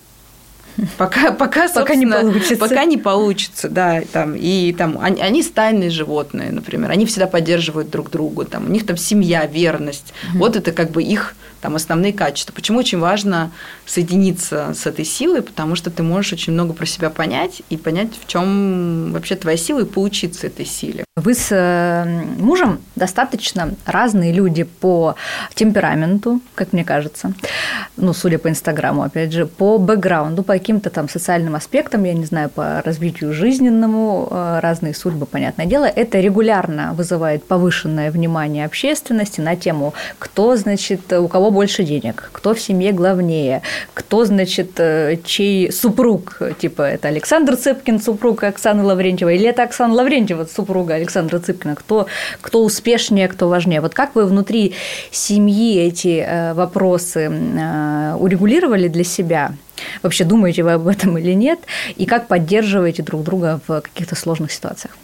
Пока, 0.98 1.32
пока, 1.38 1.68
пока 1.68 1.96
не 1.96 2.06
получится. 2.06 2.56
Пока 2.56 2.86
не 2.86 2.98
получится, 2.98 3.70
да. 3.70 4.02
Там, 4.12 4.36
и 4.36 4.74
там, 4.78 4.98
они, 5.00 5.22
они 5.22 5.44
стайные 5.44 5.90
животные, 5.90 6.52
например. 6.52 6.90
Они 6.92 7.06
всегда 7.06 7.28
поддерживают 7.28 7.90
друг 7.90 8.10
друга. 8.10 8.46
Там, 8.46 8.68
у 8.68 8.70
них 8.70 8.86
там 8.86 8.98
семья, 8.98 9.46
верность. 9.46 10.14
Угу. 10.30 10.40
Вот 10.40 10.56
это 10.56 10.72
как 10.72 10.92
бы 10.92 11.04
их 11.04 11.36
там 11.62 11.76
основные 11.76 12.14
качества. 12.14 12.54
Почему 12.54 12.80
очень 12.80 13.00
важно 13.00 13.52
соединиться 13.86 14.74
с 14.74 14.86
этой 14.86 15.06
силой, 15.06 15.42
потому 15.42 15.76
что 15.76 15.90
ты 15.90 16.04
можешь 16.04 16.34
очень 16.34 16.54
много 16.54 16.74
про 16.74 16.86
себя 16.86 17.10
понять 17.10 17.62
и 17.70 17.78
понять, 17.78 18.12
в 18.22 18.28
чем 18.28 19.12
вообще 19.12 19.36
твоя 19.36 19.58
сила 19.58 19.82
и 19.82 19.86
поучиться 19.86 20.48
этой 20.48 20.66
силе. 20.66 21.06
Вы 21.20 21.34
с 21.34 21.48
э, 21.52 22.06
мужем 22.38 22.80
достаточно 22.96 23.74
разные 23.86 24.32
люди 24.32 24.64
по 24.64 25.16
темпераменту, 25.54 26.40
как 26.56 26.74
мне 26.74 26.86
кажется, 26.86 27.34
ну, 27.98 28.14
судя 28.14 28.38
по 28.38 28.48
Инстаграму, 28.48 29.04
опять 29.04 29.34
же, 29.34 29.46
по 29.46 29.78
бэкграунду, 29.78 30.44
по 30.44 30.54
каким-то 30.54 30.90
там 30.90 31.10
социальным 31.10 31.56
аспектам, 31.56 32.06
я 32.06 32.14
не 32.14 32.26
знаю, 32.26 32.50
по 32.50 32.82
развитию 32.86 33.34
жизненному, 33.34 34.28
э, 34.32 34.60
разные 34.62 34.94
судьбы, 34.94 35.26
понятное 35.26 35.66
дело. 35.66 35.86
Это 35.86 36.20
регулярно 36.20 36.94
вызывает 36.94 37.44
повышенное 37.44 38.12
внимание 38.12 38.66
общественности 38.66 39.42
на 39.42 39.56
тему, 39.56 39.94
кто, 40.20 40.56
значит, 40.56 41.12
у 41.12 41.28
кого 41.28 41.52
больше 41.52 41.84
денег, 41.84 42.30
кто 42.32 42.54
в 42.54 42.62
семье 42.62 42.94
главнее, 42.94 43.62
кто, 43.94 44.24
значит, 44.24 44.80
э, 44.80 45.18
чей 45.26 45.72
супруг, 45.72 46.42
типа 46.60 46.84
это 46.84 47.10
Александр 47.10 47.58
Цыпкин, 47.58 48.02
супруг 48.02 48.44
Оксаны 48.44 48.84
Лаврентьевой, 48.84 49.36
или 49.36 49.50
это 49.50 49.64
Оксана 49.64 49.94
Лаврентьева, 49.94 50.46
супруга 50.46 50.94
Александра 50.94 51.09
Цыпкина, 51.40 51.76
кто, 51.76 52.08
кто 52.42 52.64
успешнее, 52.64 53.28
кто 53.28 53.50
важнее. 53.50 53.82
Вот 53.82 53.94
как 53.94 54.16
вы 54.16 54.26
внутри 54.26 54.74
семьи 55.12 55.80
эти 55.80 56.24
э, 56.26 56.54
вопросы 56.54 57.30
э, 57.30 58.16
урегулировали 58.20 58.88
для 58.88 59.04
себя? 59.04 59.54
Вообще 60.04 60.24
думаете 60.24 60.64
вы 60.64 60.74
об 60.74 60.88
этом 60.88 61.18
или 61.18 61.34
нет? 61.34 61.60
И 61.96 62.06
как 62.06 62.28
поддерживаете 62.28 63.04
друг 63.04 63.24
друга 63.24 63.60
в 63.68 63.82
каких-то 63.82 64.16
сложных 64.16 64.52
ситуациях? 64.52 64.96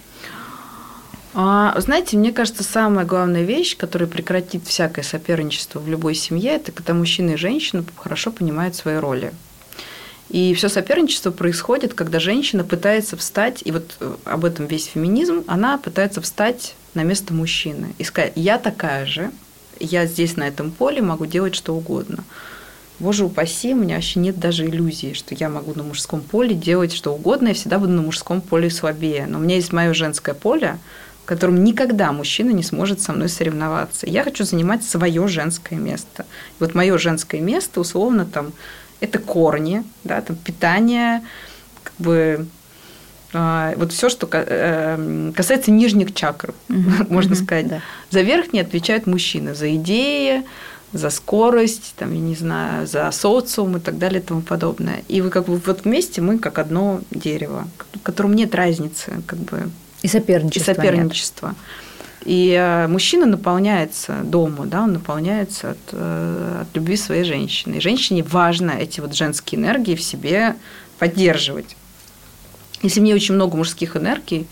А, 1.38 1.74
знаете, 1.82 2.16
мне 2.16 2.32
кажется, 2.32 2.64
самая 2.64 3.06
главная 3.06 3.44
вещь, 3.44 3.76
которая 3.76 4.08
прекратит 4.08 4.66
всякое 4.66 5.04
соперничество 5.04 5.80
в 5.80 5.90
любой 5.90 6.16
семье, 6.16 6.52
это 6.52 6.72
когда 6.72 6.94
мужчина 6.94 7.32
и 7.32 7.36
женщина 7.36 7.84
хорошо 7.98 8.32
понимают 8.32 8.76
свои 8.76 8.96
роли. 8.96 9.34
И 10.30 10.54
все 10.56 10.70
соперничество 10.70 11.32
происходит, 11.32 11.94
когда 11.94 12.20
женщина 12.20 12.64
пытается 12.64 13.16
встать, 13.16 13.62
и 13.64 13.72
вот 13.72 13.96
э, 14.00 14.16
об 14.26 14.44
этом 14.44 14.66
весь 14.66 14.86
феминизм, 14.86 15.44
она 15.48 15.78
пытается 15.78 16.22
встать 16.22 16.76
на 16.96 17.04
место 17.04 17.34
мужчины 17.34 17.94
и 18.00 18.04
сказать, 18.04 18.34
я 18.36 18.58
такая 18.58 19.06
же, 19.06 19.32
я 19.80 20.06
здесь 20.06 20.36
на 20.36 20.48
этом 20.48 20.72
поле 20.72 21.02
могу 21.02 21.26
делать 21.26 21.56
что 21.56 21.76
угодно. 21.76 22.24
Боже 22.98 23.26
упаси, 23.26 23.74
у 23.74 23.78
меня 23.78 23.96
вообще 23.96 24.20
нет 24.20 24.40
даже 24.40 24.66
иллюзии, 24.66 25.14
что 25.14 25.36
я 25.36 25.50
могу 25.50 25.74
на 25.76 25.84
мужском 25.84 26.22
поле 26.22 26.56
делать 26.56 26.94
что 26.94 27.14
угодно, 27.14 27.50
я 27.50 27.54
всегда 27.54 27.78
буду 27.78 27.92
на 27.92 28.02
мужском 28.02 28.42
поле 28.42 28.70
слабее. 28.70 29.28
Но 29.28 29.38
у 29.38 29.42
меня 29.42 29.56
есть 29.56 29.74
мое 29.74 29.94
женское 29.94 30.34
поле, 30.34 30.78
в 31.24 31.28
котором 31.28 31.64
никогда 31.64 32.14
мужчина 32.14 32.52
не 32.52 32.64
сможет 32.64 33.02
со 33.02 33.12
мной 33.12 33.28
соревноваться. 33.28 34.08
Я 34.08 34.24
хочу 34.24 34.46
занимать 34.46 34.84
свое 34.84 35.28
женское 35.28 35.76
место. 35.76 36.24
И 36.24 36.64
вот 36.64 36.74
мое 36.74 36.98
женское 36.98 37.42
место, 37.42 37.82
условно, 37.82 38.26
там, 38.26 38.54
это 39.00 39.20
корни, 39.20 39.84
да, 40.04 40.22
там, 40.22 40.36
питание, 40.36 41.22
как 41.84 41.94
бы 42.00 42.48
а, 43.34 43.74
вот 43.76 43.92
все, 43.92 44.10
что 44.10 44.28
э, 44.32 45.32
касается 45.36 45.72
нижних 45.72 46.14
чакр, 46.14 46.54
mm-hmm. 46.70 47.08
можно 47.10 47.34
mm-hmm. 47.34 47.44
сказать. 47.44 47.68
Да. 47.68 47.82
За 48.10 48.22
верхние 48.22 48.64
отвечают 48.64 49.08
мужчины, 49.08 49.54
за 49.54 49.76
идеи, 49.76 50.44
за 50.94 51.10
скорость, 51.10 51.94
там, 51.98 52.14
я 52.14 52.20
не 52.20 52.36
знаю, 52.36 52.88
за 52.88 53.12
социум 53.12 53.78
и 53.78 53.80
так 53.80 53.98
далее 53.98 54.22
и 54.22 54.24
тому 54.24 54.42
подобное. 54.42 55.04
И 55.10 55.20
вы 55.22 55.30
как 55.30 55.46
бы 55.46 55.58
вот 55.58 55.84
вместе 55.84 56.22
мы 56.22 56.40
как 56.40 56.60
одно 56.60 57.02
дерево, 57.12 57.68
в 57.94 58.00
котором 58.00 58.34
нет 58.34 58.56
разницы, 58.56 59.22
как 59.26 59.40
бы 59.40 59.70
и 60.02 60.08
соперничество. 60.08 60.72
И 60.72 60.76
соперничество. 60.76 61.48
Нет. 61.48 61.58
И 62.26 62.52
э, 62.60 62.88
мужчина 62.88 63.28
наполняется 63.28 64.22
дома, 64.24 64.66
да, 64.66 64.84
он 64.84 64.94
наполняется 64.94 65.72
от, 65.72 65.78
э, 65.92 66.62
от 66.64 66.76
любви 66.76 66.98
своей 66.98 67.24
женщины. 67.24 67.76
И 67.76 67.80
женщине 67.80 68.24
важно 68.24 68.72
эти 68.72 69.00
вот 69.00 69.16
женские 69.16 69.62
энергии 69.62 69.94
в 69.96 70.02
себе 70.02 70.56
поддерживать. 70.98 71.78
Если 72.82 73.00
мне 73.00 73.14
очень 73.14 73.36
много 73.36 73.56
мужских 73.56 73.96
энергий, 73.96 74.48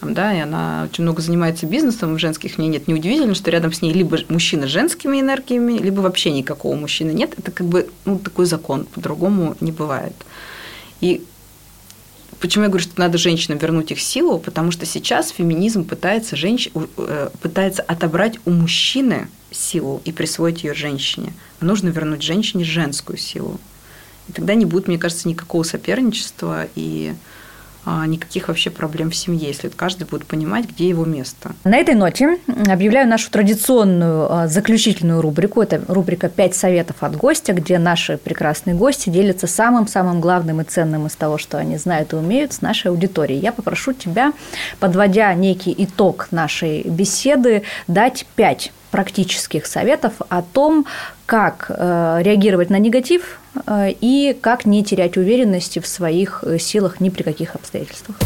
там, 0.00 0.12
да, 0.12 0.34
и 0.34 0.40
она 0.40 0.88
очень 0.90 1.04
много 1.04 1.22
занимается 1.22 1.66
бизнесом 1.66 2.16
в 2.16 2.18
женских, 2.18 2.58
мне 2.58 2.66
нет, 2.66 2.88
неудивительно, 2.88 3.34
что 3.34 3.50
рядом 3.52 3.72
с 3.72 3.80
ней 3.80 3.92
либо 3.92 4.18
мужчина 4.28 4.66
с 4.66 4.70
женскими 4.70 5.20
энергиями, 5.20 5.78
либо 5.78 6.00
вообще 6.00 6.32
никакого 6.32 6.74
мужчины 6.74 7.12
нет. 7.12 7.34
Это 7.38 7.52
как 7.52 7.68
бы 7.68 7.88
ну, 8.04 8.18
такой 8.18 8.46
закон, 8.46 8.86
по-другому 8.86 9.56
не 9.60 9.70
бывает. 9.70 10.14
И 11.00 11.22
Почему 12.44 12.64
я 12.64 12.68
говорю, 12.68 12.84
что 12.84 13.00
надо 13.00 13.16
женщинам 13.16 13.56
вернуть 13.56 13.90
их 13.90 13.98
силу? 13.98 14.38
Потому 14.38 14.70
что 14.70 14.84
сейчас 14.84 15.30
феминизм 15.30 15.82
пытается, 15.82 16.36
женщ... 16.36 16.68
Э, 16.98 17.30
пытается 17.40 17.80
отобрать 17.80 18.38
у 18.44 18.50
мужчины 18.50 19.28
силу 19.50 20.02
и 20.04 20.12
присвоить 20.12 20.62
ее 20.62 20.74
женщине. 20.74 21.32
Нужно 21.62 21.88
вернуть 21.88 22.20
женщине 22.20 22.62
женскую 22.62 23.16
силу. 23.16 23.58
И 24.28 24.32
тогда 24.32 24.52
не 24.56 24.66
будет, 24.66 24.88
мне 24.88 24.98
кажется, 24.98 25.26
никакого 25.26 25.62
соперничества 25.62 26.66
и 26.74 27.14
никаких 28.06 28.48
вообще 28.48 28.70
проблем 28.70 29.10
в 29.10 29.16
семье, 29.16 29.48
если 29.48 29.68
каждый 29.68 30.06
будет 30.06 30.26
понимать, 30.26 30.68
где 30.68 30.88
его 30.88 31.04
место. 31.04 31.52
На 31.64 31.76
этой 31.76 31.94
ноте 31.94 32.38
объявляю 32.66 33.08
нашу 33.08 33.30
традиционную 33.30 34.32
а, 34.32 34.48
заключительную 34.48 35.20
рубрику. 35.20 35.62
Это 35.62 35.82
рубрика 35.88 36.28
«Пять 36.28 36.54
советов 36.54 36.96
от 37.00 37.16
гостя», 37.16 37.52
где 37.52 37.78
наши 37.78 38.16
прекрасные 38.16 38.74
гости 38.74 39.10
делятся 39.10 39.46
самым-самым 39.46 40.20
главным 40.20 40.60
и 40.60 40.64
ценным 40.64 41.06
из 41.06 41.14
того, 41.14 41.38
что 41.38 41.58
они 41.58 41.76
знают 41.76 42.12
и 42.12 42.16
умеют 42.16 42.52
с 42.52 42.60
нашей 42.60 42.88
аудиторией. 42.88 43.40
Я 43.40 43.52
попрошу 43.52 43.92
тебя, 43.92 44.32
подводя 44.80 45.32
некий 45.34 45.74
итог 45.76 46.28
нашей 46.30 46.82
беседы, 46.82 47.62
дать 47.86 48.26
пять 48.36 48.72
практических 48.94 49.66
советов 49.66 50.12
о 50.28 50.40
том, 50.40 50.86
как 51.26 51.66
э, 51.68 52.20
реагировать 52.22 52.70
на 52.70 52.78
негатив 52.78 53.40
э, 53.66 53.90
и 54.00 54.38
как 54.40 54.66
не 54.66 54.84
терять 54.84 55.16
уверенности 55.16 55.80
в 55.80 55.88
своих 55.88 56.44
э, 56.46 56.60
силах 56.60 57.00
ни 57.00 57.08
при 57.08 57.24
каких 57.24 57.56
обстоятельствах. 57.56 58.16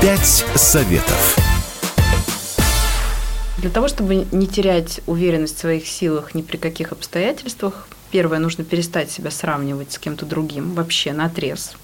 Пять 0.00 0.46
советов. 0.54 1.36
Для 3.58 3.68
того, 3.68 3.86
чтобы 3.86 4.26
не 4.32 4.46
терять 4.46 5.02
уверенность 5.06 5.58
в 5.58 5.60
своих 5.60 5.86
силах 5.86 6.34
ни 6.34 6.40
при 6.40 6.56
каких 6.56 6.92
обстоятельствах, 6.92 7.86
первое, 8.10 8.38
нужно 8.38 8.64
перестать 8.64 9.10
себя 9.10 9.30
сравнивать 9.30 9.92
с 9.92 9.98
кем-то 9.98 10.24
другим, 10.24 10.72
вообще 10.72 11.12
на 11.12 11.26
отрез. 11.26 11.74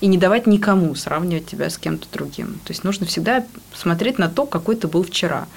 И 0.00 0.06
не 0.06 0.18
давать 0.18 0.46
никому 0.46 0.94
сравнивать 0.94 1.46
тебя 1.46 1.70
с 1.70 1.76
кем-то 1.76 2.06
другим. 2.12 2.60
То 2.64 2.70
есть 2.70 2.84
нужно 2.84 3.04
всегда 3.04 3.44
смотреть 3.74 4.20
на 4.20 4.28
то, 4.28 4.46
какой 4.46 4.76
ты 4.76 4.86
был 4.86 5.02
вчера. 5.02 5.48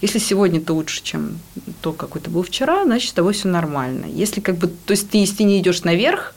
Если 0.00 0.18
сегодня 0.18 0.60
ты 0.60 0.72
лучше, 0.72 1.02
чем 1.02 1.38
то, 1.80 1.92
какой 1.92 2.20
ты 2.20 2.30
был 2.30 2.42
вчера, 2.42 2.84
значит, 2.84 3.10
с 3.10 3.12
тобой 3.14 3.32
все 3.32 3.48
нормально. 3.48 4.06
Если 4.06 4.40
как 4.40 4.56
бы, 4.56 4.68
то 4.68 4.90
есть 4.90 5.10
ты, 5.10 5.18
если 5.18 5.42
не 5.42 5.58
идешь 5.58 5.84
наверх, 5.84 6.34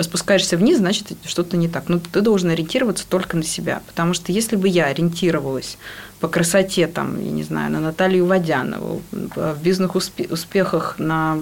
спускаешься 0.00 0.56
вниз, 0.56 0.78
значит, 0.78 1.08
что-то 1.24 1.56
не 1.56 1.68
так. 1.68 1.88
Но 1.88 1.98
ты 1.98 2.20
должен 2.20 2.50
ориентироваться 2.50 3.04
только 3.08 3.36
на 3.36 3.42
себя. 3.42 3.82
Потому 3.86 4.14
что 4.14 4.32
если 4.32 4.56
бы 4.56 4.68
я 4.68 4.86
ориентировалась 4.86 5.76
по 6.20 6.28
красоте, 6.28 6.86
там, 6.86 7.22
я 7.22 7.30
не 7.30 7.42
знаю, 7.42 7.70
на 7.72 7.80
Наталью 7.80 8.26
Водянову, 8.26 9.02
в 9.10 9.56
бизнес-успехах 9.62 10.98
на 10.98 11.38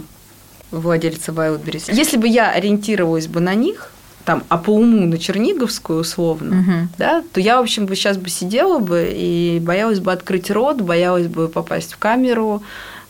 владельца 0.70 1.32
Wildberries, 1.32 1.94
если 1.94 2.16
бы 2.16 2.26
я 2.28 2.51
ориентировалась 2.51 3.28
бы 3.28 3.40
на 3.40 3.55
них, 3.55 3.92
там, 4.27 4.43
а 4.49 4.59
по 4.59 4.70
уму 4.70 5.07
на 5.07 5.18
Черниговскую 5.18 6.01
условно, 6.01 6.61
угу. 6.61 6.89
да, 6.99 7.22
то 7.33 7.41
я, 7.41 7.59
в 7.59 7.62
общем, 7.62 7.87
бы 7.87 7.95
сейчас 7.95 8.18
бы 8.18 8.29
сидела 8.29 8.81
бы 8.81 9.09
и 9.14 9.61
боялась 9.62 10.01
бы 10.01 10.12
открыть 10.12 10.51
рот, 10.51 10.81
боялась 10.81 11.29
бы 11.29 11.49
попасть 11.49 11.93
в 11.93 11.99
камеру, 11.99 12.61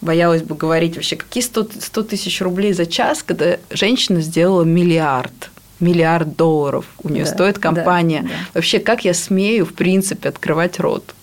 боялась 0.03 0.43
бы 0.43 0.55
говорить 0.55 0.95
вообще, 0.95 1.17
какие 1.17 1.43
100, 1.43 1.69
100 1.81 2.03
тысяч 2.03 2.43
рублей 2.43 2.75
за 2.75 2.85
час, 2.85 3.23
когда 3.23 3.57
женщина 3.71 4.21
сделала 4.21 4.63
миллиард 4.63 5.51
миллиард 5.79 6.37
долларов 6.37 6.87
у 7.03 7.11
нее 7.11 7.25
да, 7.25 7.31
стоит 7.31 7.59
компания. 7.59 8.23
Да, 8.23 8.29
да. 8.29 8.35
Вообще, 8.55 8.79
как 8.79 9.05
я 9.05 9.13
смею, 9.13 9.67
в 9.67 9.75
принципе, 9.75 10.31
открывать 10.31 10.81
рот? 10.81 11.15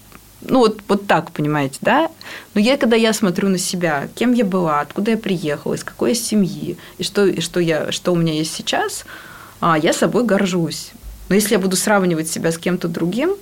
Ну, 0.41 0.59
вот, 0.59 0.81
вот 0.87 1.07
так, 1.07 1.31
понимаете, 1.31 1.79
да? 1.81 2.11
Но 2.53 2.61
я, 2.61 2.77
когда 2.77 2.95
я 2.95 3.13
смотрю 3.13 3.49
на 3.49 3.57
себя, 3.57 4.09
кем 4.13 4.31
я 4.33 4.45
была, 4.45 4.81
откуда 4.81 5.11
я 5.11 5.17
приехала, 5.17 5.73
из 5.73 5.83
какой 5.83 6.09
я 6.09 6.15
семьи, 6.15 6.77
и 6.99 7.03
что, 7.03 7.25
и 7.25 7.39
что, 7.41 7.59
я, 7.59 7.91
что 7.91 8.11
у 8.11 8.15
меня 8.15 8.33
есть 8.33 8.53
сейчас– 8.53 9.05
а, 9.65 9.77
я 9.77 9.93
собой 9.93 10.25
горжусь. 10.25 10.91
Но 11.29 11.35
если 11.35 11.53
я 11.53 11.59
буду 11.59 11.77
сравнивать 11.77 12.27
себя 12.27 12.51
с 12.51 12.57
кем-то 12.57 12.89
другим, 12.89 13.37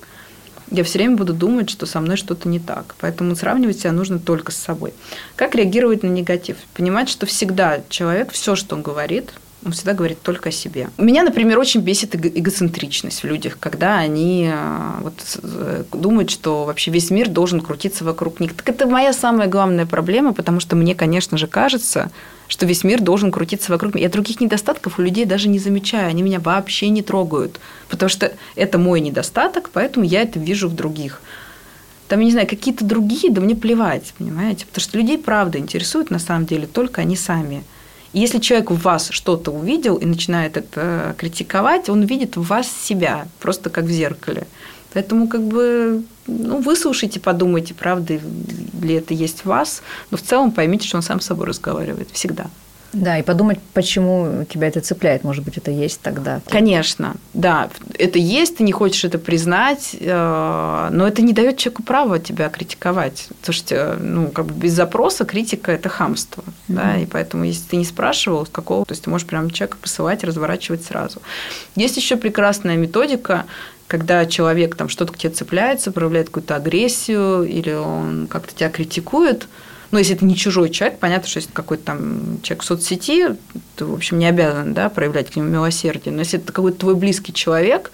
я 0.69 0.83
все 0.83 0.99
время 0.99 1.17
буду 1.17 1.33
думать, 1.33 1.67
что 1.67 1.87
со 1.87 1.99
мной 1.99 2.15
что-то 2.15 2.47
не 2.47 2.59
так. 2.59 2.93
Поэтому 2.99 3.35
сравнивать 3.35 3.79
себя 3.79 3.91
нужно 3.91 4.19
только 4.19 4.51
с 4.51 4.55
собой. 4.55 4.93
Как 5.35 5.55
реагировать 5.55 6.03
на 6.03 6.07
негатив? 6.07 6.57
Понимать, 6.75 7.09
что 7.09 7.25
всегда 7.25 7.81
человек, 7.89 8.31
все, 8.33 8.55
что 8.55 8.75
он 8.75 8.83
говорит, 8.83 9.31
он 9.63 9.73
всегда 9.73 9.93
говорит 9.93 10.21
только 10.21 10.49
о 10.49 10.51
себе. 10.51 10.89
Меня, 10.97 11.23
например, 11.23 11.59
очень 11.59 11.81
бесит 11.81 12.15
эго- 12.15 12.31
эгоцентричность 12.33 13.21
в 13.21 13.27
людях, 13.27 13.57
когда 13.59 13.97
они 13.97 14.49
э, 14.51 14.91
вот, 15.01 15.13
э, 15.43 15.83
думают, 15.93 16.31
что 16.31 16.65
вообще 16.65 16.89
весь 16.89 17.11
мир 17.11 17.29
должен 17.29 17.61
крутиться 17.61 18.03
вокруг 18.03 18.39
них. 18.39 18.55
Так 18.55 18.69
это 18.69 18.87
моя 18.87 19.13
самая 19.13 19.47
главная 19.47 19.85
проблема, 19.85 20.33
потому 20.33 20.59
что 20.59 20.75
мне, 20.75 20.95
конечно 20.95 21.37
же, 21.37 21.45
кажется, 21.45 22.11
что 22.47 22.65
весь 22.65 22.83
мир 22.83 23.01
должен 23.01 23.31
крутиться 23.31 23.71
вокруг 23.71 23.93
меня. 23.93 24.05
Я 24.05 24.11
других 24.11 24.41
недостатков 24.41 24.97
у 24.97 25.01
людей 25.03 25.25
даже 25.25 25.47
не 25.47 25.59
замечаю, 25.59 26.09
они 26.09 26.23
меня 26.23 26.39
вообще 26.39 26.89
не 26.89 27.03
трогают, 27.03 27.59
потому 27.87 28.09
что 28.09 28.33
это 28.55 28.79
мой 28.79 28.99
недостаток, 28.99 29.69
поэтому 29.71 30.05
я 30.05 30.23
это 30.23 30.39
вижу 30.39 30.69
в 30.69 30.75
других. 30.75 31.21
Там, 32.07 32.19
я 32.19 32.25
не 32.25 32.31
знаю, 32.31 32.47
какие-то 32.47 32.83
другие, 32.83 33.31
да 33.31 33.41
мне 33.41 33.55
плевать, 33.55 34.13
понимаете? 34.17 34.65
Потому 34.65 34.81
что 34.81 34.97
людей, 34.97 35.17
правда, 35.17 35.59
интересует 35.59 36.09
на 36.09 36.19
самом 36.19 36.45
деле 36.47 36.65
только 36.65 37.01
они 37.01 37.15
сами– 37.15 37.63
если 38.13 38.39
человек 38.39 38.71
в 38.71 38.81
вас 38.81 39.09
что-то 39.11 39.51
увидел 39.51 39.95
и 39.95 40.05
начинает 40.05 40.57
это 40.57 41.15
критиковать, 41.17 41.89
он 41.89 42.03
видит 42.03 42.35
в 42.35 42.43
вас 42.43 42.69
себя, 42.69 43.27
просто 43.39 43.69
как 43.69 43.85
в 43.85 43.91
зеркале. 43.91 44.47
Поэтому 44.93 45.27
как 45.27 45.41
бы 45.41 46.03
ну, 46.27 46.61
выслушайте, 46.61 47.19
подумайте, 47.19 47.73
правда 47.73 48.19
ли 48.81 48.93
это 48.93 49.13
есть 49.13 49.41
в 49.41 49.45
вас, 49.45 49.81
но 50.09 50.17
в 50.17 50.21
целом 50.21 50.51
поймите, 50.51 50.87
что 50.87 50.97
он 50.97 51.03
сам 51.03 51.21
с 51.21 51.25
собой 51.25 51.47
разговаривает 51.47 52.09
всегда. 52.11 52.47
Да, 52.93 53.17
и 53.17 53.23
подумать, 53.23 53.59
почему 53.73 54.45
тебя 54.45 54.67
это 54.67 54.81
цепляет. 54.81 55.23
Может 55.23 55.45
быть, 55.45 55.57
это 55.57 55.71
есть 55.71 56.01
тогда. 56.01 56.41
Конечно, 56.49 57.15
да. 57.33 57.69
Это 57.97 58.19
есть, 58.19 58.57
ты 58.57 58.63
не 58.63 58.73
хочешь 58.73 59.05
это 59.05 59.17
признать, 59.17 59.95
э, 59.99 60.89
но 60.91 61.07
это 61.07 61.21
не 61.21 61.31
дает 61.31 61.57
человеку 61.57 61.83
права 61.83 62.19
тебя 62.19 62.49
критиковать. 62.49 63.29
Потому 63.39 63.53
что 63.53 63.97
ну, 63.99 64.27
как 64.27 64.45
бы 64.47 64.53
без 64.53 64.73
запроса 64.73 65.23
критика– 65.23 65.71
это 65.73 65.87
хамство. 65.87 66.43
Mm-hmm. 66.43 66.73
Да? 66.75 66.97
И 66.97 67.05
поэтому, 67.05 67.45
если 67.45 67.63
ты 67.69 67.77
не 67.77 67.85
спрашивал, 67.85 68.45
с 68.45 68.49
какого, 68.49 68.85
то 68.85 68.91
есть 68.91 69.03
ты 69.03 69.09
можешь 69.09 69.27
прямо 69.27 69.49
человека 69.51 69.77
посылать, 69.81 70.23
разворачивать 70.23 70.83
сразу. 70.83 71.21
Есть 71.75 71.95
еще 71.95 72.17
прекрасная 72.17 72.75
методика, 72.75 73.45
когда 73.87 74.25
человек 74.25 74.75
там 74.75 74.89
что-то 74.89 75.13
к 75.13 75.17
тебе 75.17 75.31
цепляется, 75.31 75.91
проявляет 75.91 76.27
какую-то 76.27 76.55
агрессию, 76.55 77.43
или 77.43 77.71
он 77.71 78.27
как-то 78.27 78.53
тебя 78.53 78.69
критикует– 78.69 79.47
ну, 79.91 79.97
если 79.97 80.15
это 80.15 80.25
не 80.25 80.35
чужой 80.35 80.69
человек, 80.69 80.99
понятно, 80.99 81.27
что 81.27 81.39
если 81.39 81.51
какой-то 81.51 81.83
там 81.83 82.41
человек 82.43 82.63
в 82.63 82.65
соцсети, 82.65 83.35
ты, 83.75 83.85
в 83.85 83.93
общем, 83.93 84.19
не 84.19 84.25
обязан 84.25 84.73
да, 84.73 84.89
проявлять 84.89 85.29
к 85.29 85.35
нему 85.35 85.49
милосердие. 85.49 86.13
Но 86.13 86.21
если 86.21 86.39
это 86.39 86.53
какой-то 86.53 86.79
твой 86.79 86.95
близкий 86.95 87.33
человек, 87.33 87.91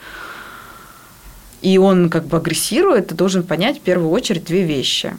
и 1.62 1.78
он 1.80 2.10
как 2.10 2.28
бы 2.28 2.38
агрессирует, 2.38 3.08
ты 3.08 3.16
должен 3.16 3.44
понять 3.44 3.80
в 3.80 3.82
первую 3.82 4.12
очередь 4.12 4.46
две 4.46 4.64
вещи. 4.64 5.18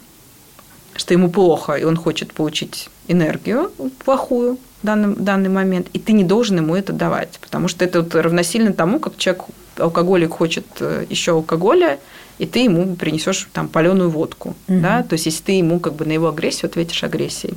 Что 0.95 1.15
ему 1.15 1.31
плохо, 1.31 1.75
и 1.75 1.85
он 1.85 1.97
хочет 1.97 2.33
получить 2.33 2.91
энергию 3.09 3.73
плохую 4.05 4.59
в 4.83 4.87
данный, 4.87 5.17
данный 5.17 5.49
момент, 5.49 5.89
и 5.93 5.99
ты 5.99 6.13
не 6.13 6.25
должен 6.25 6.59
ему 6.59 6.77
это 6.77 6.93
давать, 6.93 7.39
потому 7.41 7.69
что 7.69 7.85
это 7.85 8.03
вот 8.03 8.15
равносильно 8.15 8.73
тому, 8.73 9.01
как 9.01 9.17
человек, 9.17 9.45
алкоголик 9.77 10.33
хочет 10.35 10.67
э, 10.81 11.07
еще 11.09 11.33
алкоголя, 11.33 11.99
и 12.39 12.47
ты 12.47 12.61
ему 12.61 12.97
принесешь 12.97 13.49
там 13.53 13.69
паленую 13.69 14.11
водку. 14.11 14.57
Угу. 14.69 14.81
Да? 14.81 15.03
То 15.03 15.15
есть, 15.15 15.27
если 15.27 15.43
ты 15.43 15.53
ему 15.53 15.81
как 15.81 15.95
бы 15.95 16.05
на 16.05 16.13
его 16.13 16.29
агрессию 16.29 16.69
ответишь 16.71 17.03
агрессией. 17.05 17.55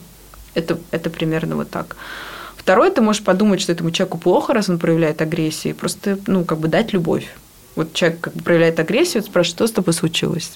Это, 0.53 0.77
это 0.91 1.09
примерно 1.09 1.55
вот 1.55 1.69
так. 1.69 1.95
Второе, 2.57 2.91
ты 2.91 3.01
можешь 3.01 3.23
подумать, 3.23 3.61
что 3.61 3.71
этому 3.71 3.91
человеку 3.91 4.17
плохо, 4.17 4.53
раз 4.53 4.69
он 4.69 4.77
проявляет 4.77 5.21
агрессию, 5.21 5.73
и 5.73 5.77
просто, 5.77 6.19
ну, 6.27 6.45
как 6.45 6.59
бы 6.59 6.67
дать 6.67 6.93
любовь. 6.93 7.25
Вот 7.75 7.93
человек 7.93 8.19
как 8.19 8.33
бы 8.33 8.43
проявляет 8.43 8.79
агрессию, 8.79 9.23
спрашивает, 9.23 9.55
что 9.55 9.67
с 9.67 9.71
тобой 9.71 9.93
случилось? 9.93 10.51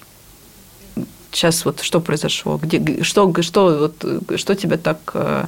Сейчас 1.31 1.65
вот 1.65 1.81
что 1.81 1.99
произошло? 2.01 2.59
Где, 2.61 3.03
что, 3.03 3.33
что, 3.41 3.91
вот, 3.99 4.39
что 4.39 4.55
тебя 4.55 4.77
так 4.77 4.99
э, 5.13 5.45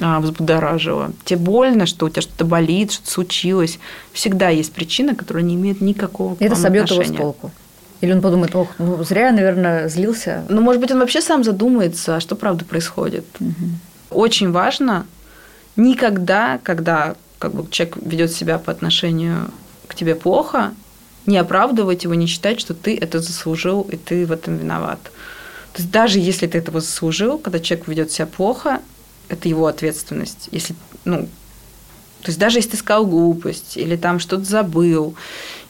а, 0.00 0.20
взбудоражило? 0.20 1.12
Тебе 1.24 1.38
больно, 1.38 1.86
что 1.86 2.06
у 2.06 2.08
тебя 2.08 2.22
что-то 2.22 2.44
болит, 2.44 2.92
что-то 2.92 3.10
случилось? 3.10 3.78
Всегда 4.12 4.48
есть 4.48 4.72
причина, 4.72 5.14
которая 5.14 5.44
не 5.44 5.54
имеет 5.54 5.80
никакого 5.80 6.36
Это 6.40 6.56
собьет 6.56 6.90
его 6.90 7.04
с 7.04 7.10
толку. 7.10 7.52
Или 8.04 8.12
он 8.12 8.20
подумает, 8.20 8.54
ох, 8.54 8.68
ну 8.76 9.02
зря 9.02 9.28
я, 9.28 9.32
наверное, 9.32 9.88
злился. 9.88 10.44
Ну, 10.50 10.60
может 10.60 10.78
быть, 10.78 10.90
он 10.90 10.98
вообще 10.98 11.22
сам 11.22 11.42
задумается, 11.42 12.16
а 12.16 12.20
что 12.20 12.36
правда 12.36 12.62
происходит. 12.66 13.24
Угу. 13.40 13.54
Очень 14.10 14.52
важно 14.52 15.06
никогда, 15.76 16.60
когда 16.62 17.14
как 17.38 17.54
бы, 17.54 17.66
человек 17.70 17.96
ведет 18.02 18.30
себя 18.30 18.58
по 18.58 18.70
отношению 18.70 19.50
к 19.88 19.94
тебе 19.94 20.14
плохо, 20.14 20.74
не 21.24 21.38
оправдывать 21.38 22.04
его, 22.04 22.12
не 22.12 22.26
считать, 22.26 22.60
что 22.60 22.74
ты 22.74 22.94
это 22.94 23.20
заслужил 23.20 23.88
и 23.90 23.96
ты 23.96 24.26
в 24.26 24.32
этом 24.32 24.58
виноват. 24.58 25.00
То 25.72 25.78
есть 25.78 25.90
даже 25.90 26.18
если 26.18 26.46
ты 26.46 26.58
этого 26.58 26.80
заслужил, 26.80 27.38
когда 27.38 27.58
человек 27.58 27.88
ведет 27.88 28.12
себя 28.12 28.26
плохо, 28.26 28.82
это 29.28 29.48
его 29.48 29.66
ответственность. 29.66 30.50
Если, 30.52 30.74
ну, 31.06 31.26
то 32.20 32.28
есть 32.28 32.38
даже 32.38 32.58
если 32.58 32.72
ты 32.72 32.76
сказал 32.76 33.06
глупость, 33.06 33.78
или 33.78 33.96
там 33.96 34.18
что-то 34.18 34.44
забыл, 34.44 35.14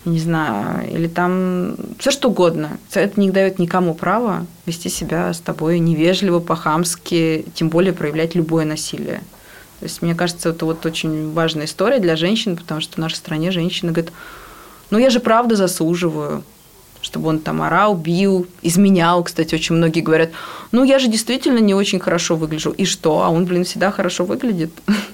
не 0.04 0.18
знаю, 0.18 0.88
или 0.90 1.08
там 1.08 1.76
все 1.98 2.10
что 2.10 2.28
угодно. 2.28 2.78
Это 2.92 3.18
не 3.18 3.30
дает 3.30 3.58
никому 3.58 3.94
права 3.94 4.46
вести 4.66 4.88
себя 4.88 5.32
с 5.32 5.40
тобой 5.40 5.78
невежливо, 5.78 6.40
по-хамски, 6.40 7.46
тем 7.54 7.68
более 7.68 7.92
проявлять 7.92 8.34
любое 8.34 8.64
насилие. 8.64 9.22
То 9.80 9.86
есть, 9.86 10.02
мне 10.02 10.14
кажется, 10.14 10.50
это 10.50 10.64
вот 10.66 10.84
очень 10.86 11.32
важная 11.32 11.66
история 11.66 11.98
для 11.98 12.16
женщин, 12.16 12.56
потому 12.56 12.80
что 12.80 12.94
в 12.94 12.98
нашей 12.98 13.16
стране 13.16 13.50
женщины 13.50 13.92
говорят, 13.92 14.12
ну 14.90 14.98
я 14.98 15.10
же 15.10 15.20
правда 15.20 15.56
заслуживаю, 15.56 16.42
чтобы 17.00 17.28
он 17.28 17.38
там 17.38 17.62
орал, 17.62 17.94
бил, 17.94 18.46
изменял. 18.62 19.24
Кстати, 19.24 19.54
очень 19.54 19.74
многие 19.74 20.00
говорят, 20.00 20.30
ну 20.72 20.84
я 20.84 20.98
же 20.98 21.08
действительно 21.08 21.58
не 21.58 21.74
очень 21.74 22.00
хорошо 22.00 22.36
выгляжу. 22.36 22.70
И 22.70 22.84
что? 22.84 23.22
А 23.22 23.30
он, 23.30 23.44
блин, 23.44 23.64
всегда 23.64 23.90
хорошо 23.90 24.24
выглядит. 24.24 24.70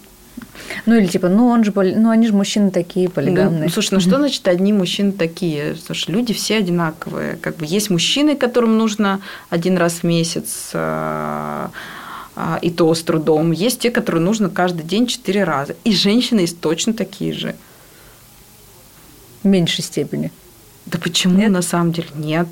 Ну 0.87 0.97
или 0.97 1.07
типа, 1.07 1.29
ну 1.29 1.49
он 1.49 1.65
же, 1.65 1.73
ну 1.75 2.11
они 2.11 2.27
же 2.27 2.33
мужчины 2.33 2.71
такие 2.71 3.09
полигамные. 3.09 3.65
Ну, 3.65 3.69
слушай, 3.69 3.95
ну 3.95 4.01
что 4.01 4.17
значит 4.17 4.47
одни 4.49 4.73
мужчины 4.73 5.13
такие? 5.13 5.77
Слушай, 5.77 6.11
люди 6.13 6.33
все 6.33 6.59
одинаковые. 6.59 7.37
Как 7.37 7.57
бы 7.57 7.67
есть 7.67 7.91
мужчины, 7.91 8.37
которым 8.37 8.79
нужно 8.79 9.21
один 9.49 9.77
раз 9.77 9.95
в 9.95 10.05
месяц 10.05 10.71
а, 10.75 11.71
а, 12.37 12.59
и 12.63 12.71
то 12.71 12.93
с 12.95 13.03
трудом. 13.03 13.53
Есть 13.53 13.81
те, 13.81 13.91
которые 13.91 14.23
нужно 14.23 14.49
каждый 14.49 14.83
день 14.83 15.07
четыре 15.07 15.45
раза. 15.45 15.77
И 15.85 15.93
женщины 15.93 16.41
есть 16.41 16.61
точно 16.61 16.93
такие 16.93 17.33
же. 17.33 17.55
В 19.43 19.47
меньшей 19.47 19.83
степени. 19.83 20.33
Да 20.87 20.99
почему 20.99 21.39
Нет? 21.39 21.51
на 21.51 21.63
самом 21.63 21.93
деле? 21.93 22.09
Нет. 22.15 22.49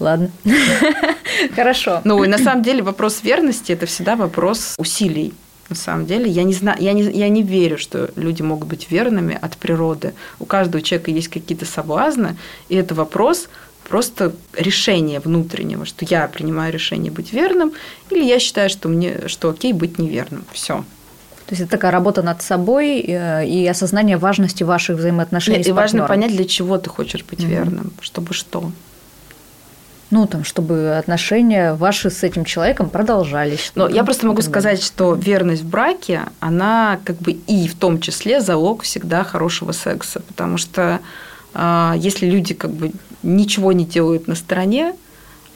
Ладно. 0.00 0.30
Хорошо. 1.54 2.00
Ну, 2.04 2.24
и 2.24 2.28
на 2.28 2.38
самом 2.38 2.62
деле 2.62 2.82
вопрос 2.82 3.22
верности– 3.22 3.72
это 3.72 3.86
всегда 3.86 4.16
вопрос 4.16 4.74
усилий 4.78 5.32
на 5.68 5.76
самом 5.76 6.06
деле. 6.06 6.30
Я 6.30 6.42
не, 6.44 6.54
знаю, 6.54 6.78
я, 6.80 6.92
не, 6.92 7.02
я 7.02 7.28
не 7.28 7.42
верю, 7.42 7.78
что 7.78 8.10
люди 8.16 8.42
могут 8.42 8.68
быть 8.68 8.90
верными 8.90 9.38
от 9.40 9.56
природы. 9.56 10.14
У 10.38 10.44
каждого 10.44 10.82
человека 10.82 11.10
есть 11.10 11.28
какие-то 11.28 11.64
соблазны, 11.64 12.36
и 12.68 12.76
это 12.76 12.94
вопрос 12.94 13.48
просто 13.88 14.34
решения 14.54 15.20
внутреннего, 15.20 15.84
что 15.84 16.04
я 16.04 16.26
принимаю 16.28 16.72
решение 16.72 17.12
быть 17.12 17.32
верным, 17.32 17.72
или 18.10 18.24
я 18.24 18.38
считаю, 18.38 18.70
что 18.70 18.88
мне 18.88 19.28
что 19.28 19.50
окей 19.50 19.72
быть 19.72 19.98
неверным. 19.98 20.44
Все. 20.52 20.84
То 21.46 21.52
есть 21.52 21.62
это 21.62 21.72
такая 21.72 21.90
работа 21.92 22.22
над 22.22 22.40
собой 22.40 23.00
э, 23.00 23.46
и 23.46 23.66
осознание 23.66 24.16
важности 24.16 24.62
ваших 24.62 24.96
взаимоотношений. 24.96 25.58
Нет, 25.58 25.66
с 25.66 25.68
и 25.68 25.72
важно 25.72 26.06
понять, 26.06 26.32
для 26.32 26.46
чего 26.46 26.78
ты 26.78 26.88
хочешь 26.88 27.22
быть 27.22 27.40
mm-hmm. 27.40 27.48
верным, 27.48 27.92
чтобы 28.00 28.32
что 28.32 28.72
ну, 30.14 30.28
там, 30.28 30.44
чтобы 30.44 30.96
отношения 30.96 31.74
ваши 31.74 32.08
с 32.08 32.22
этим 32.22 32.44
человеком 32.44 32.88
продолжались. 32.88 33.72
Но 33.74 33.88
я 33.88 34.04
просто 34.04 34.28
могу 34.28 34.42
сказать, 34.42 34.80
что 34.80 35.14
верность 35.14 35.62
в 35.62 35.68
браке, 35.68 36.20
она 36.38 37.00
как 37.04 37.16
бы 37.16 37.32
и 37.32 37.66
в 37.66 37.74
том 37.74 38.00
числе 38.00 38.40
залог 38.40 38.84
всегда 38.84 39.24
хорошего 39.24 39.72
секса, 39.72 40.22
потому 40.28 40.56
что 40.56 41.00
а, 41.52 41.96
если 41.98 42.26
люди 42.26 42.54
как 42.54 42.70
бы 42.70 42.92
ничего 43.24 43.72
не 43.72 43.84
делают 43.84 44.28
на 44.28 44.36
стороне, 44.36 44.94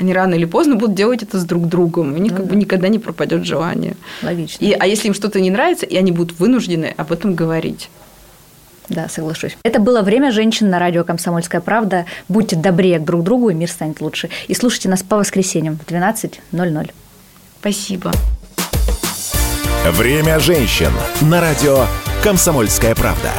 они 0.00 0.12
рано 0.12 0.34
или 0.34 0.44
поздно 0.44 0.74
будут 0.74 0.96
делать 0.96 1.22
это 1.22 1.38
с 1.38 1.44
друг 1.44 1.68
другом. 1.68 2.14
У 2.14 2.18
них 2.18 2.32
ну, 2.32 2.38
как 2.38 2.46
да. 2.46 2.50
бы 2.50 2.56
никогда 2.56 2.88
не 2.88 2.98
пропадет 2.98 3.44
желание. 3.44 3.94
Логично. 4.24 4.64
И, 4.64 4.72
а 4.72 4.86
если 4.86 5.06
им 5.06 5.14
что-то 5.14 5.40
не 5.40 5.50
нравится, 5.50 5.86
и 5.86 5.96
они 5.96 6.10
будут 6.10 6.40
вынуждены 6.40 6.92
об 6.96 7.12
этом 7.12 7.36
говорить. 7.36 7.90
Да, 8.88 9.08
соглашусь. 9.08 9.56
Это 9.62 9.80
было 9.80 10.02
«Время 10.02 10.32
женщин» 10.32 10.70
на 10.70 10.78
радио 10.78 11.04
«Комсомольская 11.04 11.60
правда». 11.60 12.06
Будьте 12.28 12.56
добрее 12.56 12.98
друг 12.98 13.22
к 13.22 13.24
другу, 13.24 13.50
и 13.50 13.54
мир 13.54 13.70
станет 13.70 14.00
лучше. 14.00 14.30
И 14.46 14.54
слушайте 14.54 14.88
нас 14.88 15.02
по 15.02 15.16
воскресеньям 15.16 15.78
в 15.78 15.90
12.00. 15.90 16.90
Спасибо. 17.60 18.12
«Время 19.84 20.38
женщин» 20.38 20.90
на 21.20 21.40
радио 21.40 21.86
«Комсомольская 22.22 22.94
правда». 22.94 23.30